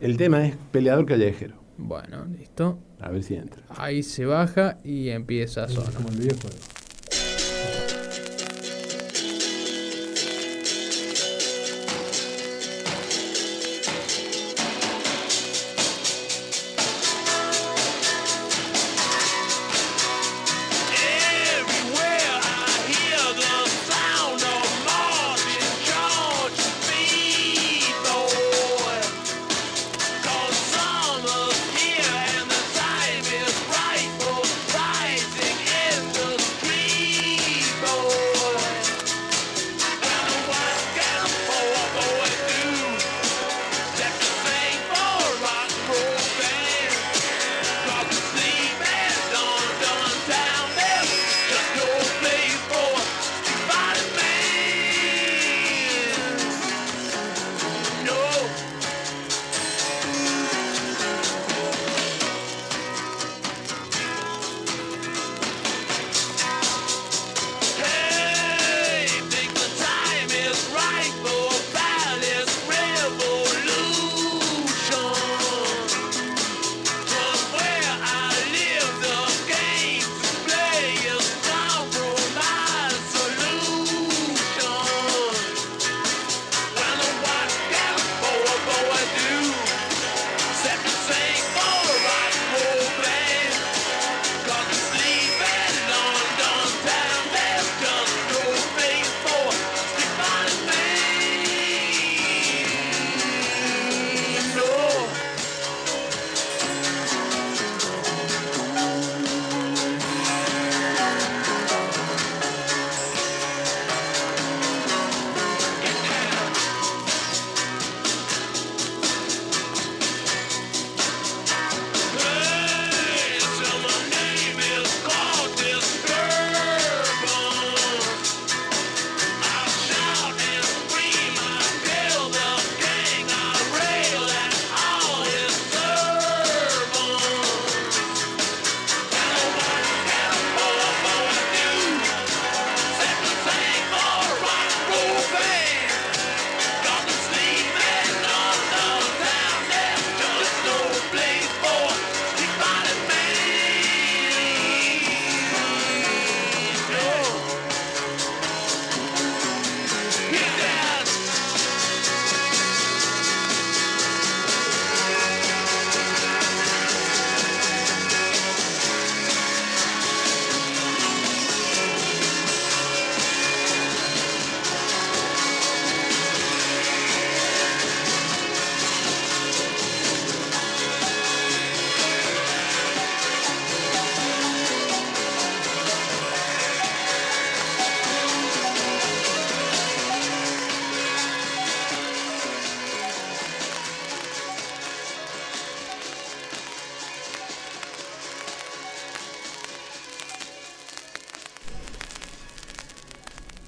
El 0.00 0.16
tema 0.16 0.46
es 0.46 0.56
peleador 0.72 1.06
callejero. 1.06 1.54
Bueno, 1.76 2.26
listo. 2.26 2.78
A 3.00 3.10
ver 3.10 3.22
si 3.22 3.34
entra. 3.34 3.62
Ahí 3.70 4.02
se 4.02 4.26
baja 4.26 4.78
y 4.84 5.08
empieza 5.08 5.64
a 5.64 5.66
Es 5.66 5.72
sonar. 5.72 5.92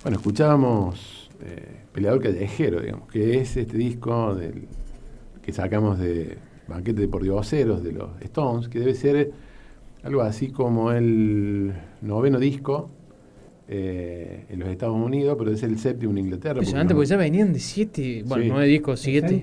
Bueno, 0.03 0.17
escuchábamos 0.19 1.31
eh, 1.45 1.85
Peleador 1.93 2.21
Callejero, 2.23 2.81
digamos, 2.81 3.09
que 3.09 3.39
es 3.39 3.57
este 3.57 3.77
disco 3.77 4.35
del, 4.35 4.67
que 5.41 5.53
sacamos 5.53 5.99
de 5.99 6.39
Banquete 6.67 7.03
de 7.03 7.09
Pordioseros 7.09 7.85
de 7.85 7.93
los 7.93 8.21
Stones, 8.21 8.69
que 8.69 8.81
debe 8.81 8.95
ser 8.95 9.31
algo 10.03 10.23
así 10.23 10.49
como 10.49 10.91
el 10.91 11.73
noveno 12.01 12.41
disco 12.41 12.91
eh, 13.69 14.47
en 14.49 14.59
los 14.59 14.69
Estados 14.71 14.97
Unidos, 14.97 15.37
pero 15.39 15.53
es 15.53 15.63
el 15.63 15.79
séptimo 15.79 16.11
en 16.13 16.19
Inglaterra. 16.19 16.55
Impresionante, 16.55 16.95
porque 16.95 17.09
ya 17.09 17.17
venían 17.17 17.53
de 17.53 17.61
7, 17.61 18.25
bueno, 18.27 18.43
Sí. 18.43 18.51
9 18.51 18.67
discos, 18.67 19.01
7. 19.01 19.43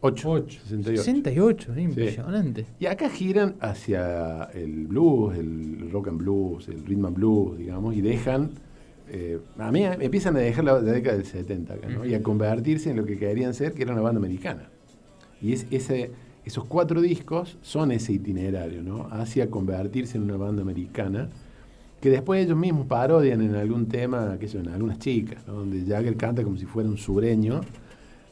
8, 0.00 0.30
Ocho. 0.30 0.60
68. 0.60 1.02
68, 1.02 1.74
eh, 1.74 1.82
impresionante. 1.82 2.66
Y 2.80 2.86
acá 2.86 3.08
giran 3.08 3.54
hacia 3.60 4.44
el 4.54 4.88
blues, 4.88 5.38
el 5.38 5.88
rock 5.92 6.08
and 6.08 6.18
blues, 6.18 6.68
el 6.68 6.84
rhythm 6.84 7.06
and 7.06 7.16
blues, 7.16 7.58
digamos, 7.58 7.94
y 7.94 8.00
dejan, 8.00 8.50
eh, 9.10 9.38
a 9.58 9.70
mí 9.72 9.84
empiezan 9.84 10.36
a 10.36 10.40
dejar 10.40 10.64
la, 10.64 10.80
la 10.80 10.92
década 10.92 11.16
del 11.16 11.26
70 11.26 11.74
acá, 11.74 11.88
¿no? 11.88 12.04
Y 12.04 12.14
a 12.14 12.22
convertirse 12.22 12.90
en 12.90 12.96
lo 12.96 13.04
que 13.04 13.18
querían 13.18 13.54
ser, 13.54 13.72
que 13.72 13.82
era 13.82 13.92
una 13.92 14.02
banda 14.02 14.18
americana. 14.18 14.68
Y 15.40 15.52
es, 15.52 15.66
ese, 15.70 16.10
esos 16.44 16.64
cuatro 16.64 17.00
discos 17.00 17.58
son 17.62 17.92
ese 17.92 18.12
itinerario, 18.12 18.82
¿no? 18.82 19.08
Hacia 19.10 19.50
convertirse 19.50 20.16
en 20.16 20.24
una 20.24 20.36
banda 20.36 20.62
americana, 20.62 21.28
que 22.00 22.10
después 22.10 22.44
ellos 22.44 22.56
mismos 22.56 22.86
parodian 22.86 23.42
en 23.42 23.54
algún 23.54 23.86
tema, 23.86 24.36
que 24.38 24.48
son 24.48 24.68
algunas 24.68 24.98
chicas, 24.98 25.46
¿no? 25.46 25.54
Donde 25.54 25.84
Jagger 25.84 26.16
canta 26.16 26.42
como 26.42 26.56
si 26.56 26.66
fuera 26.66 26.88
un 26.88 26.98
sureño, 26.98 27.60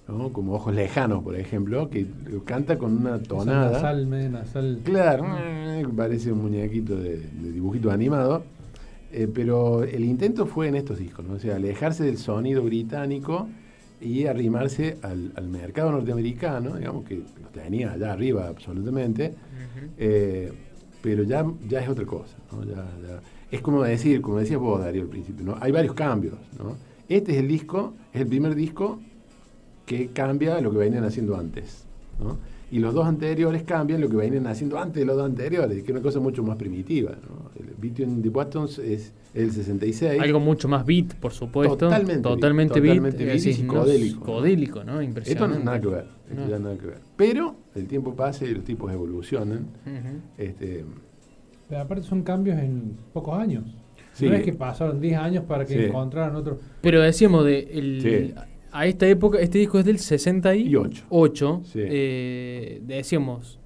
¿no? 0.08 0.32
Como 0.32 0.54
Ojos 0.54 0.74
Lejanos, 0.74 1.22
por 1.22 1.36
ejemplo, 1.36 1.90
que 1.90 2.06
canta 2.44 2.78
con 2.78 2.96
una 2.96 3.18
tonada. 3.18 3.72
Nasal, 3.72 4.30
nasal. 4.32 4.80
Claro, 4.84 5.24
mm, 5.24 5.96
parece 5.96 6.32
un 6.32 6.42
muñequito 6.42 6.96
de, 6.96 7.18
de 7.18 7.52
dibujito 7.52 7.90
animado. 7.90 8.44
Eh, 9.12 9.28
pero 9.32 9.82
el 9.84 10.04
intento 10.04 10.46
fue 10.46 10.68
en 10.68 10.74
estos 10.74 10.98
discos, 10.98 11.24
¿no? 11.24 11.34
O 11.34 11.38
sea, 11.38 11.56
alejarse 11.56 12.04
del 12.04 12.18
sonido 12.18 12.62
británico 12.62 13.48
y 14.00 14.26
arrimarse 14.26 14.98
al, 15.02 15.32
al 15.36 15.48
mercado 15.48 15.92
norteamericano, 15.92 16.76
digamos 16.76 17.04
que 17.04 17.16
lo 17.16 17.48
tenía 17.52 17.92
allá 17.92 18.12
arriba 18.12 18.48
absolutamente, 18.48 19.34
eh, 19.96 20.52
pero 21.02 21.22
ya, 21.22 21.46
ya 21.68 21.80
es 21.80 21.88
otra 21.88 22.04
cosa, 22.04 22.36
¿no? 22.52 22.64
Ya- 22.64 22.74
ya- 22.74 23.20
Es 23.50 23.60
como 23.62 23.82
decir, 23.84 24.20
como 24.20 24.38
decías 24.38 24.58
vos, 24.58 24.80
Darío, 24.80 25.02
al 25.02 25.08
principio, 25.08 25.44
¿no? 25.46 25.56
Hay 25.60 25.70
varios 25.70 25.94
cambios, 25.94 26.34
¿no? 26.58 26.76
Este 27.08 27.32
es 27.32 27.38
el 27.38 27.46
disco, 27.48 27.94
es 28.12 28.20
el 28.22 28.26
primer 28.26 28.54
disco 28.56 28.98
que 29.86 30.08
cambia 30.08 30.60
lo 30.60 30.72
que 30.72 30.78
venían 30.78 31.04
haciendo 31.04 31.36
antes. 31.36 31.84
¿no? 32.18 32.36
Y 32.70 32.80
los 32.80 32.92
dos 32.94 33.06
anteriores 33.06 33.62
cambian 33.62 34.00
lo 34.00 34.08
que 34.08 34.16
venían 34.16 34.46
haciendo 34.48 34.76
antes 34.78 34.96
de 35.00 35.04
los 35.06 35.16
dos 35.16 35.26
anteriores, 35.26 35.76
que 35.76 35.84
es 35.84 35.90
una 35.90 36.00
cosa 36.02 36.18
mucho 36.18 36.42
más 36.42 36.56
primitiva. 36.56 37.12
¿no? 37.12 37.50
El 37.60 37.74
Between 37.78 38.22
the 38.22 38.28
Buttons 38.28 38.80
es 38.80 39.12
el 39.34 39.52
66. 39.52 40.20
Algo 40.20 40.40
mucho 40.40 40.66
más 40.66 40.84
beat, 40.84 41.14
por 41.14 41.32
supuesto. 41.32 41.76
Totalmente 41.76 42.22
Totalmente, 42.22 42.80
beat, 42.80 43.00
beat. 43.00 43.12
totalmente 43.12 43.24
beat 43.24 43.46
y 43.60 43.62
no, 43.62 43.84
psicodélico, 43.84 44.82
¿no? 44.82 44.94
¿no? 44.94 45.00
Esto 45.00 45.02
Impresionante. 45.04 45.58
no 45.58 45.64
nada 45.64 45.80
que 45.80 45.86
ver. 45.86 46.06
esto 46.28 46.40
No. 46.42 46.48
ya 46.48 46.58
nada 46.58 46.76
que 46.76 46.86
ver. 46.86 46.98
Pero 47.16 47.56
el 47.76 47.86
tiempo 47.86 48.14
pasa 48.16 48.44
y 48.44 48.52
los 48.54 48.64
tipos 48.64 48.92
evolucionan. 48.92 49.66
Este, 50.36 50.84
Pero 51.68 51.80
aparte 51.80 52.02
son 52.04 52.22
cambios 52.22 52.58
en 52.58 52.96
pocos 53.12 53.38
años. 53.38 53.64
Sí. 54.12 54.28
No 54.28 54.34
es 54.34 54.42
que 54.42 54.52
pasaron 54.54 55.00
10 55.00 55.18
años 55.18 55.44
para 55.44 55.64
que 55.66 55.74
Sí. 55.74 55.84
encontraran 55.84 56.34
otro. 56.34 56.58
Pero 56.80 57.00
decíamos, 57.02 57.44
de 57.44 57.58
el, 57.72 58.02
Sí. 58.02 58.34
A 58.78 58.86
esta 58.86 59.06
época, 59.08 59.38
este 59.38 59.58
disco 59.58 59.78
es 59.78 59.84
del 59.84 59.98
68. 59.98 61.04
ocho. 61.08 61.62
Sí. 61.64 61.80
eh, 61.82 62.80
decíamos, 62.84 63.58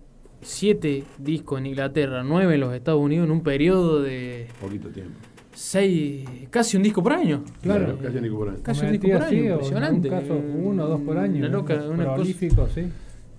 7 0.42 1.04
discos 1.18 1.58
en 1.60 1.66
Inglaterra, 1.66 2.22
9 2.22 2.54
en 2.54 2.60
los 2.60 2.74
Estados 2.74 3.00
Unidos, 3.00 3.26
en 3.26 3.32
un 3.32 3.42
periodo 3.42 4.02
de 4.02 4.46
poquito 4.60 4.88
tiempo. 4.88 5.14
6, 5.52 6.28
casi 6.48 6.76
un 6.76 6.82
disco 6.82 7.02
por 7.02 7.12
año. 7.12 7.44
Claro. 7.60 7.98
casi 8.00 8.16
un 8.16 8.22
disco 8.22 8.38
por 8.38 8.48
año. 8.48 8.58
Casi 8.62 8.86
un 8.86 8.92
disco 8.92 9.08
por 9.08 9.28
sí, 9.28 9.34
año, 9.34 9.44
en 9.44 9.50
impresionante. 9.52 10.08
caso 10.08 10.34
uno 10.54 10.84
o 10.84 10.88
dos 10.88 11.00
por 11.02 11.18
año. 11.18 11.38
Una 11.38 11.48
loca, 11.48 11.74
una 11.86 12.04
cosa- 12.16 12.24
sí. 12.74 12.86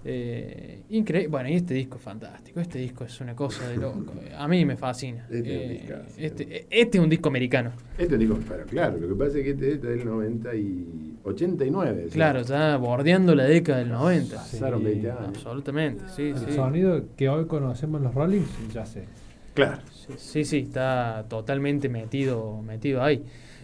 Eh, 0.03 0.82
increíble. 0.90 1.28
Bueno, 1.30 1.49
y 1.49 1.53
este 1.56 1.73
disco 1.76 1.98
es 1.98 2.02
fantástico. 2.03 2.60
Este 2.60 2.80
disco 2.80 3.03
es 3.03 3.22
una 3.22 3.36
cosa 3.36 3.68
de 3.68 3.78
loco. 3.78 4.14
A 4.38 4.48
mí 4.48 4.65
me 4.65 4.76
fascina. 4.76 5.28
Este 5.30 5.40
es 5.40 5.65
un 5.65 5.72
Eh, 5.72 5.73
discazo. 5.80 6.15
este, 6.18 6.65
este 6.69 6.98
es 6.98 7.03
un 7.03 7.10
disco 7.10 7.30
americano. 7.30 7.72
Este 7.98 8.18
disco, 8.18 8.40
pero 8.48 8.65
claro, 8.65 8.98
lo 8.98 9.07
que 9.07 9.15
pasa 9.15 9.38
es 9.38 9.44
que 9.44 9.52
este 9.52 9.73
es 9.73 9.82
del 9.82 10.06
90 10.06 10.56
y 10.56 11.18
89. 11.23 12.06
¿sí? 12.07 12.14
Claro, 12.14 12.41
ya 12.41 12.78
bordeando 12.78 13.36
la 13.36 13.44
década 13.44 13.80
del 13.80 13.90
90. 13.90 14.36
Pasaron 14.36 14.80
Sí, 14.80 14.86
20 14.86 15.11
años. 15.11 15.28
Absolutamente, 15.28 16.03
sí, 16.15 16.23
El 16.30 16.38
sí. 16.38 16.52
sonido 16.53 17.03
que 17.15 17.30
hoy 17.30 17.45
conocemos 17.45 18.02
los 18.02 18.14
Rollings, 18.14 18.49
ya 18.73 18.86
sé. 18.86 19.06
Claro. 19.53 19.82
Sí, 19.91 20.14
sí, 20.18 20.45
sí, 20.45 20.57
está 20.60 21.26
totalmente 21.30 21.90
metido, 21.90 22.61
metido 22.64 23.03
ahí. 23.03 23.23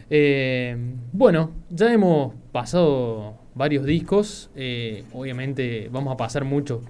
Eh, 0.09 0.77
bueno, 1.11 1.51
ya 1.69 1.91
hemos 1.91 2.33
pasado 2.51 3.35
varios 3.57 3.85
discos. 3.85 4.49
eh, 4.55 5.03
obviamente 5.13 5.89
vamos 5.91 6.13
a 6.13 6.17
pasar 6.17 6.45
mucho. 6.45 6.81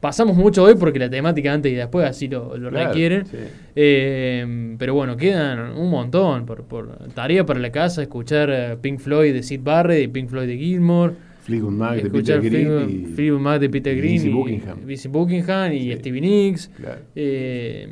Pasamos 0.00 0.34
mucho 0.34 0.62
hoy 0.64 0.76
porque 0.76 0.98
la 0.98 1.10
temática 1.10 1.52
antes 1.52 1.70
y 1.70 1.74
después 1.74 2.06
así 2.08 2.26
lo, 2.26 2.56
lo 2.56 2.70
Claro, 2.70 2.88
requieren. 2.88 3.26
sí. 3.26 3.36
Eh, 3.76 4.74
pero 4.78 4.94
bueno, 4.94 5.14
quedan 5.16 5.76
un 5.76 5.90
montón. 5.90 6.46
Por, 6.46 6.64
por 6.64 7.08
tarea 7.14 7.44
para 7.44 7.60
la 7.60 7.70
casa, 7.70 8.00
escuchar 8.00 8.48
eh, 8.50 8.76
Pink 8.80 8.98
Floyd 8.98 9.34
de 9.34 9.42
Sid 9.42 9.60
Barrett 9.62 10.04
y 10.04 10.08
Pink 10.08 10.30
Floyd 10.30 10.46
de 10.46 10.56
Gilmore. 10.56 11.12
Fleetwood 11.42 11.72
Mac 11.72 12.02
de 12.02 12.10
Peter 12.10 12.40
Green 12.40 12.66
Fleetwood- 13.14 13.36
y, 13.36 13.40
Mac 13.40 13.60
de 13.60 13.68
Peter 13.70 13.94
y 13.96 14.00
Green 14.00 14.26
y 14.26 14.28
Buckingham. 14.30 14.78
Lindsey 14.86 15.10
Buckingham 15.10 15.72
y 15.72 15.80
Sí. 15.80 15.96
Stevie 15.98 16.20
Nicks. 16.22 16.68
Claro. 16.76 17.00
Eh, 17.14 17.88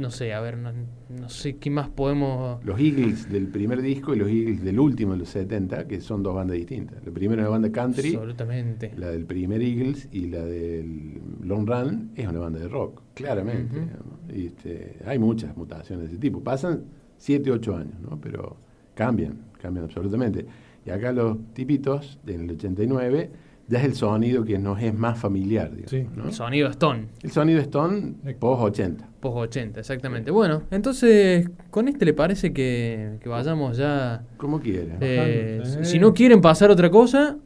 no 0.00 0.10
sé, 0.10 0.32
a 0.32 0.40
ver, 0.40 0.56
no, 0.56 0.72
no 1.08 1.28
sé 1.28 1.56
qué 1.56 1.70
más 1.70 1.88
podemos. 1.88 2.64
Los 2.64 2.80
Eagles 2.80 3.30
del 3.30 3.48
primer 3.48 3.82
disco 3.82 4.14
y 4.14 4.18
los 4.18 4.28
Eagles 4.28 4.64
del 4.64 4.80
último 4.80 5.12
de 5.12 5.18
los 5.18 5.28
70, 5.28 5.86
que 5.86 6.00
son 6.00 6.22
dos 6.22 6.34
bandas 6.34 6.56
distintas. 6.56 7.04
La 7.04 7.12
primera 7.12 7.42
es 7.42 7.48
una 7.48 7.58
banda 7.58 7.70
country, 7.70 8.14
Absolutamente. 8.14 8.92
la 8.96 9.10
del 9.10 9.26
primer 9.26 9.62
Eagles 9.62 10.08
y 10.10 10.26
la 10.26 10.44
del 10.44 11.20
Long 11.42 11.68
Run 11.68 12.10
es 12.16 12.26
una 12.26 12.40
banda 12.40 12.58
de 12.58 12.68
rock, 12.68 13.02
claramente. 13.14 13.76
Y, 14.34 14.46
este, 14.46 14.96
hay 15.04 15.18
muchas 15.18 15.56
mutaciones 15.56 16.06
de 16.06 16.12
ese 16.12 16.20
tipo. 16.20 16.42
Pasan 16.42 16.84
7, 17.18 17.50
8 17.50 17.76
años, 17.76 18.00
¿no? 18.00 18.18
pero 18.20 18.56
cambian, 18.94 19.38
cambian 19.60 19.84
absolutamente. 19.84 20.46
Y 20.84 20.90
acá 20.90 21.12
los 21.12 21.36
tipitos, 21.52 22.18
en 22.26 22.40
el 22.42 22.50
89, 22.52 23.30
ya 23.70 23.78
es 23.78 23.84
el 23.84 23.94
sonido 23.94 24.44
que 24.44 24.58
nos 24.58 24.82
es 24.82 24.92
más 24.92 25.18
familiar. 25.18 25.70
digamos, 25.70 25.90
Sí. 25.90 26.06
¿no? 26.16 26.24
El 26.26 26.32
sonido 26.32 26.68
Stone, 26.68 27.06
El 27.22 27.30
sonido 27.30 27.60
Stone 27.60 28.14
post 28.38 28.62
80. 28.62 29.08
post 29.20 29.36
80, 29.36 29.80
exactamente. 29.80 30.30
Bueno, 30.30 30.62
entonces, 30.70 31.48
con 31.70 31.88
este 31.88 32.04
le 32.04 32.12
parece 32.12 32.52
que, 32.52 33.16
que 33.22 33.28
vayamos 33.28 33.76
ya. 33.78 34.24
Como 34.36 34.60
quieras. 34.60 34.98
eh, 35.00 35.60
Bajando, 35.62 35.84
si 35.84 35.96
eh. 35.96 36.00
no 36.00 36.12
quieren 36.12 36.40
pasar 36.40 36.70
otra 36.70 36.90
cosa, 36.90 37.36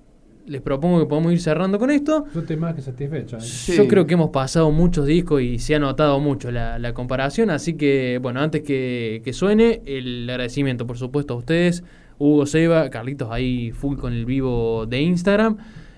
les 0.46 0.60
propongo 0.60 0.98
que 1.00 1.06
podamos 1.06 1.32
ir 1.32 1.40
cerrando 1.40 1.78
con 1.78 1.90
esto. 1.90 2.24
Yo 2.34 2.40
estoy 2.40 2.56
más 2.56 2.74
que 2.74 2.80
satisfecho. 2.82 3.36
¿eh? 3.36 3.40
Sí. 3.40 3.76
Yo 3.76 3.86
creo 3.88 4.06
que 4.06 4.14
hemos 4.14 4.30
pasado 4.30 4.70
muchos 4.70 5.06
discos 5.06 5.40
y 5.42 5.58
se 5.58 5.74
ha 5.74 5.78
notado 5.78 6.20
mucho 6.20 6.50
la, 6.50 6.78
la 6.78 6.92
comparación, 6.94 7.50
así 7.50 7.74
que 7.74 8.18
bueno, 8.22 8.40
antes 8.40 8.62
que, 8.62 9.20
que 9.24 9.32
suene, 9.32 9.82
el 9.86 10.28
agradecimiento 10.28 10.86
por 10.86 10.96
supuesto 10.98 11.34
a 11.34 11.36
ustedes, 11.38 11.82
Hugo 12.18 12.46
Seba, 12.46 12.88
Carlitos 12.90 13.28
ahí 13.30 13.72
full 13.72 13.96
con 13.98 14.12
el 14.12 14.24
vivo 14.24 14.86
de 14.86 15.00
Instagram. 15.02 15.56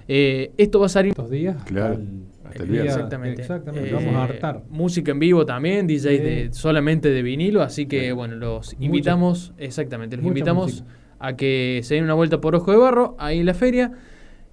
Eh, 0.08 0.52
esto 0.56 0.80
va 0.80 0.86
a 0.86 0.88
salir 0.88 1.10
Estos 1.10 1.30
días. 1.30 1.56
Claro, 1.64 1.94
al- 1.94 2.06
hasta 2.44 2.56
el 2.58 2.62
el 2.62 2.70
viernes. 2.70 2.82
día- 2.94 3.02
exactamente. 3.04 3.40
Exactamente. 3.42 3.90
Eh, 3.90 3.94
Vamos 3.94 4.14
a 4.14 4.24
hartar. 4.24 4.62
Música 4.70 5.10
en 5.10 5.18
vivo 5.18 5.44
también, 5.46 5.86
DJs 5.86 6.02
de, 6.22 6.48
Sí. 6.52 6.58
solamente 6.60 7.10
de 7.10 7.22
vinilo, 7.22 7.62
así 7.62 7.86
que 7.86 8.12
bueno, 8.12 8.36
los 8.36 8.72
Mucha- 8.74 8.84
invitamos, 8.84 9.52
exactamente, 9.58 10.16
los 10.16 10.24
invitamos 10.26 10.66
música. 10.72 10.88
a 11.18 11.36
que 11.36 11.80
se 11.82 11.94
den 11.96 12.04
una 12.04 12.14
vuelta 12.14 12.40
por 12.40 12.54
Ojo 12.54 12.70
de 12.70 12.78
Barro, 12.78 13.16
ahí 13.18 13.40
en 13.40 13.46
la 13.46 13.54
feria. 13.54 13.92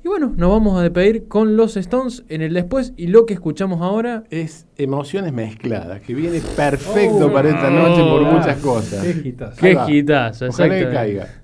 Y 0.06 0.10
bueno, 0.10 0.34
nos 0.36 0.50
vamos 0.50 0.78
a 0.78 0.82
despedir 0.84 1.30
con 1.30 1.56
los 1.56 1.78
Stones 1.78 2.26
en 2.28 2.42
el 2.42 2.54
después 2.54 2.92
y 2.98 3.08
lo 3.08 3.26
que 3.26 3.34
escuchamos 3.36 3.82
ahora 3.82 4.24
es 4.32 4.68
emociones 4.78 5.32
mezcladas, 5.32 6.02
que 6.02 6.14
viene 6.14 6.42
perfecto 6.58 7.28
Oh, 7.28 7.32
para 7.32 7.50
esta 7.50 7.70
noche 7.70 8.02
por 8.02 8.22
muchas 8.24 8.58
cosas. 8.58 9.02
Qué 9.06 9.30
hitazo. 9.30 9.66
Ahí 9.66 9.72
Qué 9.72 9.76
va. 9.76 9.92
hitazo, 9.92 10.46
Ojalá 10.48 10.70
que 10.76 10.80
exactamente. 10.82 10.94
caiga. 11.20 11.43